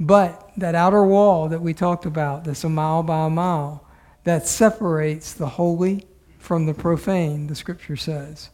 But 0.00 0.50
that 0.56 0.74
outer 0.74 1.04
wall 1.04 1.48
that 1.48 1.62
we 1.62 1.74
talked 1.74 2.06
about, 2.06 2.44
that's 2.44 2.64
a 2.64 2.68
mile 2.68 3.02
by 3.02 3.26
a 3.26 3.30
mile, 3.30 3.86
that 4.24 4.46
separates 4.46 5.32
the 5.32 5.48
holy 5.48 6.06
from 6.38 6.66
the 6.66 6.74
profane, 6.74 7.46
the 7.46 7.54
scripture 7.54 7.96
says. 7.96 8.50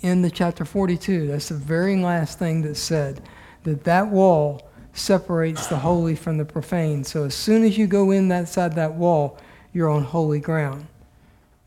In 0.00 0.22
the 0.22 0.30
chapter 0.30 0.64
42, 0.64 1.26
that's 1.26 1.48
the 1.48 1.54
very 1.56 1.96
last 1.96 2.38
thing 2.38 2.62
that's 2.62 2.80
said, 2.80 3.22
that 3.64 3.84
that 3.84 4.08
wall 4.08 4.68
separates 4.92 5.66
the 5.66 5.78
holy 5.78 6.14
from 6.14 6.38
the 6.38 6.44
profane. 6.44 7.04
So 7.04 7.24
as 7.24 7.34
soon 7.34 7.64
as 7.64 7.76
you 7.76 7.86
go 7.86 8.10
in 8.10 8.28
that 8.28 8.48
side 8.48 8.74
that 8.74 8.94
wall, 8.94 9.38
you're 9.72 9.90
on 9.90 10.04
holy 10.04 10.40
ground. 10.40 10.86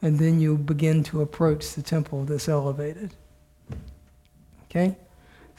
And 0.01 0.17
then 0.17 0.39
you 0.39 0.57
begin 0.57 1.03
to 1.05 1.21
approach 1.21 1.73
the 1.73 1.83
temple 1.83 2.25
that's 2.25 2.49
elevated. 2.49 3.11
Okay? 4.65 4.97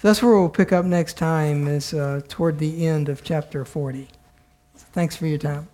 So 0.03 0.09
that's 0.09 0.21
where 0.21 0.33
we'll 0.33 0.49
pick 0.49 0.73
up 0.73 0.85
next 0.85 1.17
time, 1.17 1.69
is 1.69 1.95
uh, 1.95 2.23
toward 2.27 2.59
the 2.59 2.89
end 2.89 3.09
of 3.09 3.23
chapter 3.23 3.65
40. 3.65 4.09
Thanks 4.75 5.15
for 5.15 5.29
your 5.29 5.39
time. 5.39 5.69